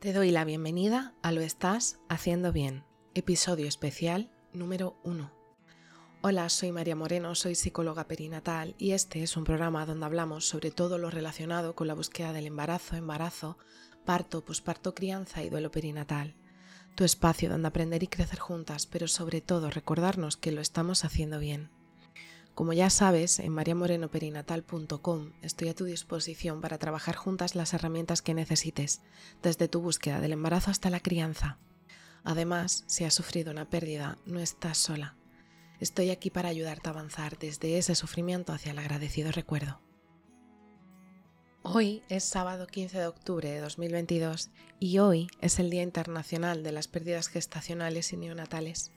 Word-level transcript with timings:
Te 0.00 0.12
doy 0.12 0.30
la 0.30 0.44
bienvenida 0.44 1.14
a 1.22 1.32
Lo 1.32 1.40
Estás 1.40 1.98
Haciendo 2.10 2.52
Bien, 2.52 2.84
episodio 3.14 3.66
especial 3.66 4.30
número 4.52 5.00
1. 5.04 5.32
Hola, 6.20 6.50
soy 6.50 6.70
María 6.70 6.94
Moreno, 6.94 7.34
soy 7.34 7.54
psicóloga 7.54 8.06
perinatal 8.06 8.74
y 8.76 8.90
este 8.90 9.22
es 9.22 9.38
un 9.38 9.44
programa 9.44 9.86
donde 9.86 10.04
hablamos 10.04 10.46
sobre 10.46 10.70
todo 10.70 10.98
lo 10.98 11.08
relacionado 11.08 11.74
con 11.74 11.86
la 11.86 11.94
búsqueda 11.94 12.34
del 12.34 12.46
embarazo, 12.46 12.94
embarazo, 12.94 13.56
parto, 14.04 14.44
posparto, 14.44 14.94
crianza 14.94 15.42
y 15.42 15.48
duelo 15.48 15.70
perinatal. 15.70 16.34
Tu 16.94 17.04
espacio 17.04 17.48
donde 17.48 17.68
aprender 17.68 18.02
y 18.02 18.08
crecer 18.08 18.38
juntas, 18.38 18.84
pero 18.84 19.08
sobre 19.08 19.40
todo 19.40 19.70
recordarnos 19.70 20.36
que 20.36 20.52
lo 20.52 20.60
estamos 20.60 21.06
haciendo 21.06 21.38
bien. 21.38 21.70
Como 22.56 22.72
ya 22.72 22.88
sabes, 22.88 23.38
en 23.38 23.52
mariamorenoperinatal.com 23.52 25.32
estoy 25.42 25.68
a 25.68 25.74
tu 25.74 25.84
disposición 25.84 26.62
para 26.62 26.78
trabajar 26.78 27.14
juntas 27.14 27.54
las 27.54 27.74
herramientas 27.74 28.22
que 28.22 28.32
necesites, 28.32 29.02
desde 29.42 29.68
tu 29.68 29.82
búsqueda 29.82 30.22
del 30.22 30.32
embarazo 30.32 30.70
hasta 30.70 30.88
la 30.88 31.00
crianza. 31.00 31.58
Además, 32.24 32.84
si 32.86 33.04
has 33.04 33.12
sufrido 33.12 33.50
una 33.50 33.68
pérdida, 33.68 34.16
no 34.24 34.40
estás 34.40 34.78
sola. 34.78 35.18
Estoy 35.80 36.08
aquí 36.08 36.30
para 36.30 36.48
ayudarte 36.48 36.88
a 36.88 36.92
avanzar 36.92 37.38
desde 37.38 37.76
ese 37.76 37.94
sufrimiento 37.94 38.54
hacia 38.54 38.72
el 38.72 38.78
agradecido 38.78 39.32
recuerdo. 39.32 39.82
Hoy 41.62 42.04
es 42.08 42.24
sábado 42.24 42.66
15 42.66 43.00
de 43.00 43.06
octubre 43.06 43.50
de 43.50 43.60
2022 43.60 44.48
y 44.80 44.96
hoy 44.96 45.26
es 45.42 45.58
el 45.58 45.68
Día 45.68 45.82
Internacional 45.82 46.62
de 46.62 46.72
las 46.72 46.88
Pérdidas 46.88 47.28
Gestacionales 47.28 48.14
y 48.14 48.16
Neonatales. 48.16 48.92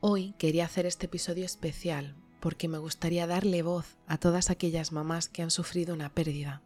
Hoy 0.00 0.34
quería 0.38 0.64
hacer 0.64 0.86
este 0.86 1.06
episodio 1.06 1.44
especial 1.44 2.16
porque 2.44 2.68
me 2.68 2.76
gustaría 2.76 3.26
darle 3.26 3.62
voz 3.62 3.96
a 4.06 4.18
todas 4.18 4.50
aquellas 4.50 4.92
mamás 4.92 5.30
que 5.30 5.40
han 5.40 5.50
sufrido 5.50 5.94
una 5.94 6.10
pérdida. 6.10 6.60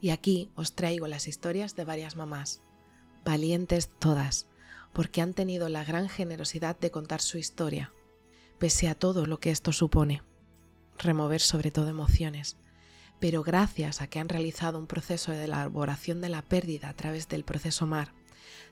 Y 0.00 0.10
aquí 0.10 0.50
os 0.56 0.74
traigo 0.74 1.06
las 1.06 1.28
historias 1.28 1.76
de 1.76 1.84
varias 1.84 2.16
mamás, 2.16 2.60
valientes 3.24 3.88
todas, 4.00 4.48
porque 4.92 5.20
han 5.20 5.32
tenido 5.32 5.68
la 5.68 5.84
gran 5.84 6.08
generosidad 6.08 6.76
de 6.76 6.90
contar 6.90 7.20
su 7.20 7.38
historia, 7.38 7.92
pese 8.58 8.88
a 8.88 8.96
todo 8.96 9.24
lo 9.26 9.38
que 9.38 9.52
esto 9.52 9.72
supone. 9.72 10.24
Remover 10.98 11.40
sobre 11.40 11.70
todo 11.70 11.86
emociones, 11.86 12.56
pero 13.20 13.44
gracias 13.44 14.00
a 14.00 14.08
que 14.08 14.18
han 14.18 14.28
realizado 14.28 14.76
un 14.76 14.88
proceso 14.88 15.30
de 15.30 15.44
elaboración 15.44 16.20
de 16.20 16.30
la 16.30 16.42
pérdida 16.42 16.88
a 16.88 16.94
través 16.94 17.28
del 17.28 17.44
proceso 17.44 17.86
MAR, 17.86 18.12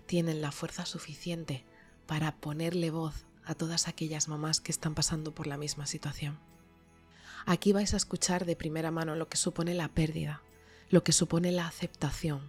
tienen 0.07 0.43
la 0.43 0.51
fuerza 0.51 0.85
suficiente 0.85 1.65
para 2.09 2.35
ponerle 2.35 2.91
voz 2.91 3.30
a 3.51 3.57
todas 3.57 3.89
aquellas 3.89 4.29
mamás 4.29 4.61
que 4.61 4.71
están 4.71 4.95
pasando 4.95 5.35
por 5.35 5.49
la 5.49 5.57
misma 5.57 5.85
situación. 5.87 6.39
Aquí 7.47 7.73
vais 7.73 7.95
a 7.95 7.97
escuchar 7.97 8.45
de 8.47 8.55
primera 8.55 8.93
mano 8.93 9.17
lo 9.17 9.29
que 9.29 9.37
supone 9.37 9.75
la 9.75 9.89
pérdida, 9.89 10.41
lo 10.89 11.03
que 11.03 11.11
supone 11.11 11.51
la 11.51 11.67
aceptación, 11.67 12.43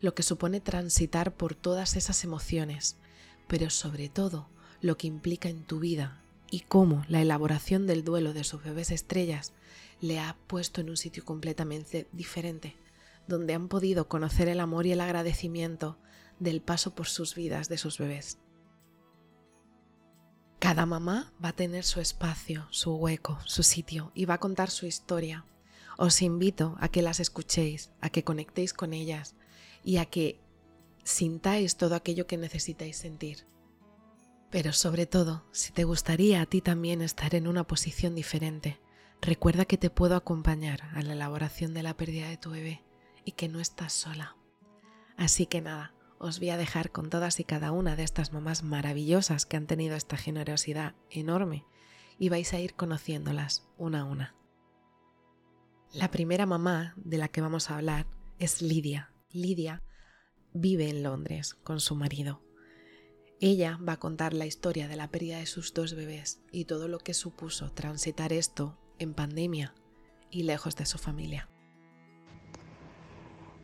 lo 0.00 0.14
que 0.14 0.22
supone 0.22 0.62
transitar 0.62 1.34
por 1.34 1.54
todas 1.54 1.96
esas 1.96 2.24
emociones, 2.24 2.96
pero 3.46 3.68
sobre 3.68 4.08
todo 4.08 4.48
lo 4.80 4.96
que 4.96 5.06
implica 5.06 5.50
en 5.50 5.64
tu 5.64 5.80
vida 5.80 6.22
y 6.50 6.60
cómo 6.60 7.04
la 7.08 7.20
elaboración 7.20 7.86
del 7.86 8.02
duelo 8.02 8.32
de 8.32 8.44
sus 8.44 8.64
bebés 8.64 8.90
estrellas 8.90 9.52
le 10.00 10.18
ha 10.18 10.34
puesto 10.46 10.80
en 10.80 10.88
un 10.88 10.96
sitio 10.96 11.26
completamente 11.26 12.08
diferente, 12.12 12.74
donde 13.26 13.52
han 13.52 13.68
podido 13.68 14.08
conocer 14.08 14.48
el 14.48 14.60
amor 14.60 14.86
y 14.86 14.92
el 14.92 15.02
agradecimiento 15.02 15.98
del 16.38 16.62
paso 16.62 16.94
por 16.94 17.06
sus 17.06 17.34
vidas 17.34 17.68
de 17.68 17.76
sus 17.76 17.98
bebés. 17.98 18.38
Cada 20.68 20.84
mamá 20.84 21.32
va 21.42 21.48
a 21.48 21.56
tener 21.56 21.82
su 21.82 21.98
espacio, 21.98 22.66
su 22.68 22.94
hueco, 22.94 23.38
su 23.46 23.62
sitio 23.62 24.12
y 24.14 24.26
va 24.26 24.34
a 24.34 24.38
contar 24.38 24.68
su 24.68 24.84
historia. 24.84 25.46
Os 25.96 26.20
invito 26.20 26.76
a 26.78 26.90
que 26.90 27.00
las 27.00 27.20
escuchéis, 27.20 27.90
a 28.02 28.10
que 28.10 28.22
conectéis 28.22 28.74
con 28.74 28.92
ellas 28.92 29.34
y 29.82 29.96
a 29.96 30.04
que 30.04 30.38
sintáis 31.04 31.78
todo 31.78 31.94
aquello 31.94 32.26
que 32.26 32.36
necesitáis 32.36 32.98
sentir. 32.98 33.46
Pero 34.50 34.74
sobre 34.74 35.06
todo, 35.06 35.46
si 35.52 35.72
te 35.72 35.84
gustaría 35.84 36.42
a 36.42 36.44
ti 36.44 36.60
también 36.60 37.00
estar 37.00 37.34
en 37.34 37.48
una 37.48 37.66
posición 37.66 38.14
diferente, 38.14 38.78
recuerda 39.22 39.64
que 39.64 39.78
te 39.78 39.88
puedo 39.88 40.16
acompañar 40.16 40.82
a 40.92 41.00
la 41.00 41.14
elaboración 41.14 41.72
de 41.72 41.82
la 41.82 41.96
pérdida 41.96 42.28
de 42.28 42.36
tu 42.36 42.50
bebé 42.50 42.82
y 43.24 43.32
que 43.32 43.48
no 43.48 43.60
estás 43.60 43.94
sola. 43.94 44.36
Así 45.16 45.46
que 45.46 45.62
nada, 45.62 45.94
os 46.18 46.38
voy 46.38 46.50
a 46.50 46.56
dejar 46.56 46.90
con 46.90 47.10
todas 47.10 47.40
y 47.40 47.44
cada 47.44 47.72
una 47.72 47.96
de 47.96 48.02
estas 48.02 48.32
mamás 48.32 48.62
maravillosas 48.62 49.46
que 49.46 49.56
han 49.56 49.66
tenido 49.66 49.96
esta 49.96 50.16
generosidad 50.16 50.94
enorme 51.10 51.64
y 52.18 52.28
vais 52.28 52.52
a 52.52 52.60
ir 52.60 52.74
conociéndolas 52.74 53.68
una 53.76 54.00
a 54.00 54.04
una. 54.04 54.34
La 55.92 56.10
primera 56.10 56.46
mamá 56.46 56.94
de 56.96 57.18
la 57.18 57.28
que 57.28 57.40
vamos 57.40 57.70
a 57.70 57.76
hablar 57.76 58.06
es 58.38 58.60
Lidia. 58.60 59.12
Lidia 59.30 59.82
vive 60.52 60.90
en 60.90 61.02
Londres 61.02 61.54
con 61.54 61.80
su 61.80 61.94
marido. 61.94 62.42
Ella 63.40 63.78
va 63.86 63.94
a 63.94 64.00
contar 64.00 64.34
la 64.34 64.46
historia 64.46 64.88
de 64.88 64.96
la 64.96 65.10
pérdida 65.10 65.38
de 65.38 65.46
sus 65.46 65.72
dos 65.72 65.94
bebés 65.94 66.40
y 66.50 66.64
todo 66.64 66.88
lo 66.88 66.98
que 66.98 67.14
supuso 67.14 67.70
transitar 67.70 68.32
esto 68.32 68.76
en 68.98 69.14
pandemia 69.14 69.74
y 70.30 70.42
lejos 70.42 70.74
de 70.76 70.86
su 70.86 70.98
familia. 70.98 71.48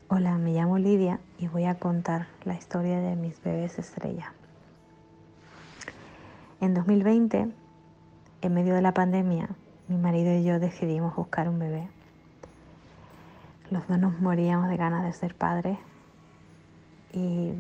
Hola, 0.09 0.37
me 0.37 0.53
llamo 0.53 0.77
Lidia 0.77 1.19
y 1.39 1.49
voy 1.49 1.65
a 1.65 1.77
contar 1.77 2.27
la 2.45 2.53
historia 2.53 3.01
de 3.01 3.17
mis 3.17 3.43
bebés 3.43 3.79
estrella. 3.79 4.35
En 6.61 6.75
2020, 6.75 7.49
en 8.43 8.55
medio 8.55 8.75
de 8.75 8.83
la 8.83 8.93
pandemia, 8.93 9.49
mi 9.89 9.97
marido 9.97 10.35
y 10.35 10.45
yo 10.45 10.61
decidimos 10.61 11.17
buscar 11.17 11.49
un 11.49 11.59
bebé. 11.59 11.89
Los 13.71 13.89
dos 13.89 13.99
nos 13.99 14.21
moríamos 14.21 14.69
de 14.69 14.77
ganas 14.77 15.05
de 15.05 15.13
ser 15.15 15.35
padres 15.35 15.79
y, 17.15 17.55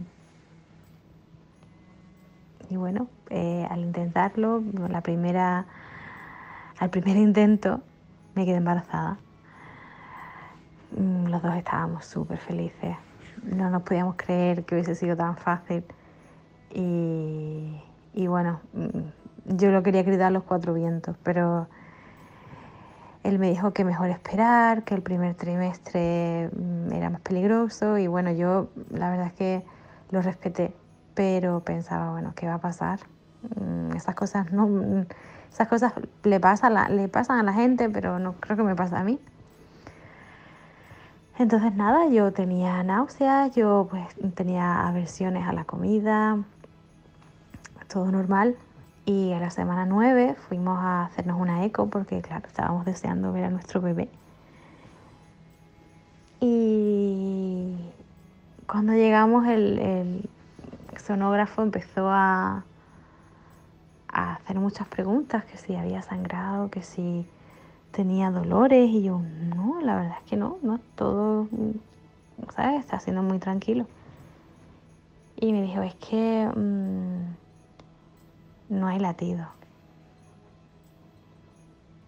y 2.68 2.76
bueno, 2.76 3.08
eh, 3.30 3.66
al 3.70 3.80
intentarlo, 3.80 4.62
la 4.90 5.00
primera, 5.00 5.64
al 6.78 6.90
primer 6.90 7.16
intento 7.16 7.80
me 8.34 8.44
quedé 8.44 8.56
embarazada 8.56 9.18
los 10.96 11.42
dos 11.42 11.54
estábamos 11.56 12.04
súper 12.04 12.38
felices. 12.38 12.96
No 13.42 13.70
nos 13.70 13.82
podíamos 13.82 14.16
creer 14.16 14.64
que 14.64 14.74
hubiese 14.74 14.94
sido 14.94 15.16
tan 15.16 15.36
fácil. 15.36 15.84
Y, 16.70 17.80
y 18.12 18.26
bueno, 18.26 18.60
mm, 18.72 19.56
yo 19.56 19.70
lo 19.70 19.82
quería 19.82 20.02
gritar 20.02 20.32
los 20.32 20.44
cuatro 20.44 20.74
vientos, 20.74 21.16
pero 21.22 21.68
él 23.24 23.38
me 23.38 23.50
dijo 23.50 23.72
que 23.72 23.84
mejor 23.84 24.10
esperar, 24.10 24.84
que 24.84 24.94
el 24.94 25.02
primer 25.02 25.34
trimestre 25.34 26.50
mm, 26.54 26.92
era 26.92 27.10
más 27.10 27.20
peligroso 27.20 27.98
y 27.98 28.06
bueno, 28.06 28.30
yo 28.32 28.68
la 28.90 29.10
verdad 29.10 29.26
es 29.28 29.32
que 29.32 29.64
lo 30.10 30.22
respeté, 30.22 30.74
pero 31.14 31.60
pensaba, 31.60 32.10
bueno, 32.12 32.32
¿qué 32.36 32.46
va 32.46 32.54
a 32.54 32.60
pasar? 32.60 33.00
Esas 33.94 34.14
cosas 34.14 34.52
no, 34.52 35.04
esas 35.52 35.68
cosas 35.68 35.92
le 36.22 36.40
pasan, 36.40 36.96
le 36.96 37.08
pasan 37.08 37.38
a 37.38 37.42
la 37.42 37.52
gente, 37.52 37.90
pero 37.90 38.18
no 38.18 38.34
creo 38.34 38.56
que 38.56 38.62
me 38.62 38.74
pase 38.74 38.96
a 38.96 39.04
mí. 39.04 39.20
Entonces 41.36 41.74
nada, 41.74 42.06
yo 42.08 42.32
tenía 42.32 42.82
náuseas, 42.84 43.54
yo 43.56 43.88
pues 43.90 44.06
tenía 44.34 44.86
aversiones 44.86 45.46
a 45.48 45.52
la 45.52 45.64
comida, 45.64 46.38
todo 47.88 48.10
normal. 48.10 48.56
Y 49.04 49.32
a 49.32 49.40
la 49.40 49.50
semana 49.50 49.84
9 49.84 50.36
fuimos 50.48 50.78
a 50.78 51.04
hacernos 51.06 51.40
una 51.40 51.64
eco 51.64 51.88
porque 51.88 52.22
claro, 52.22 52.46
estábamos 52.46 52.84
deseando 52.84 53.32
ver 53.32 53.44
a 53.44 53.50
nuestro 53.50 53.80
bebé. 53.80 54.08
Y 56.40 57.74
cuando 58.66 58.92
llegamos 58.92 59.46
el, 59.46 59.78
el 59.78 60.30
sonógrafo 60.98 61.62
empezó 61.62 62.08
a, 62.10 62.64
a 64.08 64.34
hacer 64.34 64.58
muchas 64.60 64.86
preguntas, 64.86 65.44
que 65.44 65.56
si 65.58 65.74
había 65.74 66.00
sangrado, 66.02 66.70
que 66.70 66.82
si 66.82 67.26
tenía 67.94 68.30
dolores 68.30 68.90
y 68.90 69.02
yo, 69.02 69.22
no, 69.54 69.80
la 69.80 69.94
verdad 69.96 70.16
es 70.22 70.30
que 70.30 70.36
no, 70.36 70.58
no, 70.62 70.80
todo, 70.96 71.48
¿sabes? 72.54 72.80
Está 72.80 72.98
siendo 73.00 73.22
muy 73.22 73.38
tranquilo. 73.38 73.86
Y 75.36 75.52
me 75.52 75.62
dijo, 75.62 75.82
es 75.82 75.94
que 75.94 76.48
mm, 76.54 77.34
no 78.70 78.86
hay 78.88 78.98
latido. 78.98 79.46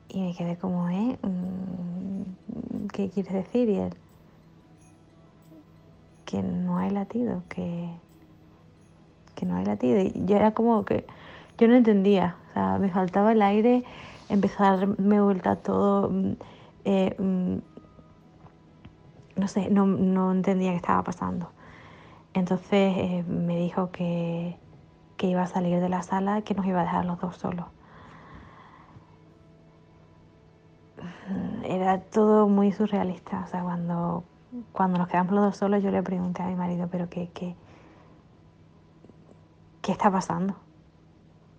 Y 0.08 0.22
me 0.22 0.34
quedé 0.34 0.56
como, 0.56 0.88
¿eh? 0.88 1.18
Mm, 1.22 2.86
¿Qué 2.92 3.08
quieres 3.10 3.32
decir? 3.32 3.68
Y 3.68 3.78
él, 3.78 3.94
que 6.24 6.42
no 6.42 6.78
hay 6.78 6.90
latido, 6.90 7.42
que, 7.48 7.88
que 9.34 9.46
no 9.46 9.56
hay 9.56 9.64
latido. 9.64 10.00
Y 10.00 10.12
yo 10.26 10.36
era 10.36 10.52
como 10.52 10.84
que, 10.84 11.06
yo 11.58 11.68
no 11.68 11.74
entendía, 11.74 12.36
o 12.50 12.52
sea, 12.54 12.78
me 12.78 12.90
faltaba 12.90 13.32
el 13.32 13.42
aire 13.42 13.84
darme 14.58 15.20
vuelta 15.20 15.56
todo. 15.56 16.10
Mm, 16.10 16.32
eh, 16.84 17.16
mm, 17.18 17.56
no 19.36 19.48
sé, 19.48 19.68
no, 19.70 20.32
entendía 20.32 20.70
qué 20.70 20.76
estaba 20.76 21.02
pasando. 21.02 21.50
Entonces 22.32 22.94
eh, 22.96 23.24
me 23.28 23.56
dijo 23.56 23.90
que, 23.90 24.58
que, 25.16 25.26
iba 25.26 25.42
a 25.42 25.46
salir 25.46 25.80
de 25.80 25.88
la 25.88 26.02
sala 26.02 26.42
que 26.42 26.54
nos 26.54 26.66
iba 26.66 26.80
a 26.80 26.84
dejar 26.84 27.04
los 27.04 27.20
dos 27.20 27.36
solos. 27.36 27.66
Era 31.64 32.00
todo 32.00 32.48
muy 32.48 32.72
surrealista. 32.72 33.42
O 33.44 33.46
sea, 33.48 33.62
cuando, 33.62 34.24
cuando 34.72 34.98
nos 34.98 35.08
quedamos 35.08 35.32
los 35.32 35.44
dos 35.44 35.56
solos, 35.56 35.82
yo 35.82 35.90
le 35.90 36.02
pregunté 36.02 36.42
a 36.42 36.46
mi 36.46 36.54
marido, 36.54 36.88
¿pero 36.90 37.08
qué, 37.08 37.30
qué, 37.34 37.54
¿qué 39.82 39.92
está 39.92 40.10
pasando? 40.10 40.65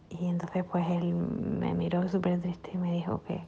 Y 0.09 0.27
entonces 0.27 0.63
pues 0.63 0.88
él 0.89 1.13
me 1.13 1.74
miró 1.74 2.07
súper 2.07 2.42
triste 2.42 2.71
y 2.74 2.77
me 2.77 2.94
dijo 2.94 3.21
que 3.27 3.42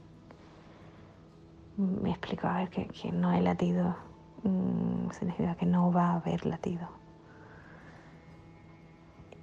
me 1.77 2.11
explicó 2.11 2.47
a 2.47 2.57
ver 2.57 2.69
que, 2.69 2.87
que 2.87 3.11
no 3.11 3.29
hay 3.29 3.41
latido, 3.41 3.95
mm, 4.43 5.11
significa 5.11 5.55
que 5.55 5.65
no 5.65 5.91
va 5.91 6.11
a 6.11 6.15
haber 6.15 6.45
latido. 6.45 6.87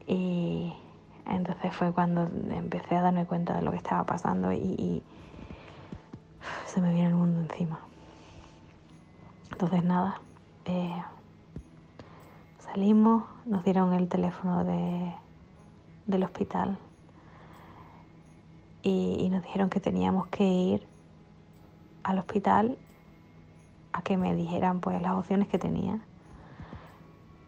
Y 0.06 0.72
entonces 1.26 1.74
fue 1.74 1.92
cuando 1.92 2.28
empecé 2.50 2.96
a 2.96 3.02
darme 3.02 3.26
cuenta 3.26 3.54
de 3.54 3.62
lo 3.62 3.70
que 3.70 3.78
estaba 3.78 4.04
pasando 4.04 4.52
y, 4.52 5.02
se 6.66 6.80
me 6.80 6.92
vino 6.92 7.08
el 7.08 7.14
mundo 7.14 7.40
encima. 7.40 7.80
Entonces 9.50 9.82
nada, 9.82 10.20
eh, 10.66 11.02
salimos, 12.58 13.24
nos 13.46 13.64
dieron 13.64 13.94
el 13.94 14.08
teléfono 14.08 14.62
de, 14.64 15.12
del 16.06 16.22
hospital 16.22 16.78
y, 18.88 19.28
nos 19.30 19.42
dijeron 19.42 19.68
que 19.68 19.80
teníamos 19.80 20.28
que 20.28 20.44
ir 20.44 20.86
al 22.04 22.18
hospital 22.20 22.78
a 23.92 24.02
que 24.02 24.16
me 24.16 24.34
dijeran 24.36 24.78
pues 24.80 25.02
las 25.02 25.12
opciones 25.12 25.48
que 25.48 25.58
tenía. 25.58 25.98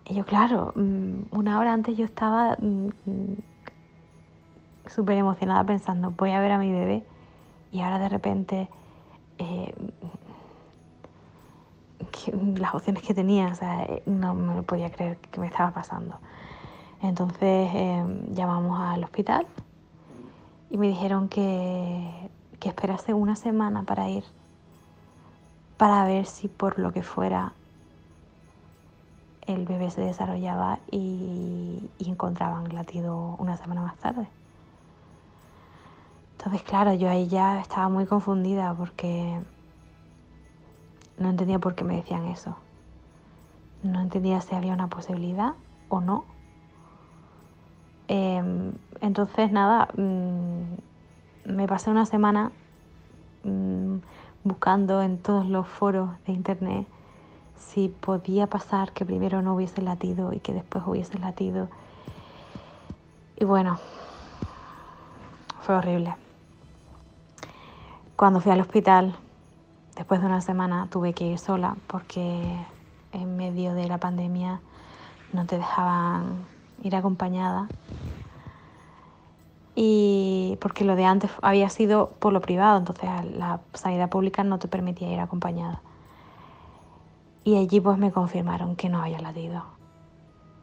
Y 0.06 0.14
yo, 0.14 0.24
claro, 0.24 0.72
mm, 0.74 1.36
una 1.36 1.60
hora 1.60 1.72
antes 1.72 1.96
yo 1.96 2.04
estaba 2.04 2.56
mm, 2.58 2.88
súper 4.86 5.16
emocionada 5.16 5.62
pensando, 5.62 6.10
voy 6.10 6.32
a 6.32 6.40
ver 6.40 6.50
a 6.50 6.58
mi 6.58 6.72
bebé 6.72 7.04
y 7.70 7.82
ahora 7.82 8.00
de 8.00 8.08
repente 8.08 8.68
eh, 9.38 9.74
las 12.56 12.74
opciones 12.74 13.04
que 13.04 13.14
tenía, 13.14 13.54
sea, 13.54 13.86
no 14.06 14.34
me 14.34 14.62
podía 14.64 14.90
creer 14.90 15.18
que 15.18 15.38
me 15.38 15.46
estaba 15.46 15.70
pasando. 15.70 16.18
Entonces 17.00 17.70
em, 17.74 18.34
llamamos 18.34 18.80
al 18.80 19.04
hospital 19.04 19.46
y 20.70 20.76
me 20.76 20.88
dijeron 20.88 21.28
que, 21.28 22.30
que 22.60 22.68
esperase 22.68 23.14
una 23.14 23.36
semana 23.36 23.82
para 23.82 24.08
ir, 24.08 24.24
para 25.76 26.04
ver 26.04 26.26
si 26.26 26.48
por 26.48 26.78
lo 26.78 26.92
que 26.92 27.02
fuera 27.02 27.52
el 29.46 29.64
bebé 29.64 29.90
se 29.90 30.02
desarrollaba 30.02 30.78
y, 30.90 31.88
y 31.98 32.10
encontraban 32.10 32.74
latido 32.74 33.36
una 33.38 33.56
semana 33.56 33.82
más 33.82 33.96
tarde. 33.96 34.28
Entonces, 36.36 36.62
claro, 36.62 36.94
yo 36.94 37.10
ahí 37.10 37.26
ya 37.26 37.60
estaba 37.60 37.88
muy 37.88 38.06
confundida 38.06 38.74
porque 38.74 39.40
no 41.18 41.30
entendía 41.30 41.58
por 41.58 41.74
qué 41.74 41.84
me 41.84 41.96
decían 41.96 42.26
eso. 42.26 42.56
No 43.82 44.00
entendía 44.00 44.40
si 44.40 44.54
había 44.54 44.72
una 44.72 44.88
posibilidad 44.88 45.54
o 45.88 46.00
no. 46.00 46.24
Em, 48.08 48.72
entonces, 49.02 49.52
nada, 49.52 49.88
mm, 49.96 51.52
me 51.52 51.66
pasé 51.66 51.90
una 51.90 52.06
semana 52.06 52.52
mm, 53.44 53.98
buscando 54.44 55.02
en 55.02 55.18
todos 55.18 55.46
los 55.46 55.66
foros 55.68 56.10
de 56.26 56.32
internet 56.32 56.86
si 57.56 57.88
podía 57.88 58.46
pasar 58.46 58.92
que 58.92 59.04
primero 59.04 59.42
no 59.42 59.54
hubiese 59.54 59.82
latido 59.82 60.32
y 60.32 60.40
que 60.40 60.52
después 60.54 60.84
hubiese 60.86 61.18
latido. 61.18 61.68
Y 63.36 63.44
bueno, 63.44 63.78
fue 65.60 65.74
horrible. 65.76 66.16
Cuando 68.16 68.40
fui 68.40 68.52
al 68.52 68.60
hospital, 68.60 69.14
después 69.96 70.20
de 70.20 70.26
una 70.26 70.40
semana, 70.40 70.88
tuve 70.90 71.12
que 71.12 71.26
ir 71.26 71.38
sola 71.38 71.76
porque 71.86 72.42
en 73.12 73.36
medio 73.36 73.74
de 73.74 73.86
la 73.86 73.98
pandemia 73.98 74.60
no 75.32 75.46
te 75.46 75.58
dejaban 75.58 76.46
ir 76.82 76.96
acompañada. 76.96 77.68
Y 79.74 80.58
porque 80.60 80.84
lo 80.84 80.96
de 80.96 81.04
antes 81.04 81.30
había 81.40 81.68
sido 81.70 82.10
por 82.18 82.32
lo 82.32 82.40
privado, 82.40 82.78
entonces 82.78 83.08
la 83.36 83.60
sanidad 83.74 84.10
pública 84.10 84.42
no 84.42 84.58
te 84.58 84.66
permitía 84.66 85.12
ir 85.12 85.20
acompañada. 85.20 85.80
Y 87.44 87.56
allí 87.56 87.80
pues 87.80 87.96
me 87.96 88.10
confirmaron 88.10 88.76
que 88.76 88.88
no 88.88 89.00
había 89.00 89.20
latido. 89.20 89.62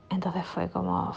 Entonces 0.09 0.45
fue 0.45 0.69
como... 0.69 1.13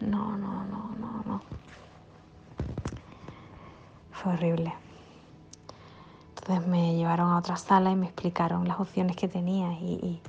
No, 0.00 0.36
no, 0.36 0.64
no, 0.64 0.90
no, 0.98 1.22
no. 1.26 1.40
Fue 4.10 4.32
horrible. 4.32 4.74
Entonces 6.36 6.66
me 6.66 6.96
llevaron 6.96 7.30
a 7.30 7.38
otra 7.38 7.56
sala 7.56 7.90
y 7.90 7.96
me 7.96 8.06
explicaron 8.06 8.66
las 8.66 8.80
opciones 8.80 9.16
que 9.16 9.28
tenía 9.28 9.72
y, 9.74 9.94
y, 10.02 10.22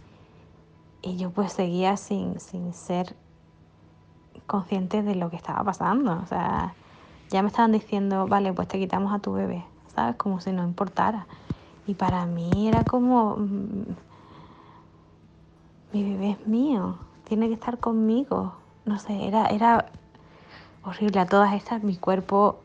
yo 1.03 1.31
pues 1.31 1.53
seguía 1.53 1.97
sin, 1.97 2.39
sin 2.39 2.73
ser 2.73 3.15
consciente 4.47 5.01
de 5.03 5.15
lo 5.15 5.29
que 5.29 5.35
estaba 5.35 5.63
pasando. 5.63 6.19
O 6.21 6.25
sea, 6.27 6.73
ya 7.29 7.41
me 7.41 7.47
estaban 7.47 7.71
diciendo, 7.71 8.27
vale, 8.27 8.53
pues 8.53 8.67
te 8.67 8.79
quitamos 8.79 9.13
a 9.13 9.19
tu 9.19 9.33
bebé, 9.33 9.63
¿sabes? 9.93 10.15
Como 10.15 10.39
si 10.41 10.51
no 10.51 10.63
importara. 10.63 11.25
Y 11.87 11.95
para 11.95 12.25
mí 12.25 12.67
era 12.67 12.83
como, 12.83 13.37
mm, 13.37 13.95
mi 15.93 16.03
bebé 16.03 16.31
es 16.31 16.47
mío, 16.47 16.97
tiene 17.27 17.47
que 17.47 17.53
estar 17.53 17.79
conmigo. 17.79 18.53
No 18.85 18.99
sé, 18.99 19.27
era, 19.27 19.47
era 19.47 19.85
horrible. 20.83 21.19
A 21.19 21.25
todas 21.25 21.53
estas 21.53 21.83
mi 21.83 21.95
cuerpo 21.95 22.59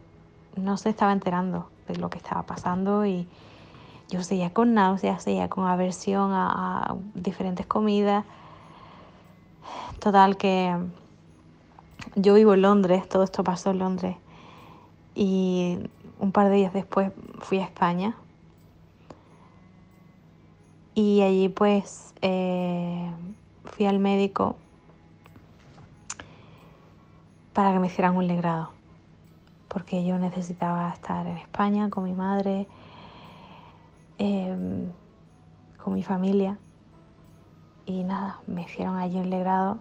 no 0.56 0.77
se 0.77 0.91
estaba 0.91 1.12
enterando 1.12 1.69
de 1.88 1.97
lo 1.97 2.11
que 2.11 2.19
estaba 2.19 2.43
pasando 2.43 3.06
y 3.06 3.29
yo 4.08 4.23
seguía 4.23 4.50
con 4.50 4.75
náuseas, 4.75 5.23
seguía 5.23 5.49
con 5.49 5.67
aversión 5.67 6.31
a, 6.32 6.94
diferentes 7.14 7.67
comidas. 7.67 8.25
Total 9.99 10.37
que 10.37 10.76
yo 12.14 12.35
vivo 12.35 12.55
en 12.55 12.62
Londres, 12.62 13.08
todo 13.08 13.25
esto 13.25 13.43
pasó 13.43 13.70
en 13.70 13.79
Londres. 13.79 14.17
Y 15.14 15.79
un 16.20 16.32
par 16.32 16.49
de 16.49 16.56
días 16.56 16.73
después 16.73 17.11
fui 17.41 17.58
a 17.58 17.64
España. 17.64 18.17
Y 20.94 21.23
allí 21.23 21.49
pues 21.49 22.14
eh, 22.23 23.11
fui 23.64 23.87
al 23.87 23.99
médico 23.99 24.56
para 27.52 27.73
que 27.73 27.79
me 27.79 27.87
hicieran 27.87 28.17
un 28.17 28.26
legrado, 28.26 28.70
porque 29.69 30.05
yo 30.05 30.19
necesitaba 30.19 30.91
estar 30.91 31.26
en 31.26 31.38
España 31.38 31.88
con 31.88 32.05
mi 32.05 32.12
madre, 32.12 32.67
em, 34.18 34.92
con 35.82 35.94
mi 35.94 36.02
familia. 36.02 36.58
Y 37.85 38.02
nada, 38.04 38.40
me 38.46 38.62
hicieron 38.62 38.96
allí 38.96 39.18
un 39.18 39.30
legrado, 39.30 39.78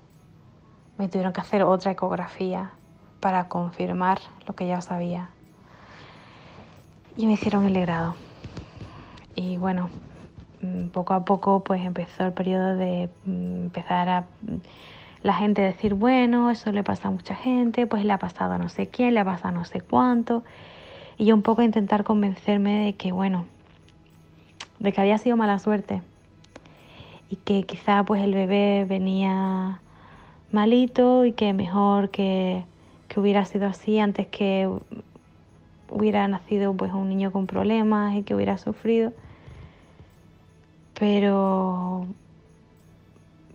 me 0.97 1.07
tuvieron 1.07 1.33
que 1.33 1.41
hacer 1.41 1.63
otra 1.63 1.91
ecografía 1.91 2.71
para 3.19 3.47
confirmar 3.49 4.19
lo 4.47 4.55
que 4.55 4.67
ya 4.67 4.81
sabía. 4.81 5.29
Y 7.17 7.27
me 7.27 7.33
hicieron 7.33 7.65
el 7.65 7.73
legrado. 7.73 8.15
Y 9.35 9.57
bueno, 9.57 9.89
Mm, 10.61 10.89
poco 10.89 11.13
a 11.13 11.25
poco 11.25 11.63
pues 11.63 11.83
empezó 11.85 12.25
el 12.25 12.33
periodo 12.33 12.75
de 12.75 13.09
mm, 13.25 13.63
empezar 13.65 14.09
a 14.09 14.21
mm, 14.41 14.57
la 15.23 15.33
gente 15.33 15.61
decir, 15.61 15.93
bueno, 15.95 16.51
eso 16.51 16.71
le 16.71 16.83
pasa 16.83 17.07
a 17.09 17.11
mucha 17.11 17.35
gente, 17.35 17.87
pues 17.87 18.05
le 18.05 18.13
ha 18.13 18.19
pasado 18.19 18.53
a 18.53 18.57
no 18.57 18.69
sé 18.69 18.89
quién, 18.89 19.13
le 19.15 19.19
ha 19.21 19.25
pasado 19.25 19.49
a 19.49 19.51
no 19.51 19.65
sé 19.65 19.81
cuánto. 19.81 20.43
Y 21.17 21.25
yo 21.25 21.35
un 21.35 21.43
poco 21.43 21.61
intentar 21.63 22.03
convencerme 22.03 22.85
de 22.85 22.95
que, 22.97 23.11
bueno, 23.11 23.47
de 24.79 24.93
que 24.93 25.01
había 25.01 25.17
sido 25.17 25.37
mala 25.37 25.59
suerte. 25.59 26.01
Y 27.29 27.37
que 27.37 27.63
quizá 27.63 28.03
pues 28.03 28.23
el 28.23 28.33
bebé 28.33 28.85
venía 28.87 29.79
malito 30.51 31.25
y 31.25 31.33
que 31.33 31.53
mejor 31.53 32.09
que, 32.09 32.63
que 33.07 33.19
hubiera 33.19 33.45
sido 33.45 33.67
así 33.67 33.99
antes 33.99 34.27
que 34.27 34.69
hubiera 35.89 36.27
nacido 36.27 36.73
pues 36.73 36.93
un 36.93 37.09
niño 37.09 37.31
con 37.31 37.47
problemas 37.47 38.15
y 38.15 38.23
que 38.23 38.35
hubiera 38.35 38.57
sufrido 38.57 39.11
pero 40.97 42.07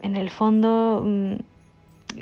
en 0.02 0.16
el 0.16 0.30
fondo 0.30 1.02
mm, 1.04 1.34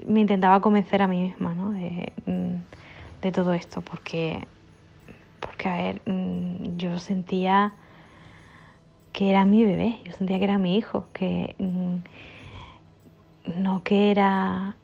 me 0.07 0.21
intentaba 0.21 0.61
convencer 0.61 1.03
a 1.03 1.09
mí 1.09 1.23
misma 1.23 1.55
¿no? 1.55 1.73
de, 1.73 2.13
mm, 2.27 3.23
de, 3.23 3.33
todo 3.33 3.53
esto, 3.53 3.81
porque, 3.83 4.47
porque, 5.41 5.69
a 5.69 5.77
ver, 5.77 6.03
mm, 6.07 6.77
yo 6.77 6.99
sentía 6.99 7.73
que 9.19 9.31
era 9.31 9.45
mi 9.45 9.65
bebé, 9.65 9.99
yo 10.05 10.13
sentía 10.13 10.39
que 10.39 10.45
era 10.45 10.59
mi 10.59 10.77
hijo, 10.77 11.09
que 11.13 11.57
no 13.45 13.83
que 13.83 14.13
era 14.13 14.77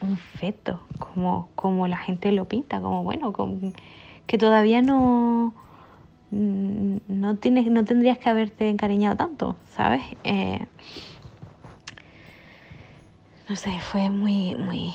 un 0.00 0.16
feto, 0.18 0.82
como, 0.98 1.50
como 1.54 1.86
la 1.86 1.96
gente 1.96 2.32
lo 2.32 2.46
pinta, 2.46 2.80
como 2.80 3.04
bueno, 3.04 3.32
que 4.26 4.38
todavía 4.38 4.82
no 4.82 5.54
Mm, 6.30 6.98
no, 7.08 7.36
tienes, 7.36 7.66
no 7.66 7.84
tendrías 7.84 8.18
que 8.18 8.28
haberte 8.28 8.68
encariñado 8.68 9.16
tanto, 9.16 9.56
¿sabes? 9.70 10.02
Eh, 10.24 10.66
no 13.48 13.56
sé, 13.56 13.70
fue 13.80 14.10
muy, 14.10 14.54
muy 14.56 14.94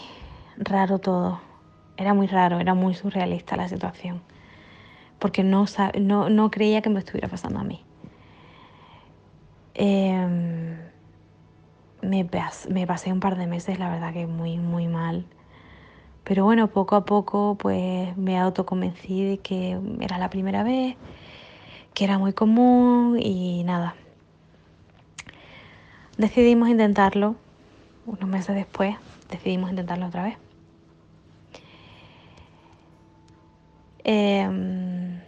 raro 0.57 0.99
todo. 0.99 1.41
Era 1.97 2.13
muy 2.13 2.27
raro, 2.27 2.59
era 2.59 2.73
muy 2.75 2.93
surrealista 2.93 3.57
la 3.57 3.67
situación. 3.67 4.21
Porque 5.19 5.43
no, 5.43 5.65
no, 5.99 6.29
no 6.29 6.51
creía 6.51 6.81
que 6.81 6.89
me 6.89 6.99
estuviera 6.99 7.27
pasando 7.27 7.59
a 7.59 7.63
mí. 7.63 7.83
Em, 9.75 10.77
me, 12.01 12.25
pasé 12.85 13.11
un 13.11 13.19
par 13.19 13.37
de 13.37 13.47
meses, 13.47 13.79
la 13.79 13.89
verdad 13.89 14.13
que 14.13 14.27
muy, 14.27 14.57
muy 14.57 14.87
mal. 14.87 15.25
Pero 16.23 16.45
bueno, 16.45 16.67
poco 16.67 16.95
a 16.95 17.05
poco 17.05 17.55
pues 17.59 18.15
me 18.17 18.39
autoconvencí 18.39 19.23
de 19.23 19.37
que 19.39 19.77
era 19.99 20.17
la 20.17 20.29
primera 20.29 20.63
vez, 20.63 20.95
que 21.93 22.03
era 22.05 22.17
muy 22.17 22.33
común 22.33 23.19
y 23.21 23.63
nada. 23.63 23.95
Decidimos 26.17 26.69
intentarlo, 26.69 27.35
unos 28.05 28.29
meses 28.29 28.55
después 28.55 28.95
decidimos 29.29 29.71
intentarlo 29.71 30.07
otra 30.07 30.23
vez. 30.23 30.37
Em, 34.05 35.19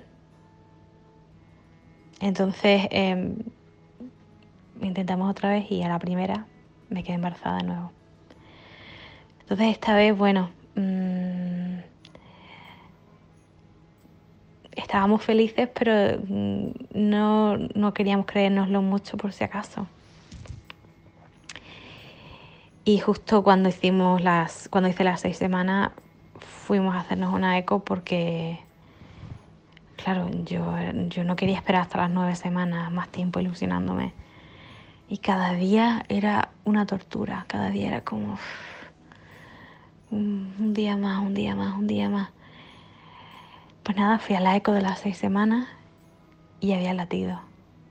entonces 2.20 2.88
em, 2.92 3.38
intentamos 4.82 5.30
otra 5.30 5.50
vez 5.50 5.72
y 5.72 5.82
a 5.84 5.90
la 5.90 6.00
primera 6.00 6.46
me 6.90 7.04
quedé 7.04 7.16
embarazada 7.16 7.58
de 7.58 7.64
nuevo. 7.64 7.92
Entonces 9.42 9.68
esta 9.70 9.96
vez, 9.96 10.18
bueno, 10.18 10.50
mm, 10.76 11.78
estábamos 14.76 15.22
felices, 15.22 15.70
pero 15.74 16.20
mm, 16.28 16.70
no, 16.94 17.58
no 17.58 17.94
queríamos 17.94 18.26
creérnoslo 18.26 18.82
mucho 18.82 19.18
por 19.18 19.34
si 19.34 19.44
acaso. 19.44 19.88
Y 22.84 23.00
justo 23.00 23.44
cuando 23.44 23.70
hicimos 23.70 24.22
las, 24.22 24.70
cuando 24.70 24.90
hice 24.90 25.04
las 25.04 25.22
seis 25.22 25.38
semanas, 25.38 25.92
fuimos 26.40 26.96
a 26.96 27.00
hacernos 27.00 27.34
una 27.34 27.58
eco 27.58 27.84
porque, 27.84 28.60
claro, 29.96 30.30
yo, 30.44 30.74
yo 31.08 31.24
no 31.24 31.36
quería 31.36 31.58
esperar 31.58 31.82
hasta 31.84 31.98
las 32.00 32.12
nueve 32.12 32.36
semanas, 32.36 32.92
más 32.92 33.10
tiempo 33.10 33.40
ilusionándome. 33.40 34.14
Y 35.08 35.20
cada 35.20 35.54
día 35.54 36.04
era 36.10 36.50
una 36.64 36.86
tortura, 36.86 37.46
cada 37.48 37.70
día 37.70 37.88
era 37.88 38.02
como 38.02 38.40
un 40.12 40.74
día 40.74 40.98
más, 40.98 41.20
un 41.20 41.34
día 41.34 41.56
más, 41.56 41.76
un 41.76 41.88
día 41.88 42.10
más. 42.10 42.30
Pues 43.84 43.98
nada, 43.98 44.18
fui 44.18 44.36
a 44.36 44.40
la 44.40 44.56
eco 44.56 44.72
de 44.72 44.82
las 44.82 45.00
seis 45.00 45.18
semanas 45.18 45.68
y 46.60 46.74
había 46.74 46.94
latido. 46.94 47.40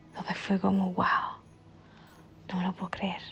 Entonces 0.08 0.36
fue 0.36 0.58
como, 0.58 0.92
wow, 0.92 1.06
no 2.50 2.58
me 2.58 2.64
lo 2.64 2.72
puedo 2.72 2.90
creer. 2.90 3.22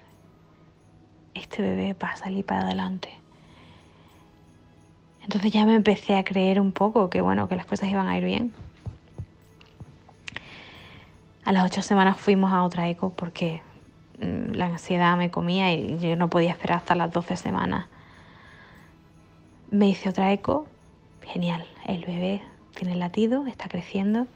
Este 1.35 1.63
bebé 1.63 1.95
va 1.95 2.11
a 2.11 2.17
salir 2.17 2.45
para 2.45 2.63
adelante. 2.63 3.09
Entonces 5.23 5.53
ya 5.53 5.65
me 5.65 5.75
empecé 5.75 6.17
a 6.17 6.25
creer 6.25 6.61
un 6.61 6.73
poco 6.73 7.11
que 7.11 7.21
bueno, 7.21 7.49
que 7.49 7.57
las 7.57 7.67
cosas 7.67 7.89
iban 7.89 8.09
a 8.09 8.17
ir 8.19 8.25
bien. 8.25 8.53
A 11.45 11.53
las 11.53 11.65
ocho 11.65 11.83
semanas 11.83 12.17
fuimos 12.19 12.53
a 12.53 12.63
otra 12.63 12.89
eco 12.89 13.11
porque 13.11 13.63
la 14.19 14.67
ansiedad 14.67 15.17
me 15.17 15.31
comía 15.31 15.73
y 15.73 15.99
yo 15.99 16.17
no 16.17 16.29
podía 16.29 16.51
esperar 16.51 16.79
hasta 16.79 16.95
las 16.95 17.13
12 17.13 17.37
semanas. 17.37 17.87
Me 19.71 19.89
hice 19.89 20.09
otra 20.09 20.33
eco, 20.33 20.67
genial, 21.23 21.67
el 21.87 22.05
bebé 22.05 22.43
tiene 22.75 22.95
latido, 22.97 23.47
está 23.47 23.69
creciendo. 23.69 24.27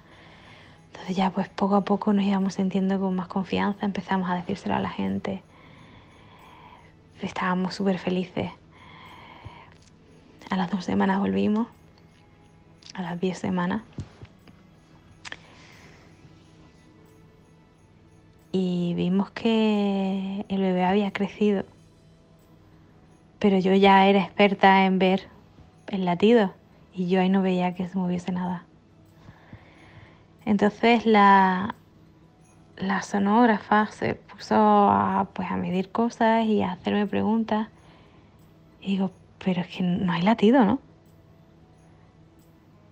Entonces 0.89 1.17
ya 1.17 1.31
pues 1.31 1.49
poco 1.49 1.77
a 1.77 1.85
poco 1.85 2.13
nos 2.13 2.25
íbamos 2.25 2.55
sintiendo 2.55 2.99
con 2.99 3.15
más 3.15 3.29
confianza, 3.29 3.85
empezamos 3.85 4.31
a 4.31 4.35
decírselo 4.35 4.75
a 4.75 4.81
la 4.81 4.91
gente. 4.91 5.43
Estábamos 7.21 7.75
súper 7.75 7.99
felices. 7.99 8.51
A 10.51 10.57
las 10.57 10.71
dos 10.71 10.85
semanas 10.85 11.19
volvimos, 11.19 11.67
a 12.95 13.03
las 13.03 13.21
diez 13.21 13.39
semanas. 13.39 13.83
Y 18.53 18.95
vimos 18.95 19.31
que 19.31 20.45
el 20.49 20.61
bebé 20.61 20.85
había 20.85 21.13
crecido, 21.13 21.65
pero 23.39 23.59
yo 23.59 23.75
ya 23.75 24.07
era 24.07 24.21
experta 24.21 24.87
en 24.87 24.99
ver 24.99 25.29
el 25.89 26.05
latido 26.05 26.53
y 26.95 27.09
yo 27.09 27.21
ahí 27.21 27.29
no 27.29 27.43
veía 27.43 27.75
que 27.75 27.89
se 27.89 27.99
moviese 27.99 28.33
nada. 28.33 28.65
Entonces 30.45 31.07
la, 31.07 31.75
la 32.77 33.03
sonógrafa 33.03 33.87
se 33.87 34.15
puso 34.15 34.55
a, 34.55 35.29
pues, 35.33 35.51
a 35.51 35.57
medir 35.57 35.91
cosas 35.91 36.47
y 36.47 36.63
a 36.63 36.73
hacerme 36.73 37.07
preguntas. 37.07 37.69
Y 38.81 38.93
digo, 38.93 39.11
pero 39.45 39.63
es 39.63 39.69
que 39.69 39.83
no 39.83 40.13
hay 40.13 40.23
latido, 40.23 40.65
¿no? 40.65 40.79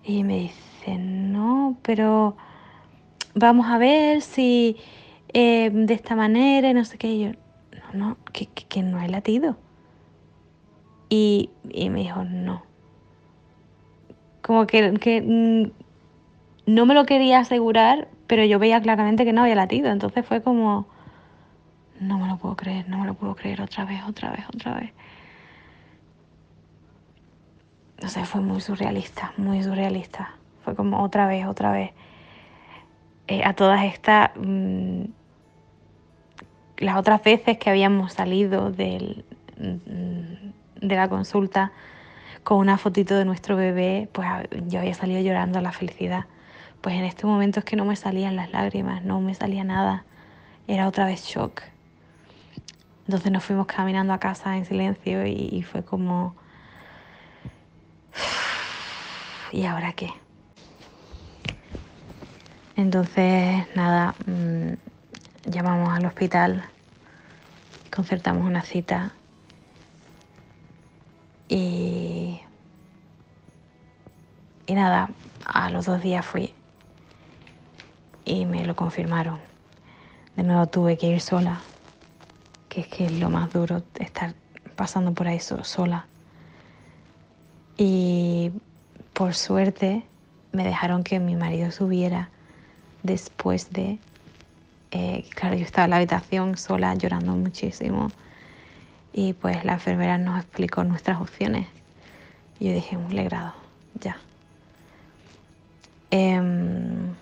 Y 0.03 0.23
me 0.23 0.39
dice, 0.39 0.97
no, 0.97 1.77
pero 1.81 2.35
vamos 3.33 3.67
a 3.67 3.77
ver 3.77 4.21
si 4.21 4.77
eh, 5.33 5.69
de 5.71 5.93
esta 5.93 6.15
manera 6.15 6.71
no 6.73 6.85
sé 6.85 6.97
qué. 6.97 7.07
Y 7.07 7.23
yo, 7.25 7.31
no, 7.93 8.07
no, 8.07 8.17
que, 8.31 8.47
que, 8.47 8.83
no 8.83 8.99
hay 8.99 9.09
latido. 9.09 9.57
Y, 11.09 11.49
y, 11.69 11.89
me 11.89 11.99
dijo, 12.01 12.23
no. 12.23 12.63
Como 14.41 14.67
que, 14.67 14.93
que 14.93 15.21
mm, 15.21 15.71
no 16.71 16.85
me 16.85 16.93
lo 16.93 17.05
quería 17.05 17.39
asegurar, 17.39 18.07
pero 18.27 18.43
yo 18.45 18.59
veía 18.59 18.81
claramente 18.81 19.25
que 19.25 19.33
no 19.33 19.41
había 19.41 19.55
latido. 19.55 19.91
Entonces 19.91 20.25
fue 20.25 20.41
como, 20.41 20.87
no 21.99 22.17
me 22.17 22.27
lo 22.27 22.37
puedo 22.37 22.55
creer, 22.55 22.87
no 22.89 22.99
me 22.99 23.05
lo 23.05 23.13
puedo 23.13 23.35
creer 23.35 23.61
otra 23.61 23.85
vez, 23.85 24.01
otra 24.07 24.31
vez, 24.31 24.45
otra 24.53 24.75
vez. 24.75 24.91
No 28.01 28.09
sé, 28.09 28.25
fue 28.25 28.41
muy 28.41 28.61
surrealista, 28.61 29.33
muy 29.37 29.63
surrealista. 29.63 30.35
Fue 30.63 30.75
como 30.75 31.03
otra 31.03 31.27
vez, 31.27 31.45
otra 31.45 31.71
vez. 31.71 31.91
Eh, 33.27 33.43
a 33.43 33.53
todas 33.53 33.83
estas... 33.85 34.31
Mm, 34.35 35.05
las 36.77 36.97
otras 36.97 37.23
veces 37.23 37.57
que 37.57 37.69
habíamos 37.69 38.13
salido 38.13 38.69
del, 38.69 39.23
de 39.55 40.95
la 40.95 41.07
consulta 41.07 41.71
con 42.43 42.59
una 42.59 42.77
fotito 42.77 43.15
de 43.15 43.25
nuestro 43.25 43.55
bebé, 43.55 44.09
pues 44.11 44.27
yo 44.67 44.79
había 44.79 44.93
salido 44.93 45.21
llorando 45.21 45.59
a 45.59 45.61
la 45.61 45.71
felicidad. 45.71 46.25
Pues 46.81 46.95
en 46.95 47.05
este 47.05 47.25
momento 47.25 47.59
es 47.59 47.65
que 47.65 47.75
no 47.75 47.85
me 47.85 47.95
salían 47.95 48.35
las 48.35 48.51
lágrimas, 48.51 49.03
no 49.03 49.19
me 49.21 49.33
salía 49.33 49.63
nada. 49.63 50.05
Era 50.67 50.87
otra 50.87 51.05
vez 51.05 51.23
shock. 51.23 51.63
Entonces 53.07 53.31
nos 53.31 53.43
fuimos 53.43 53.67
caminando 53.67 54.13
a 54.13 54.19
casa 54.19 54.57
en 54.57 54.65
silencio 54.65 55.25
y, 55.25 55.63
fue 55.63 55.83
como... 55.83 56.35
¿Y 59.51 59.65
ahora 59.65 59.93
qué? 59.93 60.09
Entonces, 62.77 63.65
nada, 63.73 64.15
mm, 64.25 64.73
llamamos 65.49 65.93
al 65.93 66.05
hospital, 66.05 66.65
concertamos 67.89 68.45
una 68.45 68.63
cita 68.63 69.13
y, 71.47 72.41
y 74.65 74.73
nada, 74.73 75.09
a 75.45 75.69
los 75.69 75.85
dos 75.85 76.01
días 76.01 76.25
fui 76.25 76.53
y 78.25 78.45
me 78.45 78.65
lo 78.65 78.75
confirmaron. 78.75 79.39
De 80.35 80.43
nuevo 80.43 80.67
tuve 80.67 80.97
que 80.97 81.07
ir 81.07 81.21
sola, 81.21 81.61
que 82.67 82.81
es 82.81 82.87
que 82.87 83.05
es 83.05 83.13
lo 83.13 83.29
más 83.29 83.53
duro 83.53 83.83
estar 83.99 84.33
pasando 84.75 85.13
por 85.13 85.29
ahí 85.29 85.39
sola. 85.39 86.07
Y 87.77 88.51
por 89.13 89.33
suerte 89.33 90.03
me 90.51 90.65
dejaron 90.65 91.05
que 91.05 91.21
mi 91.21 91.37
marido 91.37 91.71
subiera 91.71 92.31
después 93.05 93.71
de 93.71 93.99
eh, 94.91 95.25
claro, 95.35 95.55
yo 95.55 95.65
estaba 95.65 95.85
en 95.85 95.89
la 95.91 95.97
habitación 95.97 96.57
sola 96.57 96.95
llorando 96.95 97.33
muchísimo 97.35 98.11
y 99.11 99.33
pues 99.33 99.63
la 99.65 99.73
enfermera 99.73 100.17
nos 100.17 100.39
explicó 100.39 100.83
nuestras 100.83 101.19
opciones. 101.19 101.67
Yo 102.59 102.71
dije, 102.71 102.95
un 102.95 103.13
legrado, 103.13 103.53
ya. 103.99 104.17
Em, 106.11 107.13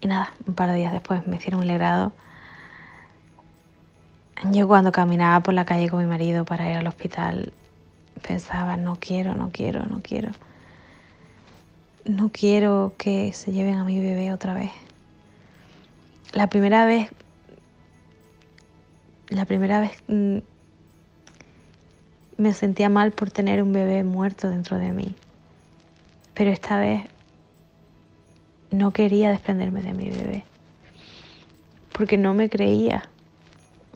y 0.00 0.06
nada, 0.06 0.32
un 0.46 0.54
par 0.54 0.70
de 0.70 0.76
días 0.76 0.92
después 0.92 1.26
me 1.26 1.36
hicieron 1.36 1.60
un 1.60 1.66
legrado. 1.66 2.12
Yo 4.52 4.66
cuando 4.66 4.90
caminaba 4.90 5.40
por 5.40 5.52
la 5.52 5.66
calle 5.66 5.90
con 5.90 6.00
mi 6.00 6.06
marido 6.06 6.46
para 6.46 6.70
ir 6.70 6.78
al 6.78 6.86
hospital 6.86 7.52
pensaba, 8.26 8.78
no 8.78 8.96
quiero, 8.96 9.34
no 9.34 9.50
quiero, 9.52 9.84
no 9.84 10.00
quiero 10.02 10.30
no 12.04 12.30
quiero 12.30 12.94
que 12.96 13.32
se 13.32 13.52
lleven 13.52 13.74
a 13.74 13.84
mi 13.84 14.00
bebé 14.00 14.32
otra 14.32 14.54
vez. 14.54 14.70
La 16.32 16.48
primera 16.48 16.86
vez, 16.86 17.10
la 19.28 19.44
primera 19.44 19.80
vez 19.80 19.92
mm, 20.08 20.38
me 22.36 22.54
sentía 22.54 22.88
mal 22.88 23.12
por 23.12 23.30
tener 23.30 23.62
un 23.62 23.72
bebé 23.72 24.04
muerto 24.04 24.48
dentro 24.48 24.78
de 24.78 24.92
mí. 24.92 25.14
Pero 26.34 26.50
esta 26.50 26.78
vez 26.78 27.02
no 28.70 28.92
quería 28.92 29.30
desprenderme 29.30 29.82
de 29.82 29.92
mi 29.92 30.10
bebé. 30.10 30.44
Porque 31.92 32.16
no 32.16 32.34
me 32.34 32.48
creía 32.48 33.08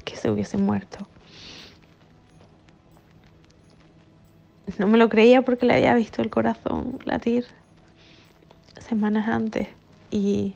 que 0.05 0.17
se 0.17 0.31
hubiese 0.31 0.59
muerto. 0.59 1.07
No 4.79 4.89
me 4.89 4.99
lo 4.99 5.09
creía 5.09 5.43
porque 5.43 5.67
le 5.67 5.75
había 5.75 5.95
visto 5.95 6.21
el 6.21 6.31
corazón 6.31 6.99
latir 7.05 7.47
semanas 8.85 9.29
antes 9.29 9.69
y 10.11 10.55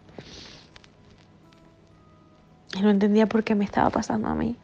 no 2.81 2.91
entendía 2.91 3.27
por 3.27 3.45
qué 3.45 3.55
me 3.55 3.65
estaba 3.65 3.91
pasando 3.91 4.29
a 4.29 4.35
mí. 4.35 4.57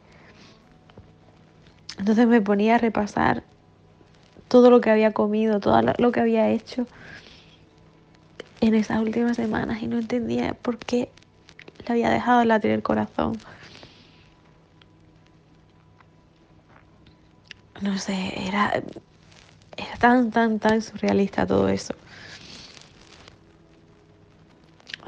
Entonces 1.98 2.26
me 2.26 2.40
ponía 2.40 2.76
a 2.76 2.78
repasar 2.78 3.42
todo 4.48 4.70
lo 4.70 4.80
que 4.80 4.90
había 4.90 5.12
comido, 5.12 5.60
todo 5.60 5.80
lo 5.98 6.12
que 6.12 6.20
había 6.20 6.48
hecho 6.50 6.86
en 8.60 8.74
esas 8.74 9.00
últimas 9.00 9.36
semanas 9.36 9.82
y 9.82 9.86
no 9.86 9.98
entendía 9.98 10.54
por 10.54 10.78
qué 10.78 11.08
le 11.86 11.92
había 11.92 12.10
dejado 12.10 12.44
latir 12.44 12.70
el 12.70 12.82
corazón. 12.82 13.40
No 17.82 17.98
sé, 17.98 18.32
era, 18.46 18.72
era 19.76 19.96
tan, 19.98 20.30
tan, 20.30 20.58
tan 20.58 20.80
surrealista 20.80 21.46
todo 21.46 21.68
eso. 21.68 21.94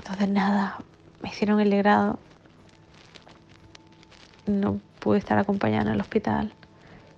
Entonces 0.07 0.29
nada, 0.29 0.77
me 1.21 1.31
hicieron 1.31 1.59
el 1.59 1.77
grado. 1.77 2.21
No 4.47 4.79
pude 5.01 5.19
estar 5.19 5.37
acompañada 5.37 5.83
en 5.83 5.95
el 5.95 6.01
hospital 6.01 6.53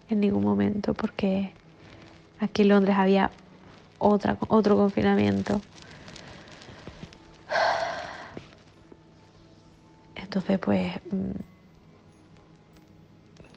en 0.09 0.21
ningún 0.21 0.43
momento 0.43 0.95
porque 0.95 1.53
aquí 2.41 2.63
en 2.63 2.69
Londres 2.69 2.97
había 2.97 3.31
otra, 3.99 4.39
otro 4.49 4.75
confinamiento. 4.79 5.61
Entonces 10.15 10.59
pues 10.59 10.95
mm, 11.11 11.33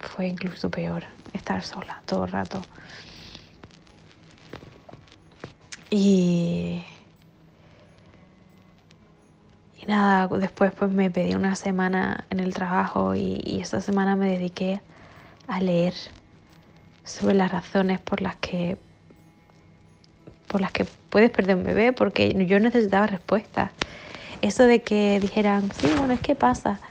fue 0.09 0.27
incluso 0.27 0.69
peor 0.69 1.05
estar 1.31 1.63
sola 1.63 2.01
todo 2.05 2.25
el 2.25 2.31
rato. 2.33 2.61
Y, 5.89 6.83
y 9.81 9.85
nada, 9.87 10.27
después 10.37 10.71
pues 10.73 10.91
me 10.91 11.09
pedí 11.11 11.35
una 11.35 11.55
semana 11.55 12.25
en 12.29 12.39
el 12.39 12.53
trabajo 12.53 13.15
y, 13.15 13.41
y 13.43 13.61
esa 13.61 13.81
semana 13.81 14.15
me 14.15 14.29
dediqué 14.29 14.81
a 15.47 15.59
leer 15.61 15.93
sobre 17.03 17.35
las 17.35 17.51
razones 17.51 17.99
por 17.99 18.21
las 18.21 18.35
que 18.37 18.77
por 20.47 20.61
las 20.61 20.71
que 20.71 20.85
puedes 21.09 21.31
perder 21.31 21.55
un 21.55 21.63
bebé, 21.63 21.93
porque 21.93 22.33
yo 22.45 22.59
necesitaba 22.59 23.07
respuestas. 23.07 23.71
Eso 24.41 24.63
de 24.65 24.81
que 24.81 25.19
dijeran, 25.21 25.71
sí, 25.71 25.93
bueno, 25.93 26.13
es 26.13 26.19
que 26.21 26.35
pasa, 26.35 26.81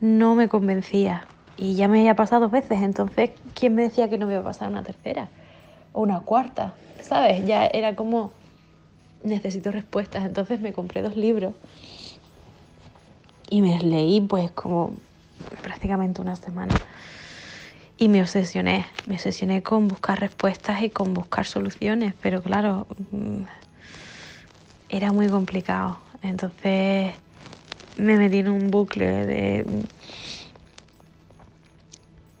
no 0.00 0.34
me 0.34 0.48
convencía. 0.48 1.26
Y 1.56 1.74
ya 1.74 1.88
me 1.88 2.00
había 2.00 2.14
pasado 2.14 2.42
dos 2.42 2.50
veces, 2.52 2.82
entonces, 2.82 3.30
¿quién 3.54 3.74
me 3.74 3.82
decía 3.82 4.08
que 4.08 4.18
no 4.18 4.26
me 4.26 4.34
iba 4.34 4.42
a 4.42 4.44
pasar 4.44 4.68
una 4.68 4.82
tercera? 4.82 5.30
O 5.92 6.02
una 6.02 6.20
cuarta, 6.20 6.74
¿sabes? 7.00 7.44
Ya 7.46 7.66
era 7.66 7.96
como, 7.96 8.32
necesito 9.22 9.70
respuestas. 9.70 10.24
Entonces 10.24 10.60
me 10.60 10.72
compré 10.72 11.02
dos 11.02 11.16
libros 11.16 11.54
y 13.50 13.62
me 13.62 13.78
leí 13.80 14.20
pues 14.20 14.50
como 14.50 14.92
prácticamente 15.62 16.20
una 16.20 16.36
semana. 16.36 16.74
Y 17.96 18.08
me 18.08 18.20
obsesioné, 18.20 18.86
me 19.06 19.14
obsesioné 19.14 19.62
con 19.62 19.88
buscar 19.88 20.20
respuestas 20.20 20.82
y 20.82 20.90
con 20.90 21.14
buscar 21.14 21.46
soluciones, 21.46 22.14
pero 22.22 22.42
claro, 22.42 22.86
mm, 23.10 23.42
era 24.88 25.12
muy 25.12 25.28
complicado. 25.28 25.98
Entonces 26.22 27.14
me 27.96 28.16
metí 28.16 28.38
en 28.38 28.48
un 28.48 28.70
bucle 28.70 29.26
de... 29.26 29.66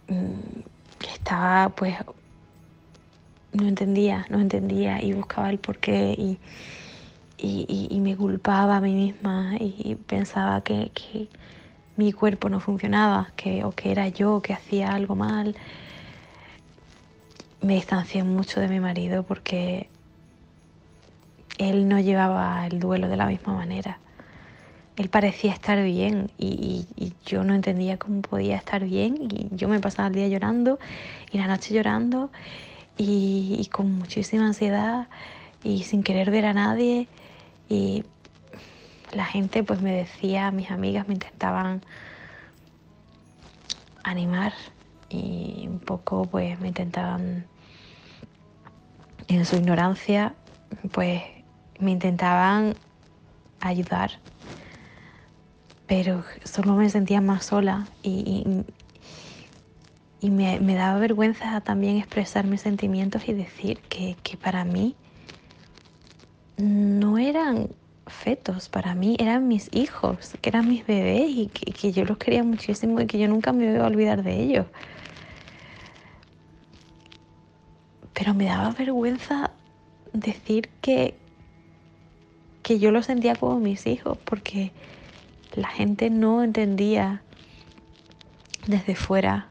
Mm, 0.08 0.60
estaba 1.14 1.70
pues... 1.70 1.96
No 3.52 3.66
entendía, 3.66 4.26
no 4.28 4.40
entendía 4.40 5.02
y 5.02 5.12
buscaba 5.12 5.50
el 5.50 5.58
porqué 5.58 6.14
y, 6.18 6.38
y, 7.38 8.00
me 8.00 8.16
culpaba 8.16 8.76
a 8.76 8.80
mí 8.80 8.94
misma 8.94 9.56
y 9.58 9.94
pensaba 9.94 10.62
que, 10.62 10.90
que, 10.92 11.28
mi 11.98 12.12
cuerpo 12.12 12.48
no 12.48 12.60
funcionaba, 12.60 13.32
que, 13.34 13.64
o 13.64 13.72
que 13.72 13.90
era 13.90 14.06
yo 14.06 14.40
que 14.40 14.52
hacía 14.52 14.94
algo 14.94 15.16
mal. 15.16 15.56
Me 17.60 17.74
distancié 17.74 18.22
mucho 18.22 18.60
de 18.60 18.68
mi 18.68 18.78
marido 18.78 19.24
porque 19.24 19.88
él 21.58 21.88
no 21.88 21.98
llevaba 21.98 22.64
el 22.68 22.78
duelo 22.78 23.08
de 23.08 23.16
la 23.16 23.26
misma 23.26 23.54
manera. 23.54 23.98
Él 24.96 25.08
parecía 25.08 25.52
estar 25.52 25.82
bien 25.82 26.30
y, 26.38 26.86
yo 27.26 27.44
no 27.44 27.54
entendía 27.54 27.98
cómo 27.98 28.22
podía 28.22 28.56
estar 28.56 28.84
bien 28.84 29.18
y 29.20 29.48
yo 29.52 29.68
me 29.68 29.80
pasaba 29.80 30.08
el 30.08 30.14
día 30.14 30.28
llorando 30.28 30.78
y 31.30 31.36
la 31.36 31.46
noche 31.46 31.74
llorando 31.74 32.30
y, 32.98 33.66
con 33.72 33.98
muchísima 33.98 34.46
ansiedad 34.46 35.08
y 35.62 35.84
sin 35.84 36.02
querer 36.02 36.30
ver 36.30 36.44
a 36.44 36.52
nadie. 36.52 37.08
Y 37.68 38.04
la 39.12 39.24
gente 39.24 39.62
pues 39.62 39.80
me 39.80 39.92
decía, 39.94 40.50
mis 40.50 40.70
amigas 40.70 41.08
me 41.08 41.14
intentaban 41.14 41.82
animar 44.02 44.52
y 45.08 45.66
un 45.68 45.78
poco 45.78 46.26
pues 46.26 46.58
me 46.60 46.68
intentaban 46.68 47.46
en 49.28 49.44
su 49.44 49.56
ignorancia 49.56 50.34
pues 50.92 51.22
me 51.78 51.90
intentaban 51.90 52.74
ayudar, 53.60 54.12
pero 55.86 56.24
solo 56.44 56.74
me 56.74 56.88
sentía 56.90 57.20
más 57.20 57.44
sola 57.46 57.88
y, 58.02 58.44
y, 60.20 60.30
me, 60.30 60.58
daba 60.74 60.98
vergüenza 60.98 61.60
también 61.60 61.96
expresar 61.96 62.46
mis 62.46 62.60
sentimientos 62.60 63.28
y 63.28 63.32
decir 63.32 63.78
que, 63.88 64.16
para 64.42 64.64
mí 64.64 64.96
no 66.56 67.18
eran 67.18 67.68
fetos, 68.08 68.68
para 68.68 68.94
mí 68.94 69.16
eran 69.20 69.46
mis 69.46 69.68
hijos, 69.72 70.34
que 70.40 70.48
eran 70.48 70.68
mis 70.68 70.84
bebés 70.86 71.30
y 71.30 71.46
que, 71.48 71.72
que, 71.72 71.92
yo 71.92 72.04
los 72.04 72.18
quería 72.18 72.42
muchísimo 72.42 73.00
y 73.00 73.06
que 73.06 73.18
yo 73.18 73.28
nunca 73.28 73.52
me 73.52 73.72
iba 73.72 73.84
a 73.84 73.86
olvidar 73.86 74.24
de 74.24 74.42
ellos. 74.42 74.66
Pero 78.12 78.34
me 78.34 78.46
daba 78.46 78.70
vergüenza 78.72 79.52
decir 80.12 80.68
que, 80.80 81.14
que 82.62 82.80
yo 82.80 82.90
lo 82.90 83.04
sentía 83.04 83.36
como 83.36 83.60
mis 83.60 83.86
hijos, 83.86 84.18
porque 84.24 84.72
la 85.54 85.68
gente 85.68 86.10
no 86.10 86.42
entendía 86.42 87.22
desde 88.66 88.96
fuera 88.96 89.48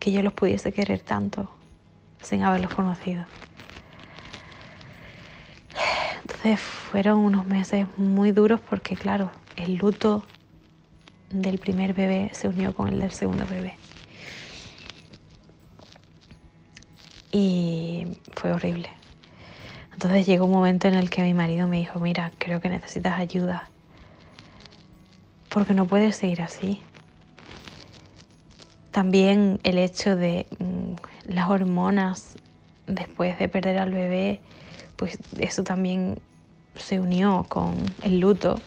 que 0.00 0.10
yo 0.10 0.22
los 0.22 0.32
pudiese 0.32 0.72
querer 0.72 0.98
tanto 0.98 1.48
sin 2.22 2.42
haberlos 2.42 2.74
conocido. 2.74 3.24
Entonces 6.22 6.58
fueron 6.58 7.18
unos 7.18 7.46
meses 7.46 7.86
muy 7.96 8.32
duros 8.32 8.60
porque, 8.68 8.96
claro, 8.96 9.30
el 9.56 9.76
luto 9.76 10.24
del 11.28 11.58
primer 11.58 11.92
bebé 11.92 12.30
se 12.32 12.48
unió 12.48 12.74
con 12.74 12.88
el 12.88 12.98
del 12.98 13.12
segundo 13.12 13.46
bebé. 13.46 13.76
Y 17.30 18.06
fue 18.34 18.52
horrible. 18.52 18.88
Entonces 19.92 20.26
llegó 20.26 20.46
un 20.46 20.52
momento 20.52 20.88
en 20.88 20.94
el 20.94 21.10
que 21.10 21.22
mi 21.22 21.34
marido 21.34 21.68
me 21.68 21.78
dijo, 21.78 22.00
mira, 22.00 22.32
creo 22.38 22.60
que 22.60 22.70
necesitas 22.70 23.20
ayuda, 23.20 23.68
porque 25.50 25.74
no 25.74 25.86
puedes 25.86 26.16
seguir 26.16 26.40
así. 26.40 26.80
También 28.90 29.60
el 29.62 29.78
hecho 29.78 30.16
de 30.16 30.46
mm, 30.58 31.32
las 31.32 31.48
hormonas 31.48 32.34
después 32.86 33.38
de 33.38 33.48
perder 33.48 33.78
al 33.78 33.92
bebé, 33.92 34.40
pues 34.96 35.18
eso 35.38 35.62
también 35.62 36.18
se 36.76 37.00
unió 37.00 37.46
con 37.48 37.74
el 38.02 38.20
luto 38.20 38.60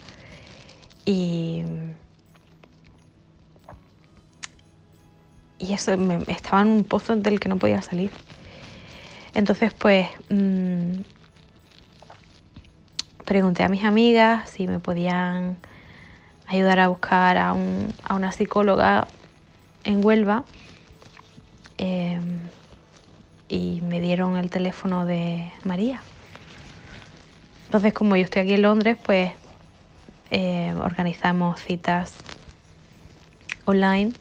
y, 1.05 1.63
y 5.57 5.73
eso 5.73 5.97
me, 5.97 6.23
estaba 6.27 6.61
en 6.61 6.69
un 6.69 6.83
pozo 6.83 7.15
del 7.15 7.39
que 7.39 7.49
no 7.49 7.57
podía 7.57 7.81
salir. 7.81 8.11
Entonces 9.33 9.73
pues 9.73 10.07
mm, 10.29 11.01
pregunté 13.25 13.63
a 13.63 13.69
mis 13.69 13.83
amigas 13.83 14.49
si 14.49 14.67
me 14.67 14.79
podían 14.79 15.57
ayudar 16.47 16.79
a 16.79 16.87
buscar 16.87 17.37
a, 17.37 17.53
una 17.53 18.31
psicóloga 18.31 19.07
en 19.83 20.03
Huelva 20.03 20.43
em, 21.77 22.39
y 23.49 23.81
me 23.81 23.99
dieron 23.99 24.37
el 24.37 24.49
teléfono 24.49 25.05
de 25.05 25.51
María. 25.63 26.01
Entonces, 27.65 27.93
como 27.93 28.15
yo 28.15 28.23
estoy 28.23 28.43
aquí 28.43 28.53
en 28.53 28.61
Londres, 28.61 28.97
pues 29.03 29.31
eh, 30.31 30.73
organizamos 30.79 31.59
citas 31.59 32.15
online. 33.65 34.13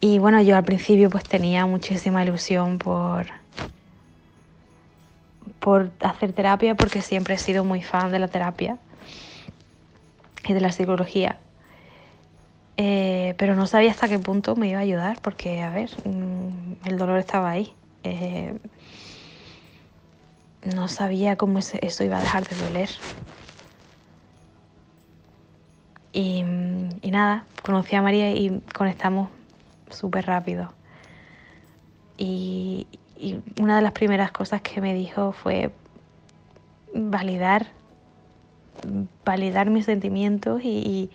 Y 0.00 0.18
bueno, 0.18 0.40
yo 0.42 0.56
al 0.56 0.64
principio 0.64 1.10
pues 1.10 1.24
tenía 1.24 1.66
muchísima 1.66 2.22
ilusión 2.22 2.78
por, 2.78 3.26
por 5.58 5.90
hacer 6.00 6.32
terapia 6.32 6.74
porque 6.76 7.02
siempre 7.02 7.34
he 7.34 7.38
sido 7.38 7.64
muy 7.64 7.82
fan 7.82 8.12
de 8.12 8.18
la 8.20 8.28
terapia 8.28 8.78
y 10.46 10.52
de 10.52 10.60
la 10.60 10.70
psicología. 10.70 11.40
Eh, 12.78 13.34
pero 13.36 13.56
no 13.56 13.66
sabía 13.66 13.90
hasta 13.90 14.08
qué 14.08 14.18
punto 14.18 14.56
me 14.56 14.68
iba 14.68 14.78
a 14.78 14.82
ayudar 14.82 15.20
porque, 15.20 15.60
a 15.62 15.70
ver, 15.70 15.90
mm, 16.04 16.86
el 16.86 16.96
dolor 16.96 17.18
estaba 17.18 17.50
ahí. 17.50 17.74
Eh, 18.04 18.56
no 20.64 20.88
sabía 20.88 21.36
cómo 21.36 21.58
eso 21.58 22.04
iba 22.04 22.18
a 22.18 22.20
dejar 22.20 22.48
de 22.48 22.56
doler. 22.56 22.88
Y, 26.12 26.44
y 27.02 27.10
nada, 27.10 27.44
conocí 27.62 27.96
a 27.96 28.02
María 28.02 28.30
y 28.30 28.62
conectamos 28.74 29.28
súper 29.90 30.26
rápido. 30.26 30.72
Y, 32.16 32.86
una 33.60 33.76
de 33.76 33.82
las 33.82 33.92
primeras 33.92 34.30
cosas 34.30 34.62
que 34.62 34.80
me 34.80 34.94
dijo 34.94 35.32
fue 35.32 35.72
validar, 36.94 37.66
validar 39.24 39.70
mis 39.70 39.86
sentimientos 39.86 40.62
y, 40.62 41.10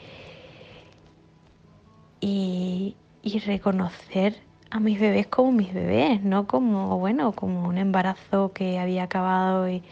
y 2.25 3.39
reconocer 3.39 4.36
a 4.73 4.79
mis 4.79 4.99
bebés 4.99 5.27
como 5.27 5.51
mis 5.51 5.71
bebés, 5.71 6.23
no 6.23 6.47
como, 6.47 6.97
bueno, 6.97 7.31
como 7.33 7.67
un 7.67 7.77
embarazo 7.77 8.53
que 8.53 8.79
había 8.79 9.03
acabado 9.03 9.69
y, 9.69 9.83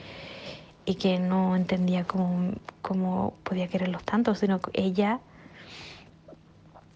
que 1.00 1.20
no 1.20 1.56
entendía 1.56 2.04
cómo, 2.04 2.52
cómo 2.82 3.34
podía 3.44 3.70
quererlos 3.70 4.04
tanto, 4.04 4.36
sino 4.36 4.60
que 4.60 4.72
ella 4.74 5.22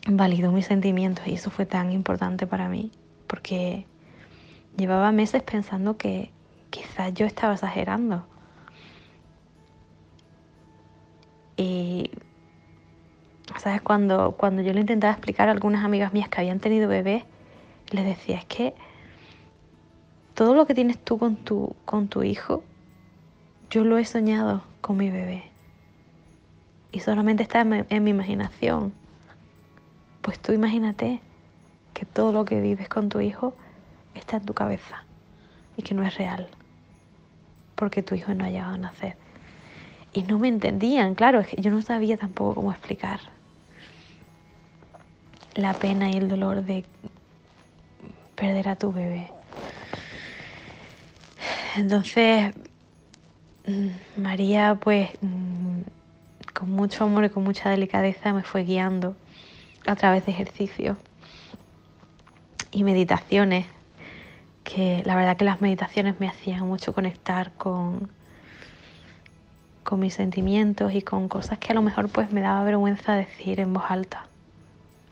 validó 0.05 0.51
mis 0.51 0.65
sentimientos 0.65 1.25
y 1.27 1.35
eso 1.35 1.49
fue 1.49 1.65
tan 1.65 1.93
importante 1.93 2.45
para 2.45 2.67
mí, 2.67 2.91
porque 3.27 3.85
llevaba 4.75 5.13
meses 5.13 5.43
pensando 5.43 5.95
que 5.95 6.31
quizás 6.71 7.13
yo 7.13 7.25
estaba 7.25 7.53
exagerando. 7.53 8.25
Y, 11.55 12.09
¿sabes? 13.59 13.81
Cuando, 13.81 14.33
cuando 14.33 14.61
yo 14.61 14.73
le 14.73 14.81
intentaba 14.81 15.13
explicar 15.13 15.49
a 15.49 15.51
algunas 15.51 15.83
amigas 15.83 16.13
mías 16.13 16.29
que 16.29 16.41
habían 16.41 16.59
tenido 16.59 16.87
bebés, 16.87 17.23
les 17.91 18.05
decía, 18.05 18.37
es 18.37 18.45
que 18.45 18.73
todo 20.33 20.55
lo 20.55 20.65
que 20.65 20.73
tienes 20.73 20.97
tú 20.97 21.17
con 21.17 21.35
tu, 21.37 21.75
con 21.85 22.07
tu 22.07 22.23
hijo, 22.23 22.63
yo 23.69 23.83
lo 23.83 23.97
he 23.97 24.05
soñado 24.05 24.63
con 24.81 24.97
mi 24.97 25.09
bebé. 25.09 25.43
Y 26.91 26.99
solamente 26.99 27.43
está 27.43 27.61
en 27.61 27.85
en 27.89 28.03
mi 28.03 28.11
imaginación. 28.11 28.93
Pues 30.21 30.39
tú 30.39 30.53
imagínate 30.53 31.21
que 31.93 32.05
todo 32.05 32.31
lo 32.31 32.45
que 32.45 32.61
vives 32.61 32.89
con 32.89 33.09
tu 33.09 33.19
hijo 33.19 33.53
está 34.13 34.37
en 34.37 34.45
tu 34.45 34.53
cabeza 34.53 35.03
y 35.77 35.83
que 35.83 35.93
no 35.93 36.03
es 36.03 36.17
real, 36.17 36.47
porque 37.75 38.01
tu 38.01 38.15
hijo 38.15 38.33
no 38.33 38.45
ha 38.45 38.49
llegado 38.49 38.75
a 38.75 38.77
nacer. 38.77 39.17
Y 40.13 40.23
no 40.23 40.39
me 40.39 40.47
entendían, 40.47 41.15
claro, 41.15 41.41
es 41.41 41.47
que 41.47 41.61
yo 41.61 41.71
no 41.71 41.81
sabía 41.81 42.17
tampoco 42.17 42.55
cómo 42.55 42.71
explicar 42.71 43.34
la 45.55 45.73
pena 45.73 46.09
y 46.09 46.17
el 46.17 46.27
dolor 46.27 46.63
de 46.63 46.85
perder 48.35 48.69
a 48.69 48.75
tu 48.75 48.91
bebé. 48.91 49.31
Entonces, 51.75 52.53
mm, 53.65 54.21
María, 54.21 54.75
pues, 54.75 55.09
mm, 55.21 55.81
con 56.53 56.69
mucho 56.71 57.05
amor 57.05 57.25
y 57.25 57.29
con 57.29 57.43
mucha 57.43 57.69
delicadeza 57.69 58.33
me 58.33 58.43
fue 58.43 58.63
guiando 58.63 59.15
a 59.85 59.95
través 59.95 60.25
de 60.25 60.31
ejercicios 60.31 60.97
y 62.71 62.83
meditaciones 62.83 63.65
que 64.63 65.03
la 65.05 65.15
verdad 65.15 65.37
que 65.37 65.45
las 65.45 65.61
meditaciones 65.61 66.19
me 66.19 66.27
hacían 66.27 66.67
mucho 66.67 66.93
conectar 66.93 67.51
con, 67.53 68.09
con 69.83 69.99
mis 69.99 70.13
sentimientos 70.13 70.93
y 70.93 71.01
con 71.01 71.29
cosas 71.29 71.59
que 71.59 71.71
a 71.71 71.75
lo 71.75 71.81
mejor 71.81 72.09
pues 72.09 72.31
me 72.31 72.41
daba 72.41 72.63
vergüenza 72.63 73.13
decir 73.13 73.59
en 73.59 73.73
voz 73.73 73.83
alta, 73.89 74.27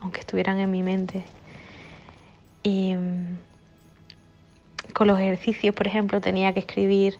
aunque 0.04 0.20
estuvieran 0.20 0.60
en 0.60 0.70
mi 0.70 0.82
mente. 0.82 1.24
Y 2.62 2.94
mm, 2.94 3.38
con 4.92 5.08
los 5.08 5.18
ejercicios, 5.18 5.74
por 5.74 5.86
ejemplo, 5.86 6.20
tenía 6.20 6.52
que 6.52 6.60
escribir 6.60 7.18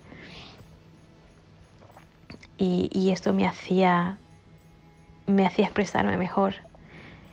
y, 2.57 3.11
esto 3.11 3.33
me 3.33 3.47
hacía, 3.47 4.19
me 5.27 5.47
hacía 5.47 5.65
expresarme 5.65 6.17
mejor. 6.17 6.55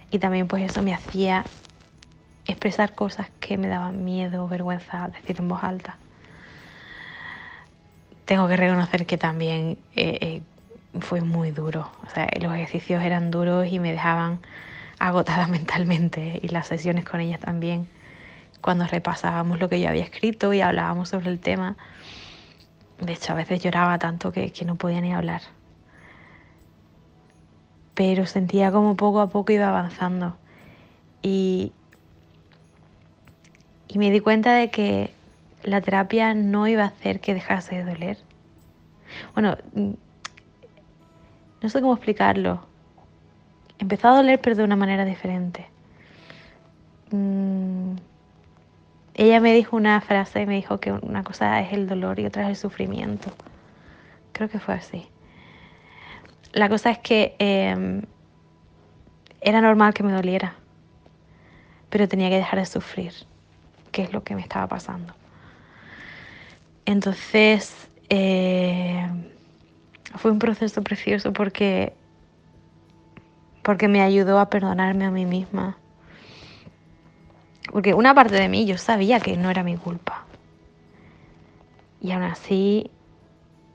Y 0.10 0.20
también 0.20 0.48
pues 0.48 0.64
eso 0.64 0.82
me 0.82 0.94
hacía 0.94 1.46
expresar 2.48 2.96
cosas 2.96 3.28
que 3.40 3.58
me 3.58 3.68
daban 3.68 4.04
miedo 4.04 4.44
o 4.44 4.48
vergüenza 4.48 5.10
decir 5.10 5.38
en 5.40 5.48
voz 5.48 5.64
alta. 5.64 5.98
Tengo 8.26 8.48
que 8.48 8.58
reconocer 8.58 9.06
que 9.06 9.18
también 9.18 9.78
eh, 9.96 10.18
eh, 10.22 10.42
fue 11.00 11.22
muy 11.22 11.52
duro. 11.52 11.92
O 12.06 12.10
sea, 12.10 12.30
los 12.42 12.54
ejercicios 12.54 13.04
eran 13.04 13.32
duros 13.32 13.68
y 13.68 13.80
me 13.80 13.92
dejaban 13.92 14.40
agotada 15.08 15.48
mentalmente 15.48 16.40
y 16.42 16.48
las 16.50 16.68
sesiones 16.68 17.06
con 17.06 17.20
ellas 17.20 17.40
también. 17.40 17.88
Cuando 18.62 18.86
repasábamos 18.86 19.60
lo 19.60 19.70
que 19.70 19.82
yo 19.82 19.90
había 19.90 20.04
escrito 20.04 20.54
y 20.54 20.62
hablábamos 20.62 21.10
sobre 21.10 21.32
el 21.32 21.40
tema, 21.40 21.76
de 23.00 23.14
hecho 23.14 23.34
a 23.34 23.36
veces 23.36 23.64
lloraba 23.64 23.98
tanto 23.98 24.32
que, 24.32 24.52
que 24.52 24.66
no 24.66 24.76
podía 24.76 25.02
ni 25.02 25.14
hablar. 25.14 25.42
Pero 27.96 28.28
sentía 28.28 28.72
como 28.72 28.96
poco 28.96 29.20
a 29.20 29.30
poco 29.30 29.52
iba 29.52 29.68
avanzando. 29.68 30.38
Y, 31.24 31.72
y 33.88 33.98
me 33.98 34.12
di 34.12 34.20
cuenta 34.20 34.54
de 34.54 34.70
que 34.70 35.12
la 35.64 35.82
terapia 35.82 36.36
no 36.36 36.68
iba 36.68 36.84
a 36.84 36.88
hacer 36.88 37.20
que 37.20 37.34
dejase 37.34 37.78
de 37.78 37.92
doler. 37.92 38.18
Bueno, 39.34 39.58
mm, 39.74 39.92
no 41.64 41.70
sé 41.70 41.82
cómo 41.82 41.94
explicarlo. 41.94 42.71
Empezó 43.82 44.10
a 44.10 44.16
doler 44.16 44.40
pero 44.40 44.56
de 44.56 44.64
una 44.64 44.76
manera 44.76 45.06
diferente. 45.06 45.66
Mm, 47.10 47.96
ella 49.16 49.40
me 49.40 49.54
dijo 49.54 49.76
una 49.76 50.00
frase, 50.02 50.46
me 50.46 50.56
dijo 50.56 50.80
que 50.80 50.92
una 50.92 51.24
cosa 51.24 51.60
es 51.62 51.74
el 51.74 51.88
dolor 51.88 52.20
y 52.20 52.28
otra 52.28 52.44
es 52.44 52.50
el 52.50 52.56
sufrimiento. 52.56 53.32
Creo 54.34 54.50
que 54.50 54.60
fue 54.60 54.76
así. 54.76 55.08
La 56.54 56.70
cosa 56.70 56.92
es 56.92 57.00
que 57.00 57.36
em, 57.40 58.04
era 59.42 59.62
normal 59.62 59.96
que 59.96 60.04
me 60.04 60.12
doliera, 60.12 60.54
pero 61.90 62.08
tenía 62.08 62.30
que 62.30 62.36
dejar 62.36 62.60
de 62.60 62.68
sufrir 62.68 63.14
qué 63.92 64.04
es 64.04 64.14
lo 64.14 64.24
que 64.24 64.36
me 64.36 64.42
estaba 64.42 64.68
pasando. 64.68 65.16
Entonces, 66.86 67.90
eh, 68.10 69.08
fue 70.18 70.30
un 70.30 70.38
proceso 70.38 70.84
precioso 70.84 71.34
porque, 71.34 71.94
porque 73.64 73.88
me 73.88 74.02
ayudó 74.02 74.40
a 74.40 74.50
perdonarme 74.50 75.06
a 75.06 75.12
mí 75.12 75.26
misma. 75.26 75.78
Porque 77.72 77.94
una 77.94 78.14
parte 78.14 78.36
de 78.36 78.50
mí 78.50 78.66
yo 78.66 78.78
sabía 78.78 79.20
que 79.20 79.38
no 79.38 79.50
era 79.50 79.64
mi 79.64 79.78
culpa. 79.78 80.26
Y 82.02 82.12
aún 82.12 82.24
así 82.24 82.90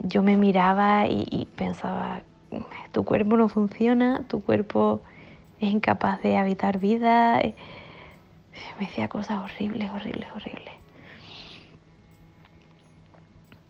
yo 0.01 0.23
me 0.23 0.37
miraba 0.37 1.07
y, 1.07 1.49
pensaba, 1.57 2.23
tu 2.93 3.05
cuerpo 3.05 3.37
no 3.37 3.49
funciona, 3.49 4.23
tu 4.29 4.43
cuerpo 4.43 5.01
es 5.61 5.71
incapaz 5.71 6.21
de 6.23 6.37
habitar 6.37 6.79
vida 6.79 7.41
me 8.79 8.87
decía 8.87 9.09
cosas 9.09 9.39
horribles, 9.39 9.91
horribles, 9.91 10.29
horribles. 10.35 10.75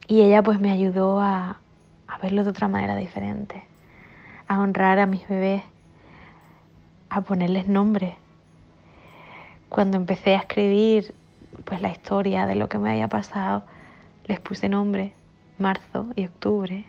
Y 0.08 0.22
ella 0.22 0.42
pues 0.42 0.60
me 0.60 0.70
ayudó 0.70 1.20
a, 1.20 1.58
a 2.06 2.18
verlo 2.18 2.44
de 2.44 2.50
otra 2.50 2.68
manera 2.68 2.96
diferente, 2.96 3.64
a 4.46 4.60
honrar 4.60 4.98
a 4.98 5.06
mis 5.06 5.26
bebés, 5.28 5.62
a 7.10 7.20
ponerles 7.22 7.68
nombre. 7.68 8.16
Cuando 9.68 9.96
empecé 9.96 10.34
a 10.34 10.38
escribir 10.38 11.14
pues 11.64 11.80
la 11.80 11.90
historia 11.90 12.46
de 12.46 12.54
lo 12.54 12.68
que 12.68 12.78
me 12.78 12.90
había 12.90 13.08
pasado, 13.08 13.64
les 14.26 14.40
puse 14.40 14.68
nombre, 14.68 15.12
marzo 15.58 16.06
y 16.16 16.26
octubre, 16.26 16.84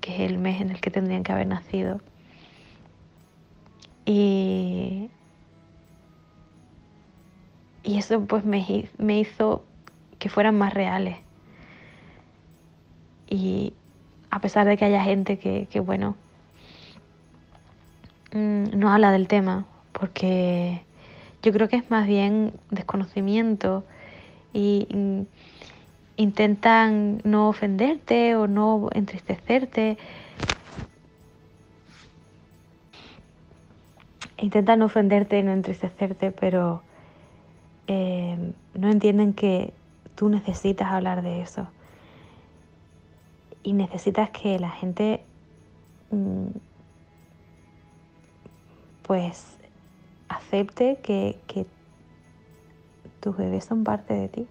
que 0.00 0.14
es 0.14 0.30
el 0.30 0.38
mes 0.38 0.60
en 0.60 0.70
el 0.70 0.80
que 0.80 0.90
tendrían 0.90 1.22
que 1.22 1.32
haber 1.32 1.46
nacido. 1.46 2.00
Y, 4.04 5.10
y 7.82 7.98
eso 7.98 8.20
pues 8.24 8.44
me, 8.44 8.88
me 8.98 9.18
hizo 9.18 9.64
que 10.18 10.28
fueran 10.28 10.56
más 10.56 10.72
reales. 10.72 11.16
Y 13.28 13.74
a 14.30 14.40
pesar 14.40 14.66
de 14.66 14.76
que 14.76 14.84
haya 14.84 15.02
gente 15.02 15.38
que, 15.38 15.66
que 15.68 15.80
bueno, 15.80 16.16
no 18.36 18.92
habla 18.92 19.10
del 19.10 19.28
tema, 19.28 19.66
porque 19.92 20.82
yo 21.42 21.52
creo 21.52 21.68
que 21.68 21.76
es 21.76 21.90
más 21.90 22.06
bien 22.06 22.52
desconocimiento 22.70 23.84
y 24.52 24.86
mm, 24.92 25.22
intentan 26.16 27.20
no 27.24 27.48
ofenderte 27.48 28.36
o 28.36 28.46
no 28.46 28.88
entristecerte. 28.92 29.98
Intentan 34.38 34.80
no 34.80 34.86
ofenderte 34.86 35.38
y 35.38 35.42
no 35.42 35.52
entristecerte, 35.52 36.30
pero 36.30 36.82
eh, 37.86 38.52
no 38.74 38.90
entienden 38.90 39.32
que 39.32 39.72
tú 40.14 40.28
necesitas 40.28 40.90
hablar 40.90 41.22
de 41.22 41.42
eso. 41.42 41.68
Y 43.62 43.72
necesitas 43.72 44.30
que 44.30 44.58
la 44.58 44.70
gente 44.70 45.20
mm, 46.10 46.48
pues 49.06 49.56
acepte 50.28 50.98
que, 51.02 51.38
tus 53.20 53.36
bebés 53.36 53.64
son 53.64 53.82
parte 53.82 54.14
de 54.14 54.28
ti 54.28 54.46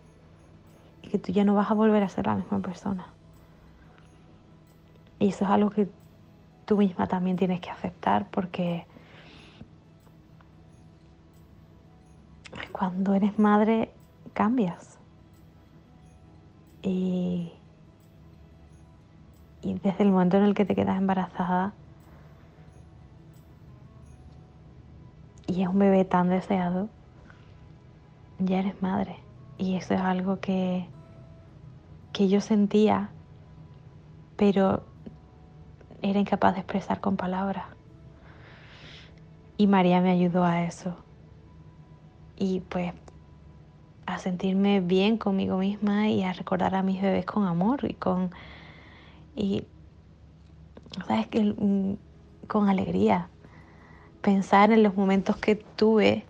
y 1.02 1.08
que 1.08 1.18
tú 1.18 1.32
ya 1.32 1.46
no 1.46 1.54
vas 1.54 1.72
a 1.72 1.74
volver 1.74 2.04
a 2.04 2.10
ser 2.10 2.26
la 2.26 2.36
misma 2.36 2.60
persona. 2.60 3.08
Y 5.20 5.30
eso 5.30 5.46
es 5.46 5.52
algo 5.52 5.70
que 5.70 5.88
tú 6.65 6.78
misma 6.78 7.08
también 7.08 7.38
tienes 7.38 7.62
que 7.62 7.70
aceptar 7.70 8.28
porque 8.32 8.86
cuando 12.72 13.13
eres 13.13 13.38
madre 13.39 13.91
cambias. 14.34 14.98
Y 16.82 17.52
desde 19.62 20.04
el 20.04 20.12
momento 20.12 20.38
en 20.38 20.44
el 20.44 20.54
que 20.54 20.65
te 20.65 20.76
quedas 20.76 20.98
embarazada 20.98 21.74
y 25.47 25.62
es 25.62 25.67
un 25.67 25.79
bebé 25.79 26.05
tan 26.05 26.29
deseado, 26.29 26.89
ya 28.39 28.60
eres 28.60 28.81
madre. 28.81 29.17
Y 29.58 29.75
eso 29.75 29.93
es 29.93 30.01
algo 30.01 30.39
que, 30.39 30.88
que 32.13 32.27
yo 32.27 32.41
sentía, 32.41 33.10
pero 34.36 34.84
era 36.01 36.19
incapaz 36.19 36.55
de 36.55 36.62
expresar 36.62 36.99
con 36.99 37.17
palabras. 37.17 37.65
Y 39.58 39.67
María 39.67 40.01
me 40.01 40.12
ayudó 40.12 40.43
a 40.43 40.63
eso. 40.63 40.95
Y 42.38 42.60
pues 42.60 42.93
a 44.05 44.17
sentirme 44.19 44.81
bien 44.81 45.17
conmigo 45.17 45.58
misma 45.58 46.10
y 46.10 46.23
a 46.23 46.34
recordar 46.34 46.75
a 46.75 46.84
mis 46.84 47.01
bebés 47.01 47.25
con 47.25 47.47
amor 47.47 47.86
y 47.89 47.93
con 47.93 48.31
y 49.36 49.63
sabes 51.08 51.27
que 51.27 51.41
mm, 51.41 51.97
con 52.47 52.69
alegría 52.69 53.29
pensar 54.26 54.72
en 54.72 54.82
los 54.82 54.96
momentos 54.96 55.38
que 55.38 55.54
tuve 55.54 56.26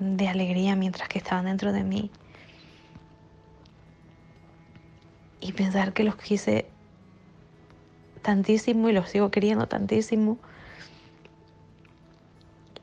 de 0.00 0.26
alegría 0.26 0.74
mientras 0.74 1.08
que 1.08 1.18
estaban 1.18 1.44
dentro 1.44 1.72
de 1.72 1.84
mí 1.84 2.10
y 5.40 5.52
pensar 5.52 5.92
que 5.92 6.02
los 6.02 6.16
quise 6.16 6.66
tantísimo 8.20 8.88
y 8.88 8.92
los 8.92 9.08
sigo 9.08 9.30
queriendo 9.30 9.68
tantísimo 9.68 10.38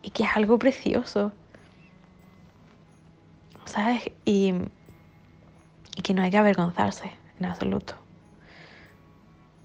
y 0.02 0.12
que 0.12 0.24
es 0.24 0.30
algo 0.34 0.58
precioso 0.58 1.34
¿sabes? 3.66 4.14
Y, 4.24 4.54
y 5.98 6.02
que 6.04 6.14
no 6.14 6.22
hay 6.22 6.32
que 6.32 6.38
avergonzarse 6.38 7.12
en 7.38 7.48
absoluto, 7.48 7.96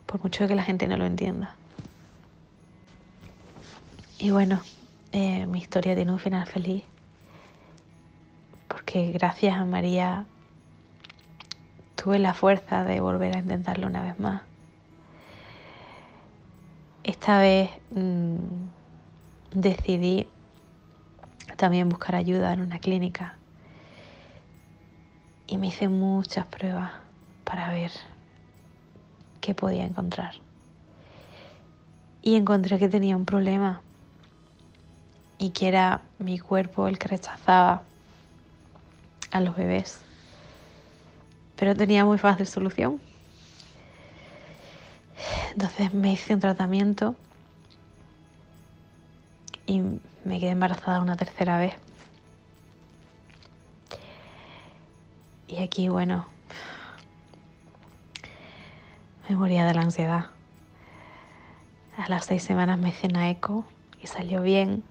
por 0.07 0.21
mucho 0.25 0.49
que 0.49 0.57
la 0.57 0.65
gente 0.65 0.89
no 0.89 0.97
lo 0.97 1.07
entienda. 1.07 1.58
Y 4.21 4.33
bueno, 4.33 4.61
eh, 5.13 5.47
mi 5.47 5.61
historia 5.61 5.95
tiene 5.95 6.11
un 6.11 6.19
final 6.19 6.45
feliz, 6.49 6.83
porque 8.67 9.13
gracias 9.13 9.57
a 9.57 9.65
María 9.65 10.27
tuve 11.95 12.19
la 12.19 12.35
fuerza 12.35 12.83
de 12.83 13.01
volver 13.01 13.37
a 13.37 13.39
intentarlo 13.39 13.87
una 13.87 14.03
vez 14.03 14.19
más. 14.19 14.43
Esta 17.05 17.39
vez 17.39 17.71
mmm, 17.91 18.37
decidí 19.53 20.29
también 21.57 21.89
buscar 21.89 22.17
ayuda 22.17 22.53
en 22.53 22.61
una 22.61 22.81
clínica 22.81 23.39
y 25.47 25.59
me 25.59 25.69
hice 25.69 25.89
muchas 25.89 26.45
pruebas 26.47 26.91
para 27.45 27.71
ver 27.71 27.93
qué 29.41 29.55
podía 29.55 29.85
encontrar. 29.85 30.35
Y 32.21 32.35
encontré 32.35 32.81
que 32.81 32.89
tenía 32.89 33.17
un 33.17 33.25
problema 33.25 33.81
y 35.38 35.51
que 35.51 35.68
era 35.68 36.03
mi 36.18 36.38
cuerpo 36.38 36.88
el 36.88 36.98
que 36.98 37.09
rechazaba 37.09 37.83
a 39.31 39.40
los 39.40 39.57
bebés. 39.57 40.01
Pero 41.57 41.74
tenía 41.74 42.05
muy 42.05 42.18
fácil 42.18 42.46
solución. 42.46 43.01
Entonces 45.53 45.92
me 45.94 46.12
hice 46.12 46.35
un 46.35 46.40
tratamiento 46.40 47.14
y 49.66 49.81
me 50.24 50.40
quedé 50.40 50.51
embarazada 50.51 51.01
una 51.01 51.16
tercera 51.16 51.59
vez. 51.59 51.74
Y 55.46 55.62
aquí, 55.62 55.88
bueno, 55.88 56.27
me 59.29 59.37
moría 59.37 59.66
de 59.66 59.74
la 59.74 59.81
ansiedad. 59.83 60.27
A 61.96 62.09
las 62.09 62.27
seis 62.27 62.42
semanas 62.42 62.79
me 62.79 62.90
hice 62.90 63.09
una 63.09 63.29
eco 63.31 63.64
y 64.01 64.07
salió 64.07 64.42
bien. 64.42 64.85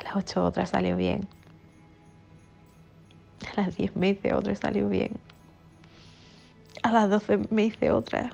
A 0.00 0.02
las 0.02 0.16
ocho 0.16 0.44
otra 0.44 0.66
salió 0.66 0.96
bien. 0.96 1.28
A 3.56 3.60
las 3.60 3.76
diez 3.76 3.94
me 3.94 4.10
hice 4.10 4.32
otra 4.32 4.52
y 4.52 4.56
salió 4.56 4.88
bien. 4.88 5.12
A 6.82 6.90
las 6.90 7.10
doce 7.10 7.38
me 7.50 7.64
hice 7.64 7.90
otra 7.90 8.32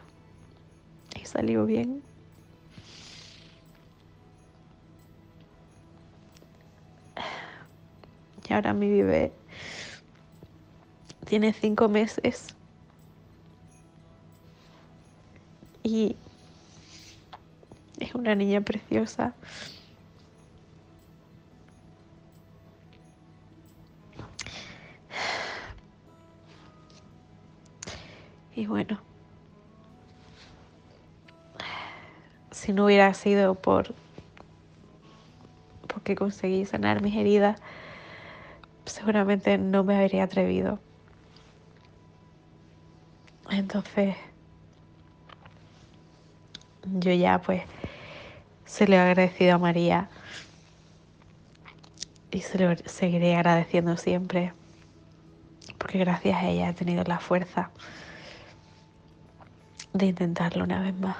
y 1.20 1.26
salió 1.26 1.66
bien. 1.66 2.02
Y 8.48 8.52
ahora 8.52 8.72
mi 8.72 8.88
bebé 8.88 9.32
tiene 11.24 11.52
cinco 11.52 11.88
meses. 11.88 12.54
Y 15.82 16.14
es 17.98 18.14
una 18.14 18.36
niña 18.36 18.60
preciosa. 18.60 19.34
Y 28.56 28.66
bueno, 28.66 28.98
si 32.50 32.72
no 32.72 32.86
hubiera 32.86 33.12
sido 33.12 33.54
por 33.54 33.94
porque 35.86 36.16
conseguí 36.16 36.64
sanar 36.64 37.02
mis 37.02 37.14
heridas, 37.16 37.60
seguramente 38.86 39.58
no 39.58 39.84
me 39.84 39.96
habría 39.96 40.24
atrevido. 40.24 40.80
Entonces, 43.50 44.16
yo 46.84 47.12
ya 47.12 47.42
pues 47.42 47.62
se 48.64 48.88
le 48.88 48.96
he 48.96 49.00
agradecido 49.00 49.56
a 49.56 49.58
María 49.58 50.08
y 52.30 52.40
se 52.40 52.58
lo 52.58 52.74
seguiré 52.86 53.36
agradeciendo 53.36 53.98
siempre, 53.98 54.54
porque 55.76 55.98
gracias 55.98 56.42
a 56.42 56.48
ella 56.48 56.70
he 56.70 56.74
tenido 56.74 57.04
la 57.04 57.18
fuerza 57.18 57.70
de 59.98 60.06
intentarlo 60.06 60.64
una 60.64 60.80
vez 60.80 60.94
más. 60.98 61.16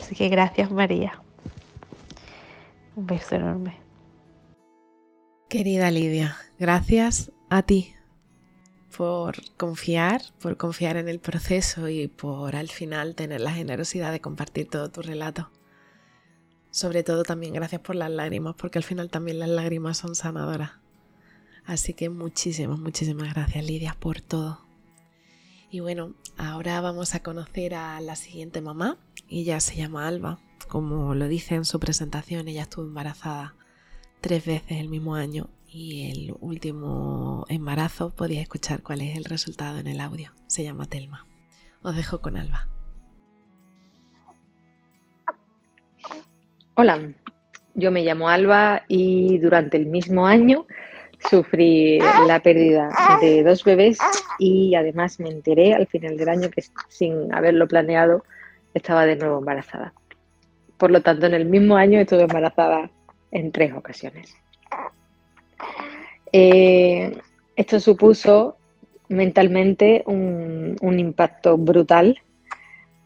Así 0.00 0.14
que 0.14 0.28
gracias 0.28 0.70
María. 0.70 1.20
Un 2.96 3.06
beso 3.06 3.34
enorme. 3.34 3.76
Querida 5.48 5.90
Lidia, 5.90 6.36
gracias 6.58 7.32
a 7.48 7.62
ti 7.62 7.94
por 8.96 9.36
confiar, 9.56 10.22
por 10.40 10.56
confiar 10.56 10.96
en 10.96 11.08
el 11.08 11.18
proceso 11.18 11.88
y 11.88 12.08
por 12.08 12.54
al 12.54 12.68
final 12.68 13.14
tener 13.14 13.40
la 13.40 13.52
generosidad 13.52 14.12
de 14.12 14.20
compartir 14.20 14.68
todo 14.68 14.90
tu 14.90 15.02
relato. 15.02 15.50
Sobre 16.70 17.02
todo 17.02 17.22
también 17.22 17.54
gracias 17.54 17.80
por 17.80 17.96
las 17.96 18.10
lágrimas, 18.10 18.54
porque 18.56 18.78
al 18.78 18.84
final 18.84 19.10
también 19.10 19.38
las 19.38 19.48
lágrimas 19.48 19.98
son 19.98 20.14
sanadoras. 20.14 20.72
Así 21.64 21.94
que 21.94 22.08
muchísimas, 22.10 22.78
muchísimas 22.78 23.32
gracias 23.32 23.64
Lidia 23.64 23.96
por 23.98 24.20
todo. 24.20 24.63
Y 25.74 25.80
bueno, 25.80 26.14
ahora 26.38 26.80
vamos 26.80 27.16
a 27.16 27.22
conocer 27.24 27.74
a 27.74 28.00
la 28.00 28.14
siguiente 28.14 28.60
mamá. 28.60 28.96
Ella 29.28 29.58
se 29.58 29.74
llama 29.74 30.06
Alba. 30.06 30.38
Como 30.68 31.16
lo 31.16 31.26
dice 31.26 31.56
en 31.56 31.64
su 31.64 31.80
presentación, 31.80 32.46
ella 32.46 32.62
estuvo 32.62 32.84
embarazada 32.84 33.56
tres 34.20 34.46
veces 34.46 34.78
el 34.78 34.88
mismo 34.88 35.16
año 35.16 35.50
y 35.66 36.12
el 36.12 36.36
último 36.38 37.44
embarazo 37.48 38.14
podéis 38.14 38.42
escuchar 38.42 38.84
cuál 38.84 39.00
es 39.00 39.16
el 39.16 39.24
resultado 39.24 39.78
en 39.80 39.88
el 39.88 39.98
audio. 39.98 40.30
Se 40.46 40.62
llama 40.62 40.86
Telma. 40.86 41.26
Os 41.82 41.96
dejo 41.96 42.20
con 42.20 42.36
Alba. 42.36 42.68
Hola, 46.74 47.14
yo 47.74 47.90
me 47.90 48.04
llamo 48.04 48.28
Alba 48.28 48.84
y 48.86 49.38
durante 49.38 49.76
el 49.76 49.86
mismo 49.86 50.24
año 50.24 50.68
sufrí 51.28 51.98
la 52.26 52.40
pérdida 52.40 52.90
de 53.20 53.42
dos 53.42 53.64
bebés 53.64 53.98
y 54.38 54.74
además 54.74 55.20
me 55.20 55.30
enteré 55.30 55.74
al 55.74 55.86
final 55.86 56.16
del 56.16 56.28
año 56.28 56.50
que 56.50 56.64
sin 56.88 57.32
haberlo 57.34 57.66
planeado 57.66 58.24
estaba 58.74 59.06
de 59.06 59.16
nuevo 59.16 59.38
embarazada. 59.38 59.94
Por 60.76 60.90
lo 60.90 61.00
tanto, 61.02 61.26
en 61.26 61.34
el 61.34 61.46
mismo 61.46 61.76
año 61.76 62.00
estuve 62.00 62.22
embarazada 62.22 62.90
en 63.30 63.52
tres 63.52 63.72
ocasiones. 63.72 64.34
Eh, 66.32 67.16
esto 67.56 67.78
supuso 67.78 68.56
mentalmente 69.08 70.02
un, 70.06 70.76
impacto 70.98 71.56
brutal 71.56 72.18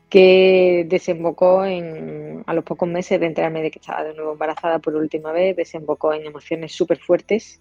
que 0.08 0.86
desembocó 0.88 1.64
en, 1.64 2.42
a 2.46 2.54
los 2.54 2.64
pocos 2.64 2.88
meses 2.88 3.20
de 3.20 3.26
enterarme 3.26 3.62
de 3.62 3.70
que 3.70 3.78
estaba 3.78 4.04
de 4.04 4.14
nuevo 4.14 4.32
embarazada 4.32 4.78
por 4.78 4.94
última 4.94 5.32
vez, 5.32 5.56
desembocó 5.56 6.14
en 6.14 6.24
emociones 6.24 6.72
súper 6.72 6.98
fuertes, 6.98 7.60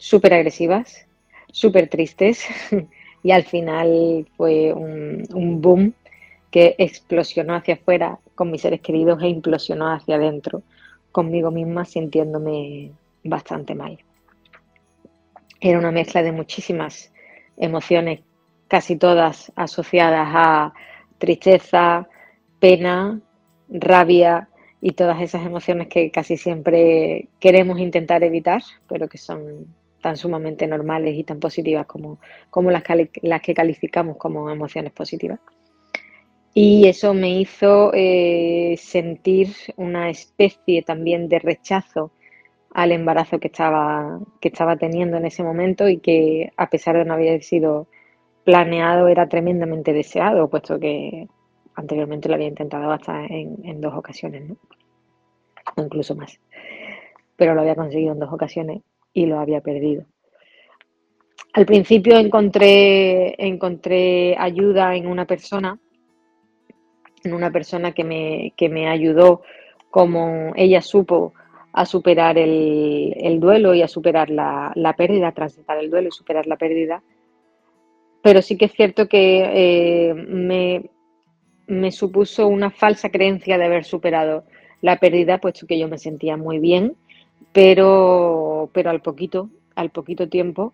súper 0.00 0.32
agresivas, 0.32 1.06
súper 1.52 1.88
tristes 1.88 2.46
y 3.22 3.30
al 3.30 3.44
final 3.44 4.26
fue 4.36 4.72
un, 4.72 5.60
boom 5.60 5.92
que 6.50 6.74
explosionó 6.78 7.54
hacia 7.54 7.74
afuera 7.74 8.18
con 8.34 8.50
mis 8.50 8.62
seres 8.62 8.80
queridos 8.80 9.22
e 9.22 9.28
implosionó 9.28 9.92
hacia 9.92 10.16
adentro 10.16 10.62
conmigo 11.12 11.50
misma 11.50 11.84
sintiéndome 11.84 12.92
bastante 13.22 13.74
mal. 13.74 13.98
Era 15.60 15.78
una 15.78 15.92
mezcla 15.92 16.22
de 16.22 16.32
muchísimas 16.32 17.12
emociones, 17.58 18.20
casi 18.68 18.96
todas 18.96 19.52
asociadas 19.54 20.28
a 20.32 20.72
tristeza, 21.18 22.08
pena, 22.58 23.20
rabia 23.68 24.48
y 24.80 24.92
todas 24.92 25.20
esas 25.20 25.44
emociones 25.44 25.88
que 25.88 26.10
casi 26.10 26.38
siempre 26.38 27.28
queremos 27.38 27.78
intentar 27.78 28.24
evitar, 28.24 28.62
pero 28.88 29.06
que 29.06 29.18
son 29.18 29.66
tan 30.00 30.16
sumamente 30.16 30.66
normales 30.66 31.16
y 31.16 31.24
tan 31.24 31.40
positivas 31.40 31.86
como, 31.86 32.18
como 32.50 32.70
las, 32.70 32.82
las 33.22 33.42
que 33.42 33.54
calificamos 33.54 34.16
como 34.16 34.50
emociones 34.50 34.92
positivas. 34.92 35.40
Y 36.52 36.88
eso 36.88 37.14
me 37.14 37.38
hizo 37.38 37.92
eh, 37.94 38.74
sentir 38.76 39.54
una 39.76 40.10
especie 40.10 40.82
también 40.82 41.28
de 41.28 41.38
rechazo 41.38 42.10
al 42.72 42.92
embarazo 42.92 43.38
que 43.38 43.48
estaba, 43.48 44.20
que 44.40 44.48
estaba 44.48 44.76
teniendo 44.76 45.16
en 45.16 45.26
ese 45.26 45.42
momento 45.42 45.88
y 45.88 45.98
que 45.98 46.52
a 46.56 46.68
pesar 46.68 46.96
de 46.96 47.04
no 47.04 47.14
haber 47.14 47.42
sido 47.42 47.88
planeado 48.44 49.08
era 49.08 49.28
tremendamente 49.28 49.92
deseado, 49.92 50.48
puesto 50.48 50.78
que 50.78 51.28
anteriormente 51.74 52.28
lo 52.28 52.34
había 52.34 52.48
intentado 52.48 52.90
hasta 52.90 53.24
en, 53.26 53.80
dos 53.80 53.94
ocasiones, 53.94 54.48
¿no? 54.48 54.56
o 55.76 55.82
incluso 55.82 56.14
más. 56.14 56.40
Pero 57.36 57.54
lo 57.54 57.60
había 57.60 57.76
conseguido 57.76 58.12
en 58.12 58.18
dos 58.18 58.32
ocasiones 58.32 58.82
y 59.12 59.26
lo 59.26 59.40
había 59.40 59.60
perdido. 59.60 60.04
Al 61.52 61.66
principio 61.66 62.16
encontré, 62.16 63.34
encontré 63.44 64.36
ayuda 64.38 64.94
en 64.94 65.06
una 65.06 65.26
persona 65.26 65.78
en 67.24 67.34
una 67.34 67.50
persona 67.50 67.92
que 67.92 68.04
me, 68.04 68.52
que 68.56 68.68
me 68.68 68.88
ayudó 68.88 69.42
como 69.90 70.52
ella 70.56 70.80
supo 70.80 71.34
a 71.72 71.84
superar 71.86 72.36
el, 72.38 73.38
duelo 73.40 73.74
y 73.74 73.82
a 73.82 73.88
superar 73.88 74.30
la, 74.30 74.94
pérdida, 74.96 75.28
a 75.28 75.34
transitar 75.34 75.78
el 75.78 75.90
duelo 75.90 76.08
y 76.08 76.12
superar 76.12 76.46
la 76.46 76.56
pérdida. 76.56 77.02
Pero 78.22 78.42
sí 78.42 78.56
que 78.56 78.66
es 78.66 78.72
cierto 78.72 79.08
que 79.08 80.10
eh, 80.10 80.14
me, 80.14 80.90
me 81.66 81.92
supuso 81.92 82.48
una 82.48 82.70
falsa 82.70 83.10
creencia 83.10 83.56
de 83.56 83.64
haber 83.64 83.84
superado 83.84 84.44
la 84.82 84.98
pérdida, 84.98 85.38
puesto 85.38 85.66
que 85.66 85.78
yo 85.78 85.88
me 85.88 85.98
sentía 85.98 86.36
muy 86.36 86.58
bien, 86.58 86.96
pero, 87.52 88.70
pero 88.72 88.90
al 88.90 89.02
poquito, 89.02 89.50
al 89.74 89.90
poquito 89.90 90.28
tiempo 90.28 90.72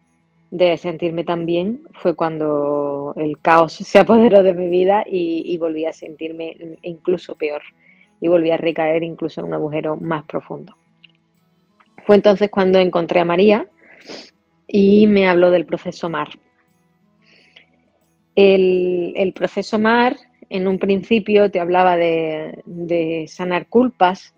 de 0.50 0.76
sentirme 0.76 1.24
tan 1.24 1.44
bien 1.44 1.82
fue 1.92 2.14
cuando 2.14 3.14
el 3.16 3.38
caos 3.40 3.72
se 3.74 3.98
apoderó 3.98 4.42
de 4.42 4.54
mi 4.54 4.68
vida 4.68 5.04
y, 5.06 5.56
volví 5.58 5.86
a 5.86 5.92
sentirme 5.92 6.56
incluso 6.82 7.34
peor 7.34 7.62
y 8.20 8.28
volví 8.28 8.50
a 8.50 8.56
recaer 8.56 9.02
incluso 9.02 9.40
en 9.40 9.48
un 9.48 9.54
agujero 9.54 9.96
más 9.96 10.24
profundo. 10.24 10.76
Fue 12.06 12.16
entonces 12.16 12.50
cuando 12.50 12.78
encontré 12.78 13.20
a 13.20 13.24
María 13.24 13.68
y 14.66 15.06
me 15.06 15.28
habló 15.28 15.50
del 15.50 15.66
proceso 15.66 16.08
MAR. 16.08 16.28
El, 18.36 19.32
proceso 19.34 19.78
MAR 19.78 20.16
en 20.50 20.68
un 20.68 20.78
principio 20.78 21.50
te 21.50 21.58
hablaba 21.58 21.96
de, 21.96 22.62
de, 22.64 23.26
sanar 23.28 23.66
culpas 23.66 24.35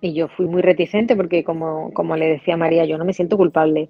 y 0.00 0.14
yo 0.14 0.28
fui 0.28 0.46
muy 0.46 0.62
reticente 0.62 1.16
porque 1.16 1.44
como, 1.44 1.92
como 1.92 2.16
le 2.16 2.28
decía 2.28 2.56
María, 2.56 2.84
yo 2.84 2.98
no 2.98 3.04
me 3.04 3.12
siento 3.12 3.36
culpable 3.36 3.88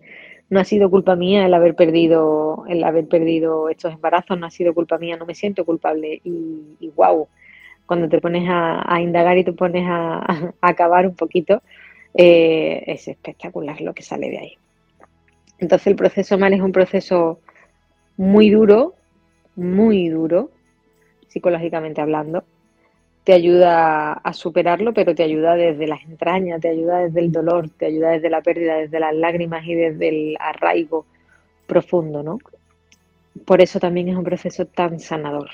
no 0.51 0.61
ha 0.61 0.65
sido 0.65 0.91
culpa 0.91 1.15
mía 1.15 1.45
el 1.47 1.55
haber 1.55 1.75
perdido, 1.75 2.65
el 2.69 2.83
haber 2.85 3.07
perdido 3.07 3.69
estos 3.69 3.93
embarazos, 3.93 4.39
no 4.39 4.47
ha 4.47 4.51
sido 4.51 4.75
culpa 4.75 4.99
mía, 4.99 5.17
no 5.17 5.27
me 5.27 5.35
siento 5.35 5.65
culpable. 5.65 6.21
Y, 6.25 6.77
y 6.81 6.89
wow, 6.91 7.29
cuando 7.87 8.09
te 8.09 8.21
pones 8.21 8.49
a, 8.49 9.01
indagar 9.01 9.37
y 9.39 9.45
te 9.45 9.53
pones 9.53 9.85
a, 9.87 10.53
acabar 10.61 11.07
un 11.07 11.15
poquito, 11.15 11.63
eh, 12.15 12.83
es 12.87 13.09
espectacular 13.09 13.81
lo 13.81 13.93
que 13.93 14.03
sale 14.03 14.31
de 14.31 14.39
ahí. 14.39 14.55
Entonces 15.59 15.89
el 15.89 15.97
proceso 15.97 16.39
mal 16.39 16.55
es 16.55 16.61
un 16.61 16.73
proceso 16.73 17.41
muy 18.17 18.49
duro, 18.49 18.95
muy 19.55 20.09
duro, 20.09 20.51
psicológicamente 21.29 22.01
hablando, 22.01 22.45
te 23.29 23.35
ayuda 23.35 24.15
a 24.15 24.33
superarlo, 24.33 24.95
pero 24.95 25.15
te 25.15 25.23
ayuda 25.23 25.55
desde 25.55 25.87
las 25.87 26.03
entrañas, 26.05 26.63
te 26.63 26.71
ayuda 26.71 27.01
desde 27.01 27.21
el 27.21 27.31
dolor, 27.31 27.69
te 27.69 27.85
ayuda 27.85 28.13
desde 28.13 28.31
la 28.31 28.41
pérdida, 28.41 28.77
desde 28.77 28.99
las 28.99 29.15
lágrimas 29.15 29.67
y 29.67 29.75
desde 29.75 30.09
el 30.09 30.37
arraigo 30.41 31.05
profundo, 31.67 32.23
¿no? 32.23 32.39
Por 33.45 33.61
eso 33.61 33.81
también 33.81 34.09
es 34.09 34.17
un 34.17 34.25
proceso 34.25 34.65
tan 34.65 34.99
sanador. 34.99 35.51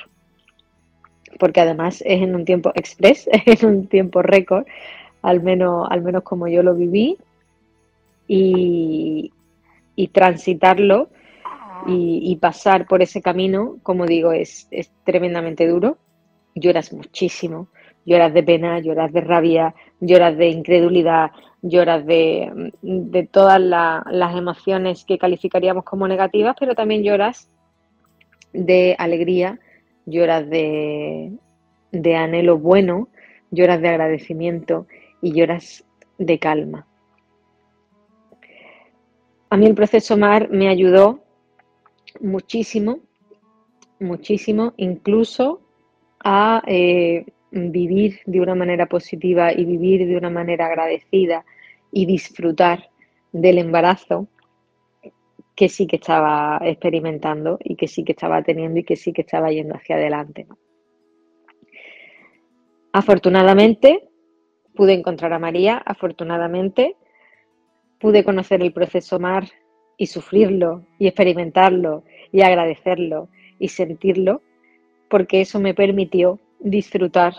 Porque 1.40 1.62
además 1.62 2.00
es 2.06 2.22
en 2.22 2.36
un 2.36 2.44
tiempo 2.44 2.70
express, 2.76 3.28
es 3.44 3.64
en 3.64 3.68
un 3.68 3.86
tiempo 3.88 4.22
récord, 4.22 4.64
al 5.22 5.42
menos, 5.42 5.88
al 5.90 6.00
menos 6.00 6.22
como 6.22 6.46
yo 6.46 6.62
lo 6.62 6.76
viví, 6.76 7.18
y, 8.28 9.32
transitarlo 10.12 11.08
y, 11.88 12.20
y, 12.22 12.36
pasar 12.36 12.86
por 12.86 13.02
ese 13.02 13.20
camino, 13.20 13.78
como 13.82 14.06
digo, 14.06 14.30
es, 14.30 14.68
es 14.70 14.92
tremendamente 15.02 15.66
duro 15.66 15.98
lloras 16.54 16.92
muchísimo, 16.92 17.68
lloras 18.04 18.32
de 18.32 18.42
pena, 18.42 18.78
lloras 18.80 19.12
de 19.12 19.20
rabia, 19.20 19.74
lloras 20.00 20.36
de 20.36 20.48
incredulidad, 20.48 21.30
lloras 21.62 22.04
de, 22.06 23.28
todas 23.30 23.60
las 23.60 24.36
emociones 24.36 25.04
que 25.04 25.18
calificaríamos 25.18 25.84
como 25.84 26.06
negativas, 26.06 26.56
pero 26.58 26.74
también 26.74 27.02
lloras 27.02 27.50
de 28.52 28.94
alegría, 28.98 29.58
lloras 30.06 30.48
de, 30.48 31.32
de 31.90 32.16
anhelo 32.16 32.58
bueno, 32.58 33.08
lloras 33.50 33.80
de 33.80 33.88
agradecimiento 33.88 34.86
y 35.22 35.32
lloras 35.32 35.84
de 36.18 36.38
calma. 36.38 36.86
A 39.50 39.56
mí 39.56 39.66
el 39.66 39.74
proceso 39.74 40.16
MAR 40.16 40.50
me 40.50 40.68
ayudó 40.68 41.20
muchísimo, 42.20 42.98
muchísimo, 44.00 44.74
incluso 44.76 45.63
a 46.24 46.62
eh, 46.66 47.26
vivir 47.50 48.20
de 48.26 48.40
una 48.40 48.54
manera 48.54 48.86
positiva 48.86 49.52
y 49.52 49.64
vivir 49.64 50.06
de 50.06 50.16
una 50.16 50.30
manera 50.30 50.66
agradecida 50.66 51.44
y 51.92 52.06
disfrutar 52.06 52.90
del 53.32 53.58
embarazo 53.58 54.26
que 55.54 55.68
sí 55.68 55.86
que 55.86 55.96
estaba 55.96 56.58
experimentando 56.62 57.58
y 57.62 57.76
que 57.76 57.86
sí 57.86 58.02
que 58.02 58.12
estaba 58.12 58.42
teniendo 58.42 58.80
y 58.80 58.84
que 58.84 58.96
sí 58.96 59.12
que 59.12 59.22
estaba 59.22 59.52
yendo 59.52 59.76
hacia 59.76 59.96
adelante. 59.96 60.46
Afortunadamente 62.92 64.08
pude 64.74 64.94
encontrar 64.94 65.32
a 65.32 65.38
María, 65.38 65.76
afortunadamente 65.76 66.96
pude 68.00 68.24
conocer 68.24 68.62
el 68.62 68.72
proceso 68.72 69.20
MAR 69.20 69.48
y 69.96 70.06
sufrirlo 70.06 70.84
y 70.98 71.06
experimentarlo 71.06 72.04
y 72.32 72.42
agradecerlo 72.42 73.28
y 73.58 73.68
sentirlo 73.68 74.42
porque 75.14 75.42
eso 75.42 75.60
me 75.60 75.74
permitió 75.74 76.40
disfrutar 76.58 77.34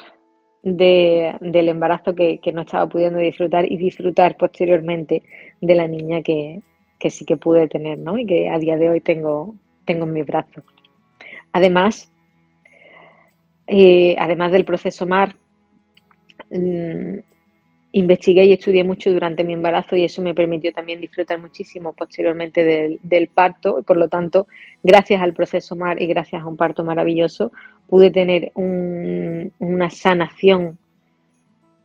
del 0.64 1.68
embarazo 1.68 2.16
que, 2.16 2.40
no 2.54 2.62
estaba 2.62 2.88
pudiendo 2.88 3.20
disfrutar 3.20 3.70
y 3.70 3.76
disfrutar 3.76 4.38
posteriormente 4.38 5.24
de 5.60 5.76
la 5.76 5.86
niña 5.86 6.22
que, 6.22 6.62
sí 7.10 7.26
que 7.26 7.36
pude 7.36 7.68
tener, 7.68 7.98
¿no? 8.00 8.18
Y 8.18 8.26
que 8.26 8.48
a 8.48 8.60
día 8.60 8.78
de 8.78 8.90
hoy 8.90 9.02
tengo, 9.02 9.56
tengo 9.84 10.06
en 10.06 10.14
mis 10.14 10.26
brazos. 10.26 10.64
Además, 11.52 12.10
eh, 13.68 14.16
además 14.20 14.54
del 14.54 14.64
proceso 14.64 15.06
MAR, 15.06 15.36
mm, 16.52 17.18
investigué 17.96 18.44
y 18.44 18.52
estudié 18.52 18.84
mucho 18.84 19.10
durante 19.10 19.46
mi 19.46 19.54
embarazo 19.54 19.96
y 19.96 20.04
eso 20.04 20.22
me 20.22 20.36
permitió 20.36 20.74
también 20.74 21.00
disfrutar 21.00 21.40
muchísimo 21.40 21.94
posteriormente 21.94 23.00
del, 23.02 23.28
parto. 23.30 23.84
Por 23.84 23.96
lo 23.96 24.10
tanto, 24.10 24.48
gracias 24.84 25.22
al 25.22 25.34
proceso 25.34 25.78
MAR 25.78 26.02
y 26.02 26.08
gracias 26.08 26.42
a 26.42 26.46
un 26.46 26.58
parto 26.58 26.84
maravilloso, 26.84 27.54
pude 27.88 28.12
tener 28.12 28.52
una 28.56 29.90
sanación 29.90 30.78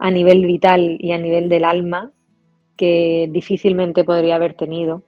a 0.00 0.10
nivel 0.10 0.44
vital 0.46 0.96
y 0.98 1.12
a 1.12 1.18
nivel 1.18 1.48
del 1.48 1.64
alma 1.64 2.10
que 2.76 3.28
difícilmente 3.30 4.02
podría 4.02 4.34
haber 4.34 4.54
tenido 4.54 5.04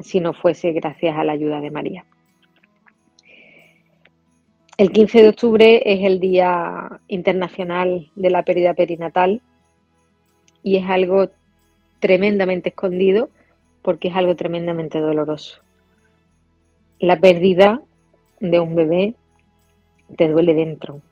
si 0.00 0.18
no 0.18 0.32
fuese 0.34 0.72
gracias 0.72 1.16
a 1.16 1.22
la 1.22 1.34
ayuda 1.34 1.60
de 1.60 1.70
María. 1.70 2.04
El 4.76 4.90
15 4.90 5.22
de 5.22 5.28
octubre 5.28 5.82
es 5.84 6.04
el 6.04 6.18
Día 6.18 7.00
Internacional 7.06 8.10
de 8.16 8.30
la 8.30 8.42
Pérdida 8.42 8.74
Perinatal 8.74 9.40
y 10.66 10.78
es 10.78 10.90
algo 10.90 11.30
tremendamente 12.00 12.70
escondido 12.70 13.30
porque 13.82 14.08
es 14.08 14.16
algo 14.16 14.34
tremendamente 14.34 14.98
doloroso. 14.98 15.60
La 16.98 17.20
pérdida 17.20 17.80
de 18.40 18.58
un 18.58 18.74
bebé 18.74 19.14
te 20.16 20.26
duele 20.26 20.54
dentro, 20.54 21.02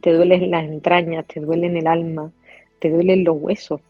te 0.00 0.12
duele 0.12 0.36
en 0.36 0.52
las 0.52 0.66
entrañas, 0.66 1.26
te 1.26 1.40
duele 1.40 1.66
en 1.66 1.78
el 1.78 1.88
alma, 1.88 2.30
te 2.78 2.90
duele 2.90 3.14
en 3.14 3.24
los 3.24 3.36
huesos. 3.40 3.80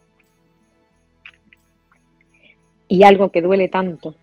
Y 2.89 3.03
algo 3.03 3.31
que 3.31 3.43
duele 3.43 3.69
tanto, 3.69 4.15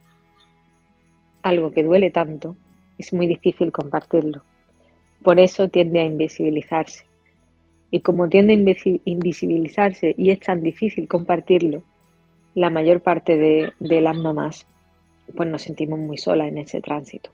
algo 1.44 1.70
que 1.70 1.84
duele 1.84 2.10
tanto, 2.10 2.56
es 2.98 3.14
muy 3.14 3.28
difícil 3.28 3.72
compartirlo. 3.72 4.42
por 5.22 5.39
eso 5.39 5.70
tiende 5.70 6.00
a 6.00 6.06
invisibilizarse. 6.06 7.11
Y 7.92 8.00
como 8.00 8.30
tiende 8.30 8.54
a 8.54 9.00
invisibilizarse 9.06 10.16
y 10.18 10.32
es 10.32 10.39
tan 10.39 10.64
difícil 10.64 11.08
compartirlo, 11.08 11.84
la 12.56 12.70
mayor 12.70 13.02
parte 13.02 13.38
de, 13.38 14.02
las 14.02 14.18
mamás, 14.18 14.66
pues 15.36 15.50
nos 15.50 15.62
sentimos 15.62 16.00
muy 16.00 16.18
solas 16.18 16.48
en 16.48 16.58
ese 16.58 16.82
tránsito. 16.82 17.30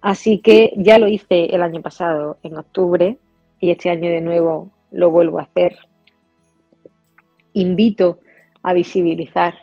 Así 0.00 0.38
que 0.38 0.72
ya 0.76 0.98
lo 0.98 1.08
hice 1.08 1.46
el 1.46 1.62
año 1.62 1.82
pasado, 1.82 2.38
en 2.42 2.56
octubre, 2.56 3.18
y 3.60 3.70
este 3.70 3.90
año 3.90 4.08
de 4.10 4.20
nuevo 4.20 4.70
lo 4.90 5.10
vuelvo 5.10 5.38
a 5.38 5.42
hacer. 5.42 5.76
Invito 7.52 8.20
a 8.62 8.72
visibilizar 8.72 9.54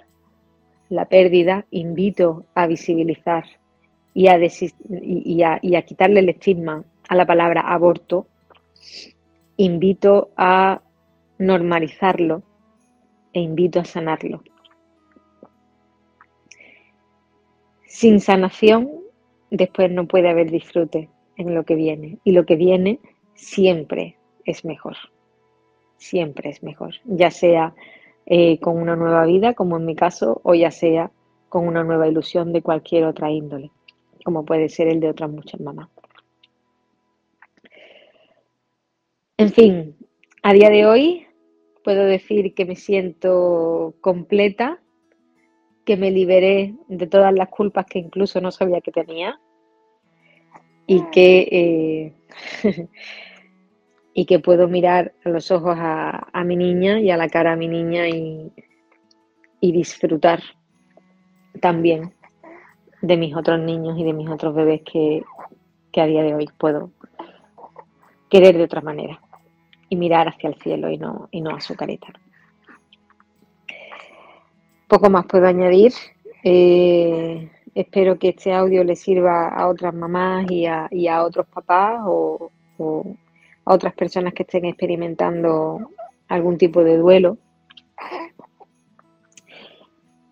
la 0.89 1.05
pérdida, 1.05 1.65
invito 1.71 2.45
a 2.53 2.67
visibilizar 2.67 3.45
y 4.13 4.27
a, 4.27 5.81
quitarle 5.85 6.19
el 6.19 6.29
estigma 6.29 6.83
a 7.07 7.15
la 7.15 7.25
palabra 7.25 7.61
aborto, 7.61 8.27
invito 9.57 10.31
a 10.37 10.81
normalizarlo 11.37 12.43
e 13.33 13.39
invito 13.39 13.79
a 13.79 13.85
sanarlo. 13.85 14.43
Sin 17.85 18.19
sanación, 18.19 18.89
después 19.51 19.91
no 19.91 20.07
puede 20.07 20.29
haber 20.29 20.51
disfrute 20.51 21.09
en 21.37 21.55
lo 21.55 21.63
que 21.63 21.75
viene. 21.75 22.19
Y 22.23 22.31
lo 22.31 22.45
que 22.45 22.55
viene 22.55 22.99
siempre 23.33 24.17
es 24.45 24.65
mejor. 24.65 24.95
Siempre 25.97 26.49
es 26.49 26.63
mejor. 26.63 26.95
Ya 27.05 27.31
sea 27.31 27.73
eh, 28.25 28.59
con 28.59 28.81
una 28.81 28.95
nueva 28.95 29.25
vida, 29.25 29.53
como 29.53 29.77
en 29.77 29.85
mi 29.85 29.95
caso, 29.95 30.41
o 30.43 30.55
ya 30.55 30.71
sea 30.71 31.11
con 31.49 31.67
una 31.67 31.83
nueva 31.83 32.07
ilusión 32.07 32.51
de 32.51 32.61
cualquier 32.61 33.05
otra 33.05 33.31
índole, 33.31 33.71
como 34.23 34.43
puede 34.43 34.67
ser 34.67 34.87
el 34.87 34.99
de 34.99 35.09
otras 35.09 35.29
muchas 35.29 35.61
mamás. 35.61 35.89
En 39.37 39.51
fin, 39.51 39.97
a 40.43 40.53
día 40.53 40.69
de 40.69 40.85
hoy 40.85 41.27
puedo 41.83 42.05
decir 42.05 42.53
que 42.53 42.63
me 42.63 42.77
siento 42.77 43.93
completa, 43.99 44.79
que 45.83 45.97
me 45.97 46.09
liberé 46.09 46.73
de 46.87 47.05
todas 47.05 47.33
las 47.33 47.49
culpas 47.49 47.85
que 47.85 47.99
incluso 47.99 48.39
no 48.39 48.49
sabía 48.51 48.79
que 48.79 48.93
tenía 48.93 49.37
y 50.87 51.03
que, 51.11 51.47
eh, 51.51 52.13
y 54.13 54.25
que 54.25 54.39
puedo 54.39 54.69
mirar 54.69 55.13
a 55.25 55.29
los 55.29 55.51
ojos 55.51 55.75
a, 55.77 56.43
mi 56.45 56.55
niña 56.55 57.01
y 57.01 57.11
a 57.11 57.17
la 57.17 57.27
cara 57.27 57.51
a 57.51 57.57
mi 57.57 57.67
niña 57.67 58.07
y, 58.07 58.53
disfrutar 59.59 60.43
también 61.59 62.13
de 63.01 63.17
mis 63.17 63.35
otros 63.35 63.59
niños 63.59 63.97
y 63.97 64.03
de 64.03 64.13
mis 64.13 64.29
otros 64.29 64.53
bebés 64.53 64.83
que, 64.83 65.23
que 65.91 66.01
a 66.01 66.05
día 66.05 66.21
de 66.21 66.35
hoy 66.35 66.47
puedo 66.59 66.91
querer 68.29 68.57
de 68.57 68.63
otra 68.63 68.81
manera 68.81 69.24
y 69.89 69.95
mirar 69.95 70.27
hacia 70.27 70.49
el 70.49 70.55
cielo 70.55 70.89
y 70.89 70.97
no, 70.97 71.29
y 71.31 71.41
no 71.41 71.55
a 71.55 71.61
su 71.61 71.75
careta. 71.75 72.07
Poco 74.87 75.09
más 75.09 75.25
puedo 75.25 75.47
añadir. 75.47 75.93
Eh, 76.43 77.49
espero 77.73 78.19
que 78.19 78.29
este 78.29 78.53
audio 78.53 78.83
le 78.83 78.95
sirva 78.95 79.49
a 79.49 79.67
otras 79.67 79.93
mamás 79.93 80.45
y 80.51 80.65
a, 80.67 81.23
otros 81.23 81.47
papás 81.47 82.01
o, 82.05 82.51
a 83.65 83.73
otras 83.73 83.93
personas 83.93 84.33
que 84.33 84.43
estén 84.43 84.65
experimentando 84.65 85.91
algún 86.27 86.57
tipo 86.57 86.83
de 86.83 86.97
duelo. 86.97 87.37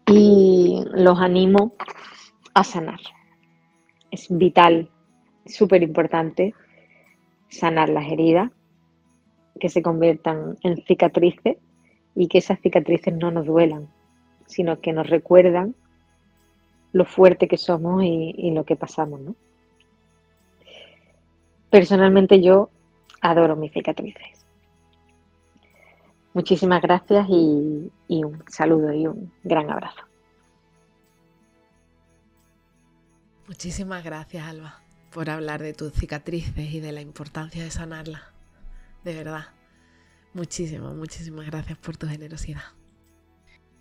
Y 0.06 0.84
los 0.92 1.20
animo 1.20 1.74
a 2.54 2.64
sanar. 2.64 3.00
Es 4.12 4.28
vital, 4.30 4.90
súper 5.46 5.82
importante 5.82 6.54
sanar 7.50 7.90
las 7.90 8.12
heridas, 8.12 8.52
que 9.60 9.70
se 9.70 9.82
conviertan 9.82 10.58
en 10.64 10.78
cicatrices 10.86 11.58
y 12.16 12.28
que 12.28 12.38
esas 12.38 12.60
cicatrices 12.60 13.14
no 13.14 13.32
nos 13.32 13.46
duelan, 13.46 13.88
sino 14.46 14.80
que 14.80 14.94
nos 14.94 15.10
recuerdan 15.10 15.76
lo 16.92 17.06
fuerte 17.06 17.48
que 17.48 17.58
somos 17.58 18.04
y, 18.04 18.52
lo 18.52 18.66
que 18.66 18.76
pasamos, 18.76 19.20
¿no? 19.20 19.36
Personalmente 21.70 22.40
yo 22.40 22.70
adoro 23.20 23.56
mis 23.56 23.72
cicatrices. 23.72 24.46
Muchísimas 26.34 26.82
gracias 26.82 27.28
y, 27.30 27.92
y 28.08 28.24
un 28.24 28.44
saludo 28.48 28.94
y 28.94 29.08
un 29.08 29.32
gran 29.44 29.72
abrazo. 29.72 30.04
Muchísimas 33.48 34.04
gracias, 34.04 34.48
Alba, 34.48 34.82
por 35.12 35.30
hablar 35.30 35.62
de 35.62 35.74
tus 35.74 35.94
cicatrices 35.94 36.74
y 36.74 36.80
de 36.80 36.92
la 36.92 37.02
importancia 37.02 37.64
de 37.64 37.72
sanarlas. 37.72 38.33
De 39.04 39.14
verdad. 39.14 39.46
Muchísimas, 40.34 40.96
muchísimas 40.96 41.46
gracias 41.46 41.78
por 41.78 41.98
tu 41.98 42.08
generosidad. 42.08 42.64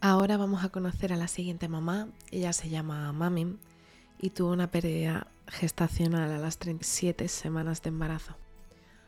Ahora 0.01 0.37
vamos 0.37 0.65
a 0.65 0.69
conocer 0.69 1.13
a 1.13 1.17
la 1.17 1.29
siguiente 1.29 1.69
mamá. 1.69 2.09
Ella 2.31 2.53
se 2.53 2.69
llama 2.69 3.13
Mamin 3.13 3.59
y 4.21 4.31
tuvo 4.31 4.53
una 4.53 4.71
pérdida 4.71 5.29
gestacional 5.47 6.31
a 6.33 6.39
las 6.39 6.59
37 6.59 7.29
semanas 7.29 7.83
de 7.83 7.89
embarazo. 7.91 8.37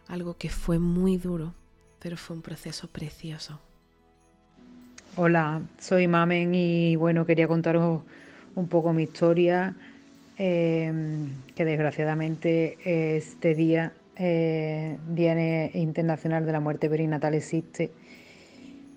Algo 0.07 0.37
que 0.37 0.51
fue 0.51 0.79
muy 0.79 1.17
duro, 1.17 1.53
pero 1.99 2.17
fue 2.17 2.37
un 2.37 2.43
proceso 2.43 2.89
precioso. 2.89 3.61
Hola, 5.17 5.63
soy 5.79 6.07
Mamen 6.07 6.55
y 6.55 6.97
bueno, 6.97 7.27
quería 7.27 7.49
contaros 7.49 8.03
un 8.55 8.69
poco 8.69 8.93
mi 8.93 9.05
historia, 9.05 9.75
em, 10.37 11.31
que 11.55 11.65
desgraciadamente 11.65 13.17
este 13.17 13.55
día, 13.55 13.93
eh, 14.17 14.99
Día 15.09 15.71
Internacional 15.75 16.47
de 16.47 16.53
la 16.53 16.61
Muerte 16.61 16.89
Perinatal, 16.89 17.35
existe 17.35 17.91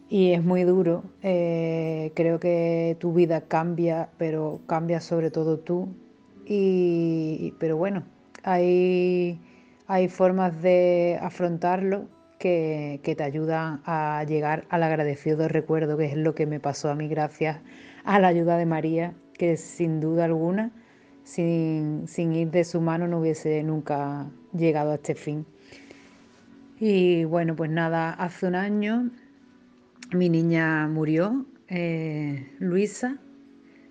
y 0.09 0.32
es 0.32 0.43
muy 0.43 0.63
duro. 0.63 1.03
Eh, 1.22 2.11
creo 2.15 2.39
que 2.39 2.97
tu 2.99 3.13
vida 3.13 3.41
cambia, 3.41 4.09
pero 4.18 4.61
cambia 4.68 5.01
sobre 5.01 5.32
todo 5.32 5.59
tú. 5.59 5.89
Y, 6.45 7.53
pero 7.59 7.78
bueno, 7.78 8.03
hay, 8.43 9.39
hay 9.88 10.07
formas 10.07 10.61
de 10.61 11.20
afrontarlo 11.22 12.07
que, 12.39 13.01
te 13.03 13.24
ayudan 13.24 13.82
a 13.86 14.24
llegar 14.28 14.65
al 14.70 14.84
agradecido 14.84 15.47
recuerdo, 15.47 15.97
que 15.97 16.05
es 16.05 16.15
lo 16.15 16.36
que 16.36 16.45
me 16.45 16.59
pasó 16.59 16.89
a 16.89 16.95
mí 16.95 17.07
gracias 17.07 17.59
a 18.05 18.20
la 18.20 18.28
ayuda 18.30 18.57
de 18.57 18.65
María, 18.65 19.13
que 19.34 19.57
sin 19.57 19.99
duda 19.99 20.26
alguna, 20.26 20.72
sin, 21.28 22.08
sin 22.08 22.34
ir 22.34 22.52
de 22.52 22.64
su 22.64 22.80
mano, 22.80 23.06
no 23.08 23.20
hubiese 23.20 23.62
nunca 23.62 24.28
llegado 24.54 24.92
a 24.92 24.96
este 24.96 25.14
fin. 25.14 25.46
Y 26.80 27.26
bueno, 27.26 27.56
pues 27.56 27.70
nada, 27.70 28.14
hace 28.14 28.48
un 28.48 28.56
año 28.56 29.12
mi 30.14 30.30
niña 30.30 30.88
murió, 30.88 31.46
eh, 31.68 32.50
Luisa, 32.60 33.18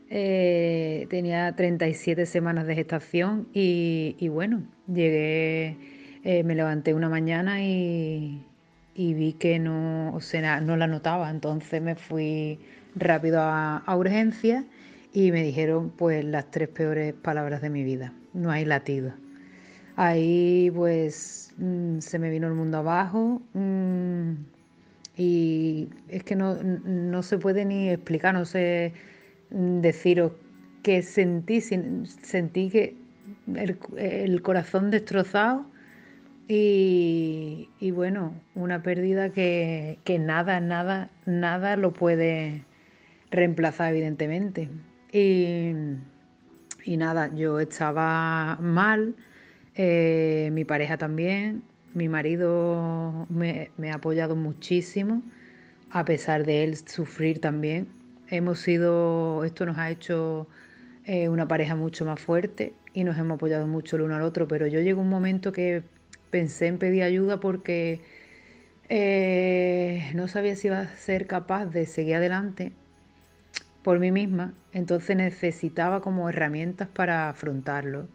eh, 0.09 1.07
tenía 1.11 1.55
37 1.55 2.25
semanas 2.25 2.67
de 2.67 2.75
gestación 2.75 3.49
y, 3.53 4.29
bueno, 4.29 4.63
llegué, 4.87 5.77
eh, 6.25 6.43
me 6.43 6.55
levanté 6.55 6.95
una 6.95 7.11
mañana 7.11 7.63
y, 7.63 8.41
vi 8.95 9.35
que 9.35 9.59
no, 9.59 10.15
o 10.15 10.21
sea, 10.23 10.63
no 10.63 10.79
la 10.79 10.87
notaba, 10.87 11.29
entonces 11.29 11.83
me 11.83 11.97
fui 11.97 12.61
rápido 12.95 13.43
a, 13.43 13.77
a 13.77 13.97
urgencias 13.97 14.65
y 15.17 15.33
me 15.33 15.43
dijeron 15.43 15.89
pues 15.97 16.23
las 16.27 16.51
tres 16.51 16.69
peores 16.69 17.15
palabras 17.15 17.63
de 17.63 17.71
mi 17.71 17.83
vida, 17.85 18.13
no 18.35 18.51
hay 18.51 18.67
latido. 18.67 19.15
Ahí 19.97 20.71
pues 20.75 21.55
mm, 21.57 22.01
se 22.01 22.19
me 22.19 22.29
vino 22.29 22.47
el 22.49 22.53
mundo 22.53 22.77
abajo. 22.77 23.41
Mm, 23.55 24.33
y 25.17 25.89
es 26.09 26.23
que 26.23 26.37
no, 26.37 27.23
se 27.23 27.39
puede 27.39 27.65
ni 27.65 27.89
explicar, 27.89 28.35
no 28.35 28.45
sé 28.45 28.93
deciros 29.49 30.33
qué 30.83 31.01
sentí, 31.01 31.63
sentí 31.63 32.69
que 32.69 32.95
el, 33.55 34.43
corazón 34.43 34.91
destrozado 34.91 35.65
y, 36.47 37.71
bueno, 37.95 38.35
una 38.55 38.83
pérdida 38.83 39.31
que, 39.31 39.99
nada, 40.21 40.61
nada, 40.61 41.09
nada 41.25 41.77
lo 41.77 41.95
puede 41.95 42.67
reemplazar 43.31 43.95
evidentemente. 43.95 44.69
Y, 45.19 45.73
nada, 46.99 47.35
yo 47.35 47.59
estaba 47.59 48.59
mal, 48.61 49.15
eh, 49.75 50.51
mi 50.53 50.67
pareja 50.67 50.99
también, 50.99 51.63
mi 51.95 52.07
marido 52.11 53.27
me, 53.31 53.71
ha 53.91 53.95
apoyado 53.95 54.37
muchísimo, 54.37 55.23
a 55.91 56.05
pesar 56.05 56.45
de 56.45 56.65
él 56.65 56.77
sufrir 56.77 57.41
también. 57.41 57.89
Hemos 58.29 58.59
sido, 58.59 59.43
esto 59.45 59.65
nos 59.65 59.79
ha 59.79 59.91
hecho 59.91 60.49
eh, 61.07 61.31
una 61.31 61.49
pareja 61.49 61.77
mucho 61.77 62.05
más 62.05 62.21
fuerte 62.21 62.75
y 62.93 63.05
nos 63.05 63.17
hemos 63.17 63.37
apoyado 63.37 63.67
mucho 63.67 63.97
el 63.97 64.03
uno 64.03 64.17
al 64.17 64.23
otro, 64.23 64.47
pero 64.47 64.67
yo 64.67 64.81
llegó 64.81 65.01
un 65.01 65.09
momento 65.09 65.51
que 65.51 65.83
pensé 66.31 66.67
en 66.67 66.77
pedir 66.77 67.03
ayuda 67.05 67.41
porque 67.41 68.03
eh, 68.91 70.13
no 70.15 70.29
sabía 70.29 70.57
si 70.57 70.67
iba 70.69 70.81
a 70.81 70.89
ser 70.97 71.27
capaz 71.27 71.65
de 71.65 71.87
seguir 71.87 72.17
adelante 72.17 72.73
por 73.87 74.01
mí 74.01 74.11
misma, 74.11 74.53
entonces 74.73 75.17
necesitaba 75.17 76.01
como 76.01 76.29
herramientas 76.29 76.89
para 76.89 77.29
afrontarlo. 77.29 78.09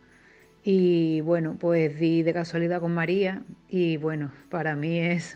Y 0.66 1.22
bueno, 1.22 1.56
pues 1.58 1.98
di 1.98 2.24
de 2.24 2.34
casualidad 2.34 2.82
con 2.82 2.94
María 2.94 3.44
y 3.70 3.96
bueno, 3.96 4.34
para 4.50 4.76
mí 4.76 5.00
es 5.00 5.36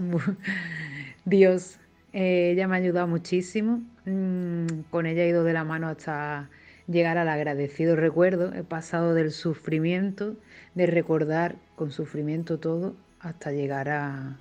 Dios. 1.26 1.80
Ella 2.12 2.68
me 2.68 2.76
ha 2.76 2.80
ayudado 2.80 3.08
muchísimo. 3.08 3.82
Mm, 4.04 4.82
con 4.90 5.06
ella 5.06 5.24
he 5.24 5.30
ido 5.30 5.46
de 5.46 5.54
la 5.54 5.64
mano 5.64 5.88
hasta 5.88 6.50
llegar 6.90 7.18
al 7.18 7.30
agradecido 7.30 7.96
recuerdo. 7.96 8.54
He 8.54 8.64
pasado 8.64 9.14
del 9.14 9.32
sufrimiento, 9.32 10.36
de 10.74 10.86
recordar 10.86 11.56
con 11.78 11.94
sufrimiento 11.94 12.60
todo, 12.60 12.98
hasta 13.22 13.54
llegar 13.54 13.88
a, 13.88 14.38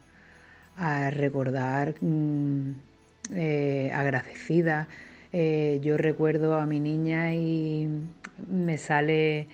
recordar 1.13 1.95
mm, 2.01 2.71
eh, 3.31 3.93
agradecida. 3.95 4.89
Eh, 5.37 5.81
yo 5.83 5.97
recuerdo 5.97 6.55
a 6.55 6.65
mi 6.65 6.79
niña 6.79 7.35
y 7.35 7.89
me 8.49 8.79
sale 8.79 9.49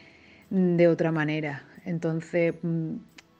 de 0.50 0.88
otra 0.88 1.10
manera. 1.10 1.64
Entonces, 1.86 2.54
mm, 2.62 2.96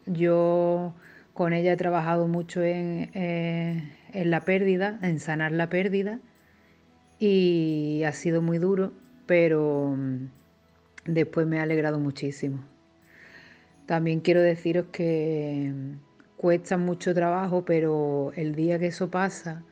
yo 0.07 0.95
con 1.35 1.53
ella 1.53 1.75
he 1.75 1.77
trabajado 1.77 2.29
mucho 2.29 2.63
en, 2.63 3.11
eh, 3.13 3.93
en, 4.15 4.31
la 4.31 4.41
pérdida, 4.41 4.99
en 5.03 5.21
sanar 5.21 5.53
la 5.53 5.69
pérdida, 5.69 6.19
y 7.19 8.05
ha 8.07 8.13
sido 8.13 8.41
muy 8.41 8.57
duro, 8.57 8.95
pero 9.27 9.95
mm, 9.95 10.29
después 11.13 11.47
me 11.47 11.61
ha 11.61 11.65
alegrado 11.65 11.99
muchísimo. 12.01 12.65
También 13.85 14.21
quiero 14.21 14.41
deciros 14.41 14.87
que 14.93 15.73
mm, 15.75 16.39
cuesta 16.39 16.79
mucho 16.79 17.13
trabajo, 17.15 17.67
pero 17.67 18.33
el 18.35 18.55
día 18.55 18.79
que 18.79 18.87
eso 18.87 19.11
pasa, 19.11 19.63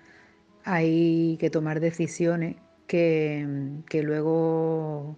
hay 0.70 1.36
que 1.40 1.50
tomar 1.50 1.80
decisiones 1.80 2.56
que, 2.86 3.46
luego 4.02 5.16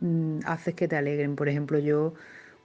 Mm, 0.00 0.40
haces 0.44 0.74
que 0.74 0.88
te 0.88 0.96
alegren. 0.96 1.36
Por 1.36 1.48
ejemplo, 1.48 1.78
yo 1.78 2.14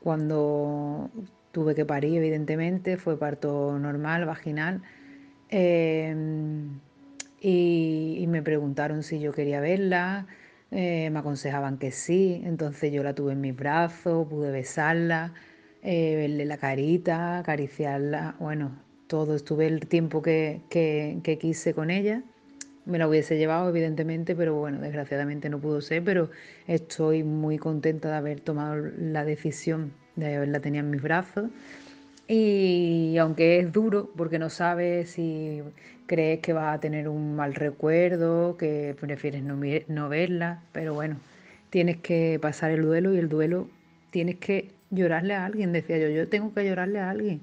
cuando 0.01 1.09
tuve 1.51 1.75
que 1.75 1.85
parir, 1.85 2.17
evidentemente, 2.17 2.97
fue 2.97 3.17
parto 3.17 3.77
normal, 3.79 4.25
vaginal, 4.25 4.81
em, 5.49 6.79
y, 7.41 8.25
me 8.27 8.41
preguntaron 8.41 9.03
si 9.03 9.19
yo 9.19 9.33
quería 9.33 9.59
verla, 9.61 10.27
eh, 10.71 11.09
me 11.11 11.19
aconsejaban 11.19 11.77
que 11.77 11.91
sí, 11.91 12.41
entonces 12.45 12.91
yo 12.91 13.03
la 13.03 13.13
tuve 13.15 13.33
en 13.33 13.41
mis 13.41 13.55
brazos, 13.55 14.27
pude 14.27 14.51
besarla, 14.51 15.33
eh, 15.83 16.15
verle 16.15 16.45
la 16.45 16.57
carita, 16.57 17.39
acariciarla, 17.39 18.35
bueno, 18.39 18.71
todo, 19.13 19.35
estuve 19.35 19.67
el 19.67 19.85
tiempo 19.85 20.23
que, 20.23 20.61
quise 21.39 21.75
con 21.75 21.91
ella 21.91 22.23
me 22.87 22.97
la 22.97 23.07
hubiese 23.07 23.37
llevado, 23.37 23.69
evidentemente, 23.69 24.35
pero 24.35 24.55
bueno, 24.55 24.79
desgraciadamente 24.79 25.51
no 25.51 25.59
pudo 25.59 25.81
ser, 25.81 26.03
pero 26.03 26.31
estoy 26.65 27.23
muy 27.23 27.59
contenta 27.59 28.09
de 28.09 28.15
haber 28.15 28.39
tomado 28.39 28.75
la 28.97 29.23
decisión 29.23 29.93
de 30.15 30.35
haberla 30.35 30.61
tenido 30.61 30.83
en 30.83 30.89
mis 30.89 31.03
brazos. 31.03 31.51
Y 32.27 33.15
aunque 33.19 33.59
es 33.59 33.71
duro, 33.71 34.09
porque 34.17 34.39
no 34.39 34.49
sabes 34.49 35.11
si 35.11 35.61
crees 36.07 36.39
que 36.39 36.53
va 36.53 36.73
a 36.73 36.79
tener 36.79 37.07
un 37.07 37.35
mal 37.35 37.53
recuerdo, 37.53 38.57
que 38.57 38.95
prefieres 38.99 39.43
no, 39.43 39.61
no 39.89 40.09
verla, 40.09 40.63
pero 40.71 40.95
bueno, 40.95 41.17
tienes 41.69 41.97
que 41.97 42.39
pasar 42.41 42.71
el 42.71 42.81
duelo 42.81 43.13
y 43.13 43.19
el 43.19 43.29
duelo 43.29 43.69
tienes 44.09 44.37
que 44.37 44.71
llorarle 44.89 45.35
a 45.35 45.45
alguien, 45.45 45.71
decía 45.71 45.99
yo, 45.99 46.09
yo 46.09 46.27
tengo 46.29 46.51
que 46.51 46.65
llorarle 46.65 46.97
a 46.97 47.11
alguien. 47.11 47.41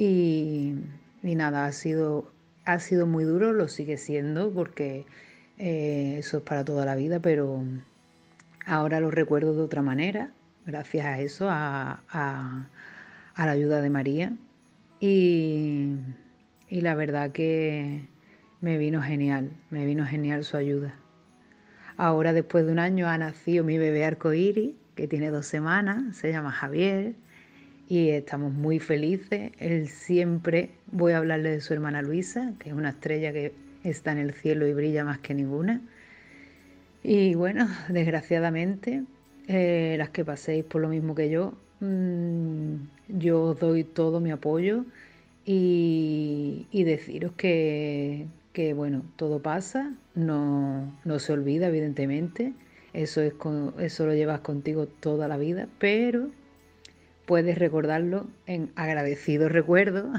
Y, 0.00 0.74
y 1.22 1.34
nada, 1.34 1.66
ha 1.66 1.72
sido 1.72 2.32
ha 2.64 2.78
sido 2.78 3.06
muy 3.06 3.24
duro, 3.24 3.52
lo 3.52 3.68
sigue 3.68 3.96
siendo 3.96 4.52
porque 4.52 5.06
eh, 5.58 6.16
eso 6.18 6.38
es 6.38 6.42
para 6.42 6.64
toda 6.64 6.84
la 6.84 6.94
vida, 6.94 7.20
pero 7.20 7.62
ahora 8.66 9.00
lo 9.00 9.10
recuerdo 9.10 9.54
de 9.54 9.62
otra 9.62 9.82
manera, 9.82 10.30
gracias 10.66 11.06
a 11.06 11.20
eso, 11.20 11.48
a, 11.50 12.68
la 13.36 13.50
ayuda 13.50 13.80
de 13.80 13.90
María. 13.90 14.32
Y, 15.00 15.96
y 16.68 16.80
la 16.82 16.94
verdad 16.94 17.32
que 17.32 18.06
me 18.60 18.76
vino 18.78 19.02
genial, 19.02 19.50
me 19.70 19.86
vino 19.86 20.06
genial 20.06 20.44
su 20.44 20.56
ayuda. 20.56 20.94
Ahora, 21.96 22.32
después 22.32 22.66
de 22.66 22.72
un 22.72 22.78
año, 22.78 23.08
ha 23.08 23.18
nacido 23.18 23.64
mi 23.64 23.78
bebé 23.78 24.04
arcoíris, 24.04 24.74
que 24.94 25.08
tiene 25.08 25.30
dos 25.30 25.46
semanas, 25.46 26.16
se 26.16 26.30
llama 26.30 26.50
Javier 26.50 27.14
y 27.90 28.10
estamos 28.10 28.52
muy 28.52 28.78
felices. 28.78 29.50
Él 29.58 29.88
siempre, 29.88 30.70
voy 30.92 31.12
a 31.12 31.18
hablarle 31.18 31.50
de 31.50 31.60
su 31.60 31.74
hermana 31.74 32.02
Luisa, 32.02 32.52
que 32.60 32.68
es 32.68 32.74
una 32.74 32.90
estrella 32.90 33.32
que 33.32 33.52
está 33.82 34.12
en 34.12 34.18
el 34.18 34.32
cielo 34.32 34.68
y 34.68 34.72
brilla 34.72 35.04
más 35.04 35.18
que 35.18 35.34
ninguna. 35.34 35.82
Y 37.02 37.34
bueno, 37.34 37.66
desgraciadamente, 37.88 39.02
eh, 39.48 39.96
las 39.98 40.10
que 40.10 40.24
paséis 40.24 40.64
por 40.64 40.80
lo 40.82 40.88
mismo 40.88 41.16
que 41.16 41.30
yo, 41.30 41.54
mm, 41.80 42.74
yo 43.08 43.42
os 43.42 43.58
doy 43.58 43.82
todo 43.82 44.20
mi 44.20 44.30
apoyo 44.30 44.84
y, 45.44 46.68
deciros 46.72 47.32
que, 47.32 48.28
bueno, 48.76 49.02
todo 49.16 49.42
pasa, 49.42 49.92
no, 50.14 50.96
no 51.04 51.18
se 51.18 51.32
olvida 51.32 51.66
evidentemente, 51.66 52.52
eso, 52.92 53.20
es 53.20 53.34
eso 53.80 54.06
lo 54.06 54.14
llevas 54.14 54.40
contigo 54.40 54.86
toda 54.86 55.26
la 55.26 55.38
vida, 55.38 55.66
pero 55.80 56.30
puedes 57.30 57.56
recordarlo 57.58 58.26
en 58.46 58.72
agradecido 58.74 59.48
recuerdo, 59.48 60.12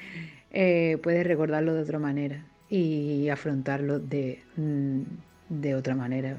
eh, 0.50 0.98
puedes 1.02 1.26
recordarlo 1.26 1.72
de 1.72 1.80
otra 1.80 1.98
manera 1.98 2.44
y 2.68 3.30
afrontarlo 3.30 3.98
de, 3.98 4.42
mm, 4.58 5.00
de 5.48 5.74
otra 5.74 5.94
manera. 5.94 6.36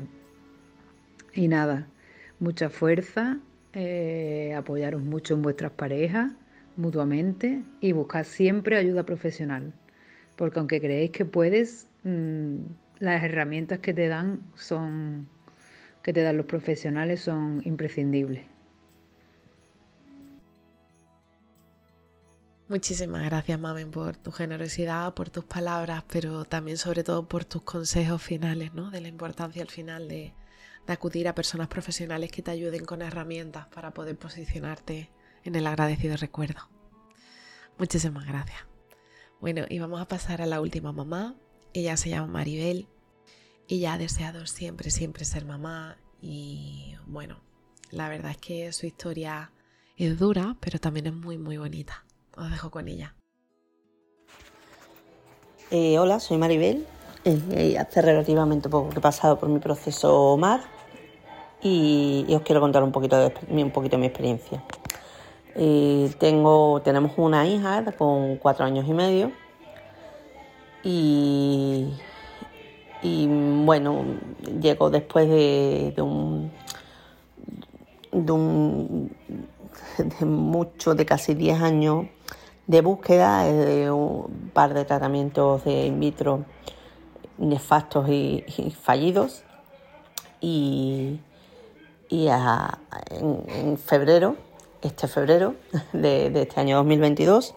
Y 1.33 1.47
nada, 1.47 1.87
mucha 2.39 2.69
fuerza, 2.69 3.39
eh, 3.73 4.53
apoyaros 4.55 5.01
mucho 5.01 5.33
en 5.33 5.41
vuestras 5.41 5.71
parejas 5.71 6.31
mutuamente 6.77 7.63
y 7.81 7.93
buscar 7.93 8.23
siempre 8.23 8.77
ayuda 8.77 9.07
profesional, 9.07 9.73
porque 10.35 10.59
aunque 10.59 10.79
creéis 10.79 11.09
que 11.09 11.25
puedes, 11.25 11.87
mm, 12.03 12.57
las 12.99 13.23
herramientas 13.23 13.79
que 13.79 13.95
te 13.95 14.07
dan 14.07 14.41
son 14.53 15.27
que 16.03 16.13
te 16.13 16.21
dan 16.21 16.37
los 16.37 16.45
profesionales 16.45 17.19
son 17.19 17.63
imprescindibles. 17.65 18.58
Muchísimas 22.69 23.25
gracias, 23.25 23.59
Mamen, 23.59 23.89
por 23.89 24.15
tu 24.15 24.31
generosidad, 24.31 25.15
por 25.15 25.31
tus 25.31 25.43
palabras, 25.43 26.03
pero 26.07 26.45
también 26.45 26.77
sobre 26.77 27.03
todo 27.03 27.27
por 27.27 27.43
tus 27.43 27.63
consejos 27.63 28.21
finales, 28.21 28.75
¿no? 28.75 28.91
De 28.91 29.01
la 29.01 29.07
importancia 29.07 29.63
al 29.63 29.69
final 29.69 30.07
de, 30.07 30.35
acudir 30.85 31.27
a 31.27 31.33
personas 31.33 31.67
profesionales 31.67 32.31
que 32.31 32.43
te 32.43 32.51
ayuden 32.51 32.85
con 32.85 33.01
herramientas 33.01 33.65
para 33.67 33.91
poder 33.91 34.19
posicionarte 34.19 35.09
en 35.43 35.55
el 35.55 35.65
agradecido 35.65 36.15
recuerdo. 36.15 36.69
Muchísimas 37.79 38.27
gracias. 38.27 38.59
Bueno, 39.41 39.65
y 39.67 39.79
vamos 39.79 39.99
a 39.99 40.07
pasar 40.07 40.39
a 40.43 40.45
la 40.45 40.61
última 40.61 40.91
mamá. 40.91 41.35
Ella 41.73 41.97
se 41.97 42.09
llama 42.09 42.27
Maribel. 42.27 42.87
Ella 43.67 43.93
ha 43.93 43.97
deseado 43.97 44.45
siempre, 44.45 44.91
siempre 44.91 45.25
ser 45.25 45.43
mamá 45.43 45.97
y 46.21 46.95
bueno, 47.07 47.41
la 47.89 48.09
verdad 48.09 48.31
es 48.31 48.37
que 48.37 48.71
su 48.73 48.85
historia 48.85 49.51
es 49.97 50.19
dura, 50.19 50.55
pero 50.59 50.77
también 50.77 51.07
es 51.07 51.13
muy, 51.13 51.39
muy 51.39 51.57
bonita. 51.57 52.05
Os 52.39 52.49
dejo 52.49 52.71
con 52.71 52.87
ella. 52.87 53.13
Eh, 55.71 55.99
hola, 55.99 56.21
soy 56.21 56.37
Maribel. 56.37 56.87
Eh, 57.25 57.77
hace 57.77 58.01
relativamente 58.01 58.69
poco 58.69 58.89
que 58.89 58.99
he 58.99 59.01
pasado 59.01 59.37
por 59.37 59.49
mi 59.49 59.59
proceso 59.59 60.37
MAR 60.37 60.61
y, 61.61 62.25
os 62.33 62.41
quiero 62.43 62.61
contar 62.61 62.81
un 62.81 62.93
poquito 62.93 63.17
de, 63.17 63.33
un 63.61 63.71
poquito 63.71 63.97
mi 63.97 64.05
experiencia. 64.05 64.63
Eh, 65.55 66.13
tengo, 66.17 66.81
tenemos 66.81 67.11
una 67.17 67.45
hija 67.45 67.83
con 67.97 68.37
cuatro 68.37 68.63
años 68.63 68.87
y 68.87 68.93
medio 68.93 69.33
y, 70.81 71.93
bueno, 73.65 74.05
llegó 74.61 74.89
después 74.89 75.27
de, 75.27 75.91
de 75.93 76.01
un, 76.01 76.51
de 78.13 78.31
un 78.31 79.11
de 79.97 80.25
mucho, 80.25 80.95
de 80.95 81.05
casi 81.05 81.33
10 81.33 81.61
años 81.61 82.05
de 82.69 82.81
búsqueda, 82.81 83.45
de 83.45 83.89
un 83.89 84.51
par 84.53 84.75
de 84.75 84.85
tratamientos 84.85 85.63
de 85.63 85.87
in 85.87 85.99
vitro 85.99 86.45
nefastos 87.39 88.07
y, 88.09 88.45
fallidos. 88.79 89.43
Y, 90.39 91.19
en, 92.11 93.77
febrero, 93.79 94.35
este 94.83 95.07
febrero 95.07 95.55
de, 95.93 96.27
este 96.27 96.59
año 96.59 96.77
2022, 96.77 97.55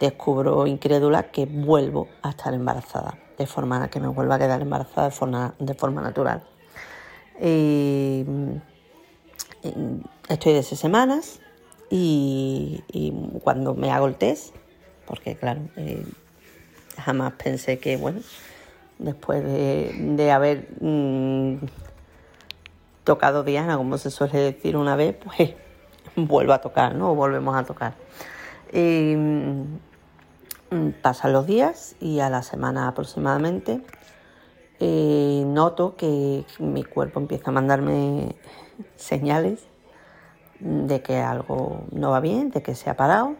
descubro 0.00 0.66
incrédula 0.66 1.24
que 1.24 1.44
vuelvo 1.44 2.08
a 2.22 2.30
estar 2.30 2.54
embarazada, 2.54 3.18
de 3.36 3.46
forma 3.46 3.90
que 3.90 4.00
me 4.00 4.08
vuelva 4.08 4.36
a 4.36 4.38
quedar 4.38 4.62
embarazada 4.62 5.08
de 5.08 5.14
forma, 5.14 5.54
de 5.58 5.74
forma 5.74 6.00
natural. 6.00 6.44
Y, 7.42 8.24
estoy 10.30 10.54
de 10.54 10.62
seis 10.62 10.80
semanas 10.80 11.40
y, 11.90 13.12
cuando 13.42 13.74
me 13.74 13.90
hago 13.90 14.06
el 14.06 14.16
test, 14.16 14.54
porque 15.06 15.36
claro, 15.36 15.62
eh, 15.76 16.04
jamás 16.98 17.32
pensé 17.32 17.78
que, 17.78 17.96
bueno, 17.96 18.20
después 18.98 19.42
de, 19.44 20.30
haber 20.30 20.68
mm, 20.80 21.56
tocado 23.04 23.44
Diana, 23.44 23.76
como 23.76 23.96
se 23.98 24.10
suele 24.10 24.38
decir 24.38 24.76
una 24.76 24.96
vez, 24.96 25.16
pues 25.16 25.54
vuelvo 26.16 26.52
a 26.52 26.60
tocar, 26.60 26.94
¿no? 26.94 27.14
volvemos 27.14 27.56
a 27.56 27.64
tocar. 27.64 27.94
Mm, 28.72 29.78
pasan 31.00 31.32
los 31.32 31.46
días 31.46 31.96
y 32.00 32.20
a 32.20 32.28
la 32.28 32.42
semana 32.42 32.88
aproximadamente 32.88 33.80
eh, 34.80 35.42
noto 35.46 35.96
que 35.96 36.44
mi 36.58 36.84
cuerpo 36.84 37.18
empieza 37.18 37.50
a 37.50 37.52
mandarme 37.52 38.36
señales 38.96 39.67
de 40.60 41.02
que 41.02 41.18
algo 41.18 41.84
no 41.92 42.10
va 42.10 42.20
bien, 42.20 42.50
de 42.50 42.62
que 42.62 42.74
se 42.74 42.90
ha 42.90 42.96
parado. 42.96 43.36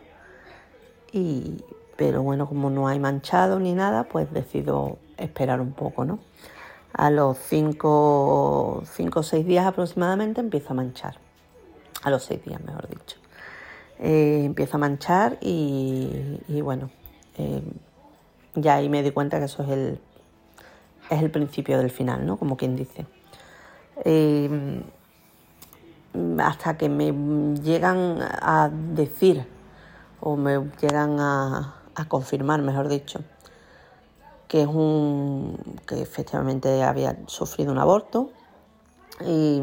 Y, 1.13 1.65
pero 1.97 2.23
bueno, 2.23 2.47
como 2.49 2.71
no 2.71 2.89
hay 2.89 2.99
manchado 2.99 3.59
ni 3.59 3.75
nada, 3.75 4.05
pues 4.05 4.33
decido 4.33 4.99
esperar 5.17 5.61
un 5.61 5.73
poco, 5.73 6.05
¿no? 6.05 6.21
A 6.93 7.11
los 7.11 7.39
5 7.39 8.83
o 8.83 8.83
6 9.23 9.47
días 9.47 9.67
aproximadamente 9.67 10.41
empiezo 10.41 10.71
a 10.71 10.75
manchar. 10.75 11.17
A 12.03 12.11
los 12.11 12.25
6 12.25 12.45
días, 12.45 12.63
mejor 12.63 12.89
dicho. 12.89 13.17
Eh, 13.99 14.43
empiezo 14.45 14.77
a 14.77 14.81
manchar 14.81 15.39
y, 15.41 16.61
bueno, 16.63 16.91
eh, 17.37 17.63
ya 18.55 18.77
ahí 18.77 18.89
me 18.89 19.03
di 19.03 19.11
cuenta 19.11 19.39
que 19.39 19.47
eso 19.47 19.63
es 19.65 19.69
el, 19.71 20.01
es 21.11 21.23
el 21.23 21.31
principio 21.31 21.79
del 21.79 21.91
final, 21.91 22.25
¿no? 22.25 22.37
Como 22.37 22.57
quien 22.57 22.77
dice. 22.77 23.07
Eh, 24.05 24.83
hasta 26.39 26.77
que 26.77 26.89
me 26.89 27.13
llegan 27.61 28.19
a 28.21 28.71
decir 28.71 29.47
o 30.21 30.37
me 30.37 30.59
llegan 30.81 31.21
a, 31.21 31.75
confirmar, 32.09 32.63
mejor 32.63 32.89
dicho, 32.89 33.21
que 34.47 34.63
es 34.63 34.69
un 34.69 35.59
que 35.85 36.01
efectivamente 36.01 36.85
había 36.85 37.17
sufrido 37.27 37.73
un 37.73 37.79
aborto 37.79 38.31
y 39.27 39.61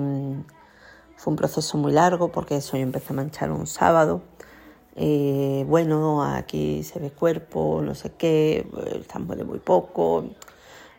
fue 1.15 1.31
un 1.31 1.37
proceso 1.37 1.77
muy 1.77 1.93
largo 1.93 2.33
porque 2.33 2.57
eso 2.57 2.75
yo 2.75 2.83
empecé 2.83 3.13
a 3.13 3.15
manchar 3.15 3.51
un 3.51 3.67
sábado. 3.67 4.21
Bueno, 4.95 6.23
aquí 6.23 6.83
se 6.83 6.99
ve 6.99 7.11
cuerpo, 7.11 7.81
no 7.81 7.95
sé 7.95 8.11
qué, 8.17 8.67
estamos 8.99 9.37
de 9.37 9.45
muy 9.45 9.59
poco, 9.59 10.25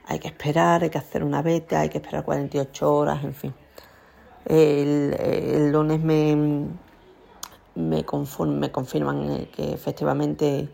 hay 0.07 0.19
que 0.21 0.29
esperar, 0.29 0.83
hay 0.83 0.91
que 0.91 0.99
hacer 0.99 1.23
una 1.23 1.43
beta, 1.43 1.81
hay 1.81 1.91
que 1.91 1.99
esperar 1.99 2.25
48 2.25 2.95
horas, 2.95 3.25
en 3.25 3.35
fin. 3.35 3.55
El, 4.49 5.73
lunes 5.73 6.01
me, 6.01 6.69
me, 7.75 8.05
confirman 8.05 9.47
que 9.47 9.73
efectivamente 9.73 10.69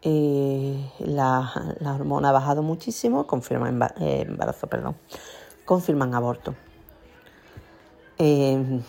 eh, 0.00 0.90
la, 1.00 1.52
hormona 1.94 2.30
ha 2.30 2.32
bajado 2.32 2.62
muchísimo, 2.62 3.26
confirman 3.26 3.82
eh, 4.00 4.24
embarazo, 4.26 4.66
perdón, 4.66 4.96
confirman 5.66 6.14
aborto. 6.14 6.54
Eh, 8.16 8.80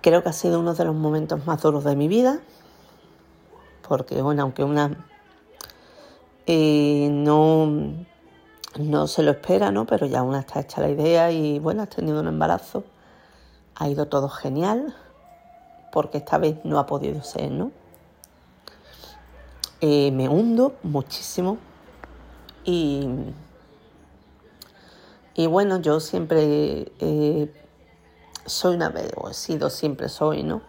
creo 0.00 0.22
que 0.22 0.28
ha 0.30 0.32
sido 0.32 0.58
uno 0.58 0.72
de 0.72 0.84
los 0.86 0.94
momentos 0.94 1.44
más 1.44 1.60
duros 1.60 1.84
de 1.84 1.96
mi 1.96 2.08
vida, 2.08 2.40
porque 3.86 4.22
bueno, 4.22 4.44
aunque 4.44 4.64
una 4.64 5.06
no 6.46 8.06
no 8.78 9.06
se 9.06 9.22
lo 9.22 9.32
espera, 9.32 9.70
¿no? 9.70 9.86
Pero 9.86 10.06
ya 10.06 10.22
una 10.22 10.40
está 10.40 10.60
hecha 10.60 10.80
la 10.80 10.90
idea 10.90 11.30
y 11.30 11.58
bueno, 11.58 11.82
has 11.82 11.90
tenido 11.90 12.20
un 12.20 12.28
embarazo. 12.28 12.84
Ha 13.76 13.88
ido 13.88 14.06
todo 14.06 14.28
genial, 14.28 14.94
porque 15.92 16.18
esta 16.18 16.38
vez 16.38 16.56
no 16.64 16.78
ha 16.78 16.86
podido 16.86 17.22
ser, 17.22 17.50
¿no? 17.50 17.72
Eh, 19.80 20.10
me 20.12 20.28
hundo 20.28 20.76
muchísimo 20.82 21.58
y, 22.64 23.06
y 25.34 25.46
bueno, 25.46 25.80
yo 25.80 26.00
siempre 26.00 26.92
eh, 27.00 27.52
soy 28.46 28.76
una, 28.76 28.92
o 29.16 29.28
he 29.28 29.34
sido, 29.34 29.70
siempre 29.70 30.08
soy, 30.08 30.42
¿no? 30.42 30.62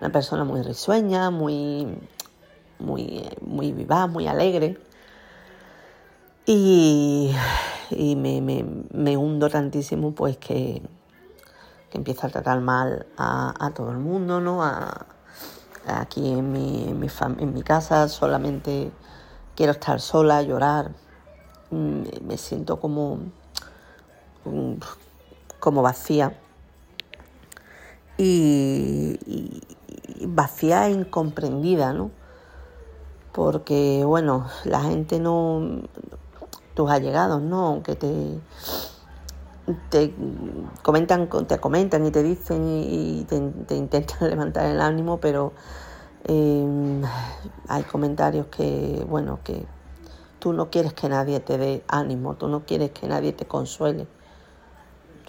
Una 0.00 0.10
persona 0.10 0.44
muy 0.44 0.62
risueña, 0.62 1.30
muy, 1.30 1.86
muy, 2.78 3.28
muy 3.40 3.72
vivaz, 3.72 4.10
muy 4.10 4.26
alegre. 4.26 4.78
Y, 6.48 7.34
me, 7.90 9.16
hundo 9.16 9.50
tantísimo 9.50 10.14
pues 10.14 10.36
que, 10.36 10.80
que 11.90 11.98
empiezo 11.98 12.28
a 12.28 12.30
tratar 12.30 12.60
mal 12.60 13.06
a, 13.18 13.72
todo 13.74 13.90
el 13.90 13.98
mundo, 13.98 14.40
¿no? 14.40 14.62
aquí 15.86 16.32
en 16.32 16.52
mi, 16.52 16.84
en, 16.88 17.00
mi 17.00 17.08
en 17.38 17.52
mi 17.52 17.62
casa 17.62 18.08
solamente 18.08 18.92
quiero 19.56 19.72
estar 19.72 20.00
sola, 20.00 20.40
llorar. 20.42 20.92
Mm, 21.70 22.02
me 22.24 22.38
siento 22.38 22.78
como, 22.78 23.18
como 25.58 25.82
vacía. 25.82 26.38
Y, 28.18 29.18
y 29.26 30.26
vacía 30.26 30.86
e 30.86 30.92
incomprendida, 30.92 31.92
¿no? 31.92 32.12
Porque, 33.32 34.04
bueno, 34.06 34.48
la 34.64 34.80
gente 34.80 35.18
no, 35.18 35.82
tus 36.76 36.90
allegados, 36.90 37.40
¿no? 37.40 37.66
Aunque 37.66 37.96
te, 37.96 38.38
te 39.88 40.14
comentan, 40.82 41.28
te 41.48 41.58
comentan 41.58 42.06
y 42.06 42.10
te 42.10 42.22
dicen 42.22 42.62
y, 42.68 43.24
te, 43.24 43.74
intentan 43.74 44.18
levantar 44.30 44.66
el 44.66 44.80
ánimo, 44.80 45.18
pero 45.18 45.54
em, 46.24 47.02
hay 47.66 47.82
comentarios 47.84 48.46
que, 48.48 49.04
bueno, 49.08 49.40
que 49.42 49.64
tú 50.38 50.52
no 50.52 50.70
quieres 50.70 50.92
que 50.92 51.08
nadie 51.08 51.40
te 51.40 51.56
dé 51.56 51.82
ánimo, 51.88 52.34
tú 52.34 52.46
no 52.46 52.66
quieres 52.66 52.90
que 52.90 53.08
nadie 53.08 53.32
te 53.32 53.46
consuele. 53.46 54.06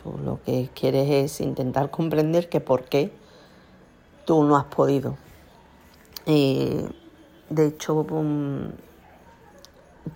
Tú 0.03 0.17
lo 0.23 0.41
que 0.43 0.69
quieres 0.75 1.09
es 1.09 1.41
intentar 1.41 1.89
comprender 1.89 2.49
que 2.49 2.59
por 2.59 2.83
qué 2.83 3.13
tú 4.25 4.43
no 4.43 4.57
has 4.57 4.65
podido. 4.65 5.15
de 6.25 7.65
hecho, 7.65 8.05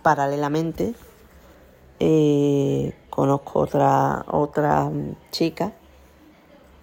paralelamente, 0.02 0.94
eh, 2.04 2.92
conozco 3.10 3.60
otra, 3.60 4.24
otra 4.26 4.90
chica 5.30 5.72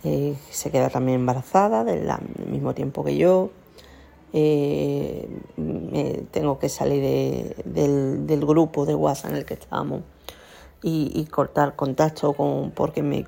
eh, 0.05 0.38
se 0.49 0.72
queda 0.72 0.89
también 0.89 1.20
embarazada 1.20 1.84
del, 1.84 2.09
mismo 2.49 2.74
tiempo 2.74 3.03
que 3.03 3.17
yo. 3.17 3.49
Eh, 4.32 5.28
tengo 6.32 6.57
que 6.57 6.70
salir 6.70 7.53
del, 7.65 8.45
grupo 8.45 8.86
de 8.86 8.95
WhatsApp 8.95 9.32
en 9.32 9.38
el 9.38 9.45
que 9.45 9.55
estábamos 9.55 10.03
y, 10.82 11.26
cortar 11.26 11.76
contacto 11.76 12.32
con, 12.32 12.72
porque 12.72 13.03
me, 13.03 13.26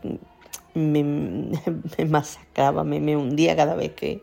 me, 0.73 1.03
me 1.97 2.05
masacraba, 2.05 2.85
me, 2.85 3.01
me, 3.01 3.17
hundía 3.17 3.57
cada 3.57 3.75
vez 3.75 3.91
que, 3.95 4.21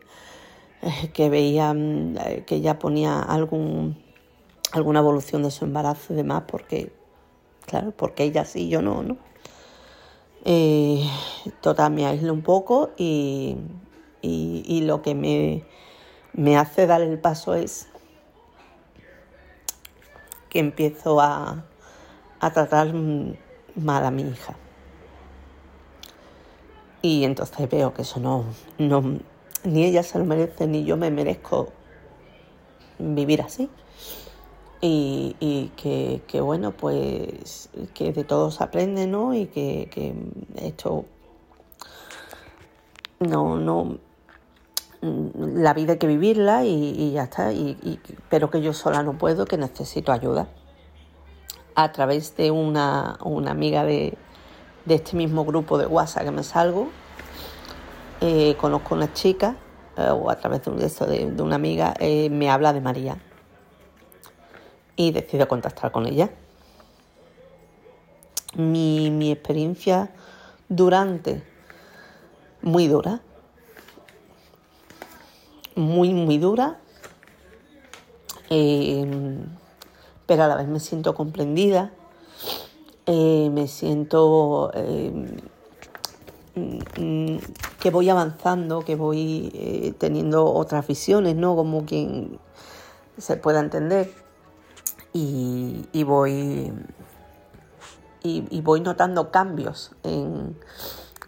que 1.13 1.29
veía 1.29 1.75
que 2.47 2.55
ella 2.55 2.79
ponía 2.79 3.21
algún, 3.21 3.95
alguna 4.71 5.01
evolución 5.01 5.43
de 5.43 5.51
su 5.51 5.65
embarazo 5.65 6.13
y 6.13 6.15
demás, 6.15 6.45
porque 6.47 6.97
claro, 7.69 7.91
porque 7.91 8.23
ella 8.23 8.45
sí, 8.45 8.67
yo 8.67 8.81
no, 8.81 9.03
¿no? 9.03 9.17
Eh, 10.43 11.07
total, 11.61 11.93
me 11.93 12.05
aíslo 12.05 12.33
un 12.33 12.41
poco 12.41 12.91
y, 12.97 13.57
lo 14.23 15.01
que 15.01 15.13
me, 16.33 16.57
hace 16.57 16.87
dar 16.87 17.01
el 17.01 17.19
paso 17.19 17.53
es 17.53 17.87
que 20.49 20.59
empiezo 20.59 21.21
a, 21.21 21.65
tratar 22.39 22.93
mal 23.75 24.05
a 24.05 24.11
mi 24.11 24.23
hija. 24.23 24.55
Y 27.01 27.23
entonces 27.23 27.69
veo 27.69 27.93
que 27.93 28.01
eso 28.01 28.19
no, 28.19 28.45
no, 28.77 29.19
ni 29.63 29.85
ella 29.85 30.03
se 30.03 30.17
lo 30.17 30.25
merece, 30.25 30.67
ni 30.67 30.83
yo 30.83 30.97
me 30.97 31.11
merezco 31.11 31.69
vivir 32.97 33.41
así 33.41 33.69
y, 34.81 35.71
que, 35.75 36.41
bueno, 36.41 36.71
pues 36.71 37.69
que 37.93 38.13
de 38.13 38.23
todos 38.23 38.61
aprende, 38.61 39.07
¿no? 39.07 39.33
Y 39.33 39.47
que, 39.47 40.15
esto 40.55 41.05
no, 43.19 43.57
no, 43.57 43.97
la 45.01 45.73
vida 45.73 45.93
hay 45.93 45.99
que 45.99 46.07
vivirla 46.07 46.63
y, 46.63 47.11
ya 47.11 47.23
está, 47.23 47.51
y, 47.51 47.99
pero 48.29 48.49
que 48.49 48.61
yo 48.61 48.73
sola 48.73 49.03
no 49.03 49.17
puedo, 49.17 49.45
que 49.45 49.57
necesito 49.57 50.11
ayuda. 50.11 50.47
A 51.75 51.91
través 51.91 52.35
de 52.35 52.51
una, 52.51 53.17
amiga 53.47 53.83
de, 53.83 54.17
este 54.87 55.15
mismo 55.15 55.45
grupo 55.45 55.77
de 55.77 55.85
WhatsApp 55.85 56.23
que 56.23 56.31
me 56.31 56.43
salgo, 56.43 56.89
eh, 58.21 58.55
conozco 58.59 58.95
una 58.95 59.13
chica, 59.13 59.55
eh, 59.97 60.09
o 60.09 60.29
a 60.29 60.35
través 60.37 60.63
de, 60.63 61.31
de, 61.31 61.41
una 61.41 61.55
amiga, 61.55 61.93
eh, 61.99 62.29
me 62.29 62.49
habla 62.49 62.73
de 62.73 62.81
María 62.81 63.17
y 64.99 65.11
decido 65.11 65.47
contactar 65.47 65.93
con 65.93 66.05
ella. 66.05 66.29
Mi, 68.55 69.31
experiencia 69.31 70.09
durante, 70.67 71.41
muy 72.61 72.87
dura, 72.87 73.21
muy, 75.75 76.13
muy 76.13 76.37
dura, 76.37 76.79
em, 78.49 79.45
pero 80.25 80.43
a 80.43 80.47
la 80.47 80.57
vez 80.57 80.67
me 80.67 80.81
siento 80.81 81.15
comprendida, 81.15 81.93
eh, 83.05 83.49
me 83.53 83.69
siento, 83.69 84.69
em, 84.73 85.37
mm, 86.55 87.37
que 87.79 87.89
voy 87.89 88.09
avanzando, 88.09 88.83
que 88.83 88.95
voy 88.97 89.49
eh, 89.53 89.93
teniendo 89.97 90.45
otras 90.45 90.85
visiones, 90.85 91.37
¿no? 91.37 91.55
Como 91.55 91.85
quien 91.85 92.37
se 93.17 93.37
pueda 93.37 93.61
entender. 93.61 94.28
Y, 95.11 96.03
voy 96.03 96.71
y, 98.21 98.61
voy 98.61 98.81
notando 98.81 99.31
cambios 99.31 99.91
en, 100.03 100.55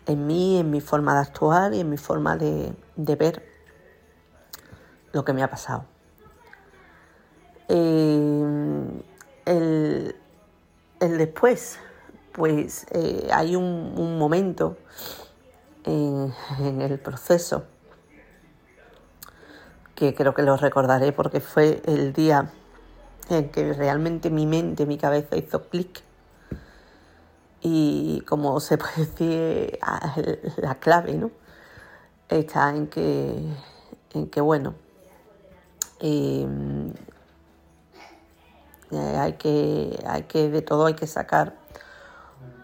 mí, 0.07 0.59
en 0.59 0.69
mi 0.69 0.81
forma 0.81 1.15
de 1.15 1.21
actuar 1.21 1.73
y 1.73 1.79
en 1.79 1.89
mi 1.89 1.97
forma 1.97 2.37
de, 2.37 2.75
ver 2.95 3.43
lo 5.11 5.25
que 5.25 5.33
me 5.33 5.43
ha 5.43 5.49
pasado. 5.49 5.85
Eh, 7.67 9.01
el, 9.45 10.15
el 11.01 11.17
después, 11.17 11.79
pues 12.31 12.85
eh, 12.91 13.27
hay 13.33 13.55
un, 13.55 14.17
momento 14.17 14.77
en, 15.83 16.31
el 16.81 16.99
proceso 16.99 17.65
que 19.95 20.13
creo 20.13 20.33
que 20.33 20.43
lo 20.43 20.55
recordaré 20.57 21.11
porque 21.11 21.39
fue 21.39 21.81
el 21.85 22.13
día 22.13 22.51
en 23.37 23.49
que 23.49 23.73
realmente 23.73 24.29
mi 24.29 24.45
mente, 24.45 24.85
mi 24.85 24.97
cabeza 24.97 25.37
hizo 25.37 25.63
clic. 25.63 26.01
Y 27.61 28.21
como 28.21 28.59
se 28.59 28.77
puede 28.77 29.05
decir, 29.05 29.79
la 30.57 30.75
clave, 30.75 31.13
¿no? 31.13 31.31
Está 32.29 32.69
en 32.69 32.87
que, 32.87 33.43
en 34.13 34.29
que 34.29 34.41
bueno, 34.41 34.73
em, 35.99 36.93
eh, 38.91 39.17
hay, 39.17 39.33
que, 39.33 39.99
hay 40.07 40.23
que, 40.23 40.49
de 40.49 40.61
todo 40.61 40.85
hay 40.85 40.93
que 40.95 41.07
sacar 41.07 41.55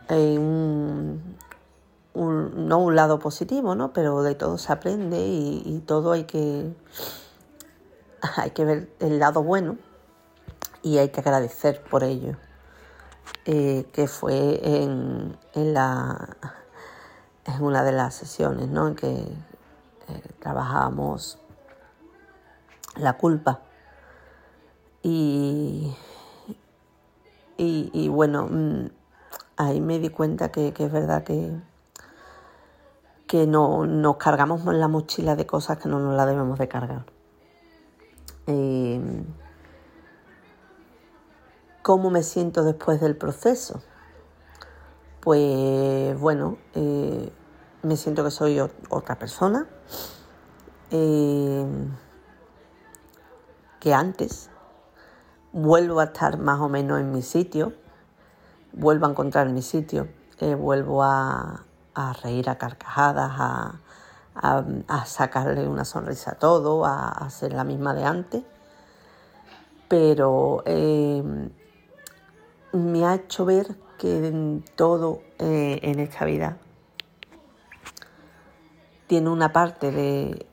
un, 0.09 1.35
no 2.15 2.79
un 2.79 2.95
lado 2.95 3.19
positivo, 3.19 3.75
¿no? 3.75 3.93
Pero 3.93 4.23
de 4.23 4.35
todo 4.35 4.57
se 4.57 4.71
aprende 4.71 5.19
y, 5.27 5.83
todo 5.85 6.13
hay 6.13 6.23
que, 6.23 6.73
hay 8.37 8.51
que 8.51 8.65
ver 8.65 8.89
el 8.99 9.19
lado 9.19 9.43
bueno 9.43 9.77
y 10.87 10.97
hay 10.99 11.09
que 11.09 11.19
agradecer 11.19 11.83
por 11.83 12.03
ello. 12.03 12.37
Eh, 13.43 13.85
que 13.91 14.07
fue 14.07 14.59
en, 14.63 15.37
en, 15.53 15.73
la, 15.73 16.37
en 17.45 17.61
una 17.61 17.83
de 17.83 17.91
las 17.91 18.15
sesiones 18.15 18.69
¿no? 18.69 18.87
en 18.87 18.95
que 18.95 19.09
eh, 19.09 20.21
trabajábamos 20.39 21.39
la 22.95 23.17
culpa. 23.17 23.61
Y, 25.03 25.93
y, 27.57 28.07
bueno, 28.09 28.47
mm, 28.49 28.89
ahí 29.57 29.81
me 29.81 29.99
di 29.99 30.09
cuenta 30.09 30.51
que, 30.51 30.73
es 30.77 30.91
verdad 30.91 31.23
que, 31.23 31.51
que 33.27 33.45
no, 33.45 33.85
nos 33.85 34.17
cargamos 34.17 34.65
la 34.65 34.87
mochila 34.87 35.35
de 35.35 35.45
cosas 35.45 35.77
que 35.77 35.89
no 35.89 35.99
nos 35.99 36.15
la 36.15 36.25
debemos 36.25 36.59
de 36.59 36.67
cargar. 36.67 37.05
Eh, 38.47 39.25
¿Cómo 41.87 42.09
me 42.09 42.21
siento 42.21 42.65
después 42.65 42.99
del 42.99 43.15
proceso? 43.15 43.81
Pues 45.21 46.19
bueno, 46.19 46.57
eh, 46.73 47.31
me 47.81 47.95
siento 47.95 48.25
que 48.25 48.31
soy 48.31 48.59
otra 48.59 49.17
persona 49.17 49.69
eh, 50.91 51.65
que 53.79 53.93
antes. 53.93 54.49
Vuelvo 55.53 56.01
a 56.01 56.03
estar 56.03 56.37
más 56.37 56.59
o 56.59 56.67
menos 56.67 56.99
en 56.99 57.13
mi 57.13 57.21
sitio 57.21 57.71
vuelvo 58.73 59.05
a 59.05 59.11
encontrar 59.11 59.47
mi 59.47 59.61
sitio, 59.61 60.09
eh, 60.41 60.55
vuelvo 60.55 61.03
a, 61.03 61.63
reír 62.21 62.49
a 62.49 62.57
carcajadas, 62.57 63.31
a, 64.35 65.05
sacarle 65.05 65.65
una 65.65 65.85
sonrisa 65.85 66.31
a 66.31 66.35
todo, 66.35 66.83
a, 66.83 67.07
a, 67.07 67.29
ser 67.29 67.53
la 67.53 67.63
misma 67.63 67.93
de 67.93 68.03
antes. 68.03 68.43
Pero 69.87 70.65
me 72.73 73.05
ha 73.05 73.15
hecho 73.15 73.45
ver 73.45 73.75
que 73.97 74.61
todo 74.75 75.21
eh, 75.39 75.79
en 75.83 75.99
esta 75.99 76.25
vida 76.25 76.57
tiene 79.07 79.29
una 79.29 79.53
parte 79.53 79.91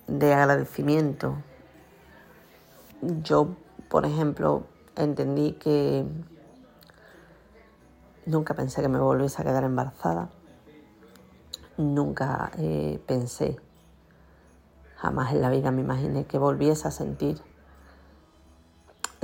de 0.06 0.34
agradecimiento. 0.34 1.36
Yo, 3.22 3.56
por 3.88 4.06
ejemplo, 4.06 4.64
entendí 4.96 5.52
que 5.52 6.06
Nunca 8.26 8.54
pensé 8.54 8.80
que 8.80 8.88
me 8.88 8.98
volviese 8.98 9.42
a 9.42 9.44
quedar 9.44 9.64
embarazada. 9.64 10.30
Nunca 11.76 12.50
eh, 12.56 12.98
pensé, 13.06 13.60
jamás 14.96 15.34
en 15.34 15.42
la 15.42 15.50
vida 15.50 15.70
me 15.70 15.82
imaginé 15.82 16.24
que 16.24 16.38
volviese 16.38 16.88
a 16.88 16.90
sentir 16.90 17.42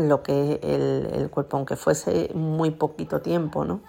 lo 0.08 0.22
que 0.22 0.60
es 0.62 1.14
el, 1.14 1.30
cuerpo, 1.30 1.56
aunque 1.56 1.76
fuese 1.76 2.30
muy 2.34 2.70
poquito 2.70 3.20
tiempo, 3.20 3.64
¿no? 3.64 3.80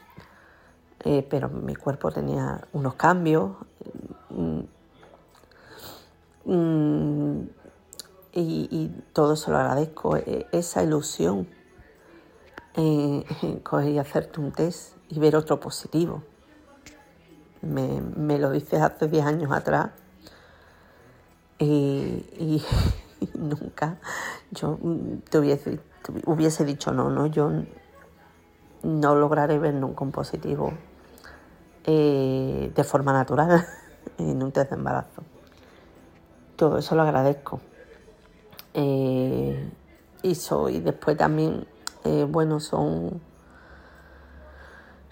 Eh, 1.03 1.25
pero 1.29 1.49
mi 1.49 1.75
cuerpo 1.75 2.11
tenía 2.11 2.61
unos 2.73 2.93
cambios 2.93 3.51
mm, 4.29 4.59
mm, 6.45 7.41
y, 8.33 8.91
todo 9.13 9.33
eso 9.33 9.51
lo 9.51 9.57
agradezco. 9.57 10.17
E, 10.17 10.47
esa 10.51 10.83
ilusión 10.83 11.47
eh, 12.75 13.25
coger 13.63 13.89
y 13.89 13.99
hacerte 13.99 14.39
un 14.39 14.51
test 14.51 14.95
y 15.09 15.19
ver 15.19 15.35
otro 15.35 15.59
positivo. 15.59 16.23
Me, 17.61 18.39
lo 18.39 18.49
dices 18.51 18.81
hace 18.81 19.07
10 19.07 19.25
años 19.25 19.51
atrás 19.51 19.91
y, 21.59 22.63
nunca 23.35 23.97
yo 24.51 24.79
te 25.29 25.37
hubiese, 25.37 25.79
hubiese, 26.25 26.65
dicho 26.65 26.91
no, 26.91 27.09
no, 27.09 27.27
yo 27.27 27.51
no 28.83 29.15
lograré 29.15 29.59
ver 29.59 29.73
nunca 29.73 30.03
un 30.03 30.11
positivo 30.11 30.73
eh, 31.85 32.71
de 32.75 32.83
forma 32.83 33.13
natural 33.13 33.65
en 34.17 34.41
un 34.41 34.51
test 34.51 34.69
de 34.69 34.75
embarazo. 34.75 35.23
Todo 36.55 36.77
eso 36.77 36.95
lo 36.95 37.01
agradezco. 37.01 37.59
Eh, 38.73 39.71
y 40.23 40.35
soy 40.35 40.79
después 40.79 41.17
también, 41.17 41.65
eh, 42.03 42.25
bueno, 42.29 42.59
son 42.59 43.21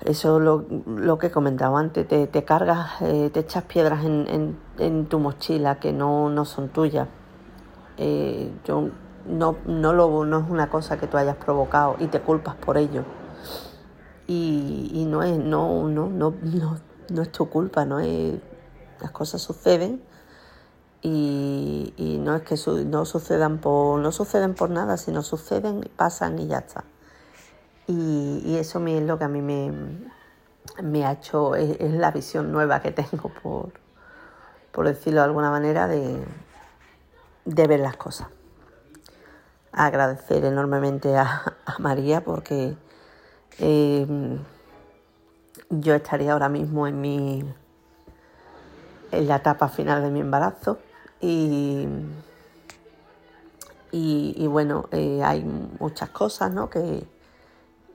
eso 0.01 0.39
lo, 0.39 0.65
lo 0.85 1.17
que 1.17 1.29
comentaba 1.29 1.77
antes, 1.77 2.07
te, 2.07 2.43
cargas, 2.45 2.99
te 2.99 3.39
echas 3.39 3.63
piedras 3.65 4.05
en, 4.05 4.57
en, 4.77 5.05
tu 5.07 5.19
mochila 5.19 5.77
que 5.81 5.91
no, 5.91 6.29
no 6.29 6.45
son 6.45 6.69
tuyas. 6.69 7.09
Yo 8.63 8.91
no, 9.30 9.57
no, 9.65 9.93
lo, 9.93 10.25
no 10.25 10.39
es 10.39 10.49
una 10.49 10.69
cosa 10.69 10.97
que 10.97 11.07
tú 11.07 11.17
hayas 11.17 11.38
provocado 11.38 11.95
y 11.99 12.07
te 12.07 12.21
culpas 12.21 12.55
por 12.55 12.77
ello. 12.77 13.03
Y, 14.27 15.05
no, 15.07 15.23
es, 15.23 15.38
no, 15.39 15.88
no, 15.88 16.09
no, 16.09 16.34
no, 16.41 16.77
no 17.09 17.21
es 17.21 17.32
tu 17.32 17.49
culpa, 17.49 17.86
no 17.86 17.99
es, 17.99 18.39
las 19.01 19.11
cosas 19.11 19.41
suceden 19.41 20.03
y, 21.01 22.19
no 22.21 22.36
es 22.36 22.43
que 22.43 22.55
no 22.86 23.05
sucedan 23.05 23.59
por, 23.59 23.99
no 23.99 24.11
suceden 24.11 24.53
por 24.53 24.69
nada, 24.69 24.97
sino 24.97 25.21
suceden, 25.21 25.89
pasan 25.95 26.39
y 26.39 26.47
ya 26.47 26.59
está. 26.59 26.84
Y, 27.88 28.57
eso 28.57 28.86
es 28.86 29.03
lo 29.03 29.17
que 29.17 29.23
a 29.23 29.30
mí 29.30 29.41
me, 29.41 31.05
ha 31.05 31.11
hecho, 31.13 31.55
es, 31.55 31.80
la 31.80 32.11
visión 32.11 32.51
nueva 32.51 32.82
que 32.82 32.91
tengo, 32.91 33.32
por, 33.41 33.71
por 34.71 34.88
decirlo 34.88 35.21
de 35.21 35.25
alguna 35.25 35.49
manera, 35.49 35.88
de, 35.88 36.23
ver 37.45 37.80
las 37.80 37.97
cosas. 37.97 38.27
Agradecer 39.80 40.43
enormemente 40.43 41.15
a, 41.15 41.55
María 41.80 42.21
porque 42.21 42.75
em, 43.59 44.38
yo 45.69 45.95
estaría 45.95 46.34
ahora 46.34 46.49
mismo 46.49 46.86
en 46.86 46.99
mi 46.99 47.53
en 49.13 49.27
la 49.30 49.38
etapa 49.38 49.69
final 49.69 50.01
de 50.03 50.11
mi 50.11 50.19
embarazo 50.19 50.80
y, 51.21 51.88
y, 53.93 54.47
bueno, 54.47 54.89
eh, 54.91 55.23
hay 55.23 55.45
muchas 55.80 56.09
cosas 56.09 56.51
¿no? 56.51 56.69
que, 56.69 57.07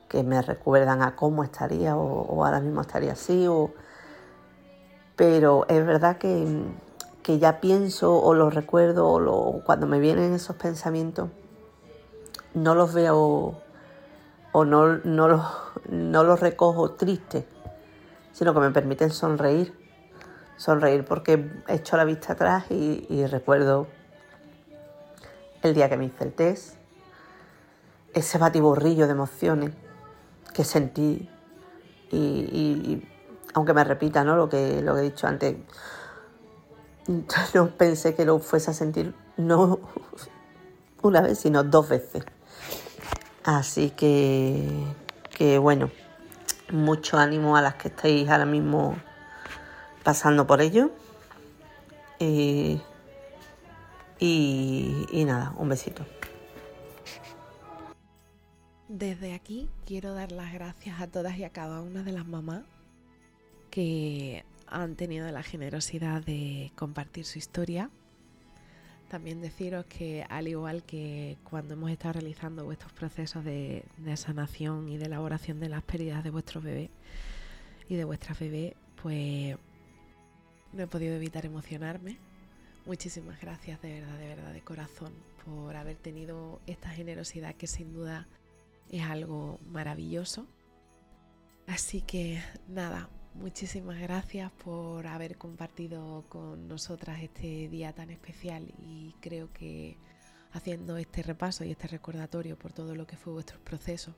que 0.09 0.23
me 0.23 0.41
recuerdan 0.41 1.03
a 1.03 1.15
cómo 1.15 1.45
estaría 1.45 1.99
o, 1.99 2.43
ahora 2.43 2.61
mismo 2.61 2.81
estaría 2.81 3.13
así. 3.13 3.47
O... 3.47 3.73
Pero 5.17 5.67
es 5.69 5.85
verdad 5.85 6.17
que, 6.17 6.65
ya 7.39 7.61
pienso 7.61 8.19
o 8.23 8.33
lo 8.33 8.49
recuerdo 8.49 9.07
o 9.07 9.65
cuando 9.65 9.87
me 9.87 10.01
vienen 10.01 10.33
esos 10.33 10.57
pensamientos, 10.57 11.29
no 12.55 12.75
los 12.75 12.95
veo 12.95 13.61
o 14.53 14.65
no, 14.65 14.99
no, 14.99 15.29
los, 15.29 15.43
no 15.89 16.25
los 16.25 16.41
recojo 16.41 16.93
tristes, 16.93 17.45
sino 18.33 18.55
que 18.55 18.61
me 18.61 18.71
permiten 18.71 19.11
sonreír. 19.11 19.77
Sonreír 20.57 21.05
porque 21.05 21.51
he 21.69 21.75
hecho 21.75 21.97
la 21.97 22.05
vista 22.05 22.35
atrás 22.35 22.67
y 22.71 23.27
recuerdo 23.27 23.89
el 25.63 25.75
día 25.75 25.89
que 25.89 25.97
me 25.97 26.05
hice 26.05 26.25
el 26.25 26.33
test, 26.33 26.77
ese 28.13 28.39
batiburrillo 28.39 29.07
de 29.07 29.13
emociones, 29.13 29.71
que 30.53 30.63
sentí 30.63 31.29
y, 32.11 33.03
aunque 33.55 33.75
me 33.75 33.83
repita 33.83 34.25
¿no? 34.25 34.37
lo, 34.37 34.49
que, 34.49 34.83
lo 34.83 34.95
que 34.95 35.01
he 35.01 35.05
dicho 35.05 35.27
antes, 35.27 35.57
no 37.55 37.71
pensé 37.71 38.15
que 38.15 38.25
lo 38.25 38.39
fuese 38.39 38.71
a 38.71 38.75
sentir 38.75 39.15
no 39.37 39.81
una 41.03 41.23
vez, 41.23 41.39
sino 41.39 41.65
dos 41.65 41.89
veces. 41.89 42.25
Así 43.45 43.91
que, 43.91 44.67
que 45.37 45.59
bueno, 45.59 45.91
mucho 46.71 47.19
ánimo 47.19 47.57
a 47.57 47.63
las 47.63 47.75
que 47.75 47.89
estáis 47.89 48.29
ahora 48.29 48.47
mismo 48.47 48.97
pasando 50.03 50.47
por 50.47 50.61
ello. 50.63 50.91
y, 52.19 52.81
y 54.19 55.25
nada, 55.25 55.53
un 55.59 55.69
besito. 55.69 56.07
Desde 58.89 59.35
aquí 59.35 59.69
quiero 59.87 60.15
dar 60.15 60.31
las 60.33 60.53
gracias 60.53 61.01
a 61.01 61.07
todas 61.07 61.37
y 61.37 61.45
a 61.45 61.51
cada 61.51 61.81
una 61.81 62.03
de 62.03 62.13
las 62.13 62.27
mamás 62.27 62.63
que 63.71 64.45
han 64.67 64.95
tenido 64.95 65.31
la 65.31 65.43
generosidad 65.43 66.23
de 66.23 66.71
compartir 66.77 67.25
su 67.25 67.39
historia. 67.39 67.91
También 69.09 69.41
deciros 69.41 69.85
que 69.87 70.25
al 70.29 70.49
igual 70.49 70.83
que 70.83 71.37
cuando 71.45 71.75
hemos 71.75 71.91
estado 71.91 72.15
realizando 72.15 72.65
vuestros 72.65 72.93
procesos 72.93 73.45
de, 73.45 73.85
sanación 74.17 74.89
y 74.89 74.97
de 74.97 75.07
elaboración 75.07 75.61
de 75.61 75.69
las 75.69 75.83
pérdidas 75.83 76.25
de 76.25 76.31
vuestro 76.31 76.61
bebé 76.61 76.91
y 77.89 77.97
de 77.97 78.05
vuestra 78.05 78.35
bebé, 78.39 78.77
pues 79.03 79.57
no 80.73 80.83
he 80.83 80.87
podido 80.87 81.15
evitar 81.15 81.47
emocionarme. 81.47 82.19
Muchísimas 82.87 83.41
gracias 83.41 83.81
de 83.83 84.01
verdad, 84.01 84.19
de 84.19 84.29
verdad, 84.29 84.53
de 84.53 84.61
corazón, 84.63 85.13
por 85.45 85.77
haber 85.77 85.97
tenido 85.97 86.61
esta 86.67 86.91
generosidad 86.91 87.55
que 87.55 87.67
sin 87.67 87.93
duda 87.93 88.27
es 88.91 89.03
algo 89.03 89.59
maravilloso. 89.71 90.47
Así 91.67 92.03
que 92.03 92.43
nada, 92.69 93.09
Muchísimas 93.35 93.99
gracias 93.99 94.53
por 94.53 95.09
haber 95.09 95.37
compartido 95.37 96.25
con 96.29 96.69
nosotras 96.69 97.21
este 97.21 97.69
día 97.69 97.93
tan 97.93 98.11
especial 98.11 98.73
y 98.79 99.13
creo 99.21 99.53
que 99.53 99.99
haciendo 100.53 100.97
este 100.99 101.23
repaso 101.25 101.65
y 101.65 101.73
este 101.73 101.89
recordatorio 101.89 102.57
por 102.57 102.73
todo 102.73 102.95
lo 102.95 103.09
que 103.09 103.17
fue 103.17 103.33
vuestro 103.33 103.59
proceso, 103.59 104.15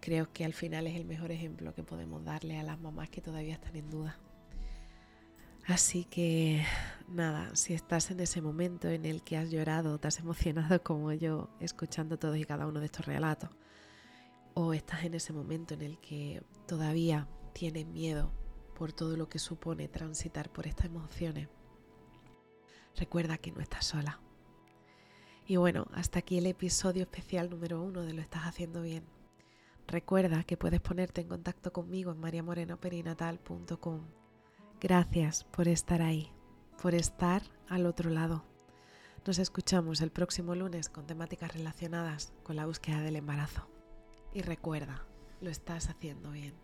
creo 0.00 0.32
que 0.32 0.44
al 0.44 0.54
final 0.54 0.86
es 0.86 0.94
el 0.94 1.04
mejor 1.04 1.32
ejemplo 1.32 1.74
que 1.74 1.82
podemos 1.82 2.24
darle 2.24 2.56
a 2.56 2.62
las 2.62 2.78
mamás 2.78 3.10
que 3.10 3.20
todavía 3.20 3.54
están 3.54 3.74
en 3.74 3.90
duda. 3.90 4.16
Así 5.66 6.04
que 6.04 6.64
nada, 7.08 7.56
si 7.56 7.74
estás 7.74 8.12
en 8.12 8.20
ese 8.20 8.40
momento 8.40 8.88
en 8.88 9.04
el 9.04 9.24
que 9.24 9.36
has 9.36 9.50
llorado, 9.50 9.98
te 9.98 10.06
has 10.06 10.20
emocionado 10.20 10.80
como 10.84 11.12
yo 11.12 11.50
escuchando 11.58 12.18
todos 12.20 12.36
y 12.36 12.44
cada 12.44 12.68
uno 12.68 12.78
de 12.78 12.86
estos 12.86 13.04
relatos, 13.04 13.50
o 14.54 14.72
estás 14.74 15.02
en 15.02 15.14
ese 15.14 15.32
momento 15.32 15.74
en 15.74 15.82
el 15.82 15.98
que 15.98 16.40
todavía 16.68 17.26
tienes 17.52 17.86
miedo 17.86 18.43
por 18.74 18.92
todo 18.92 19.16
lo 19.16 19.28
que 19.28 19.38
supone 19.38 19.88
transitar 19.88 20.50
por 20.50 20.66
estas 20.66 20.86
emociones, 20.86 21.48
recuerda 22.96 23.38
que 23.38 23.52
no 23.52 23.60
estás 23.60 23.86
sola. 23.86 24.20
Y 25.46 25.56
bueno, 25.56 25.86
hasta 25.92 26.20
aquí 26.20 26.38
el 26.38 26.46
episodio 26.46 27.02
especial 27.02 27.50
número 27.50 27.82
uno 27.82 28.02
de 28.02 28.14
Lo 28.14 28.22
estás 28.22 28.44
haciendo 28.44 28.82
bien. 28.82 29.04
Recuerda 29.86 30.44
que 30.44 30.56
puedes 30.56 30.80
ponerte 30.80 31.20
en 31.20 31.28
contacto 31.28 31.72
conmigo 31.72 32.12
en 32.12 32.20
mariamorenoperinatal.com. 32.20 34.00
Gracias 34.80 35.44
por 35.44 35.68
estar 35.68 36.00
ahí, 36.00 36.30
por 36.80 36.94
estar 36.94 37.42
al 37.68 37.86
otro 37.86 38.10
lado. 38.10 38.44
Nos 39.26 39.38
escuchamos 39.38 40.00
el 40.00 40.10
próximo 40.10 40.54
lunes 40.54 40.88
con 40.88 41.06
temáticas 41.06 41.52
relacionadas 41.52 42.32
con 42.42 42.56
la 42.56 42.66
búsqueda 42.66 43.00
del 43.00 43.16
embarazo. 43.16 43.68
Y 44.32 44.42
recuerda, 44.42 45.06
lo 45.40 45.50
estás 45.50 45.88
haciendo 45.88 46.30
bien. 46.30 46.63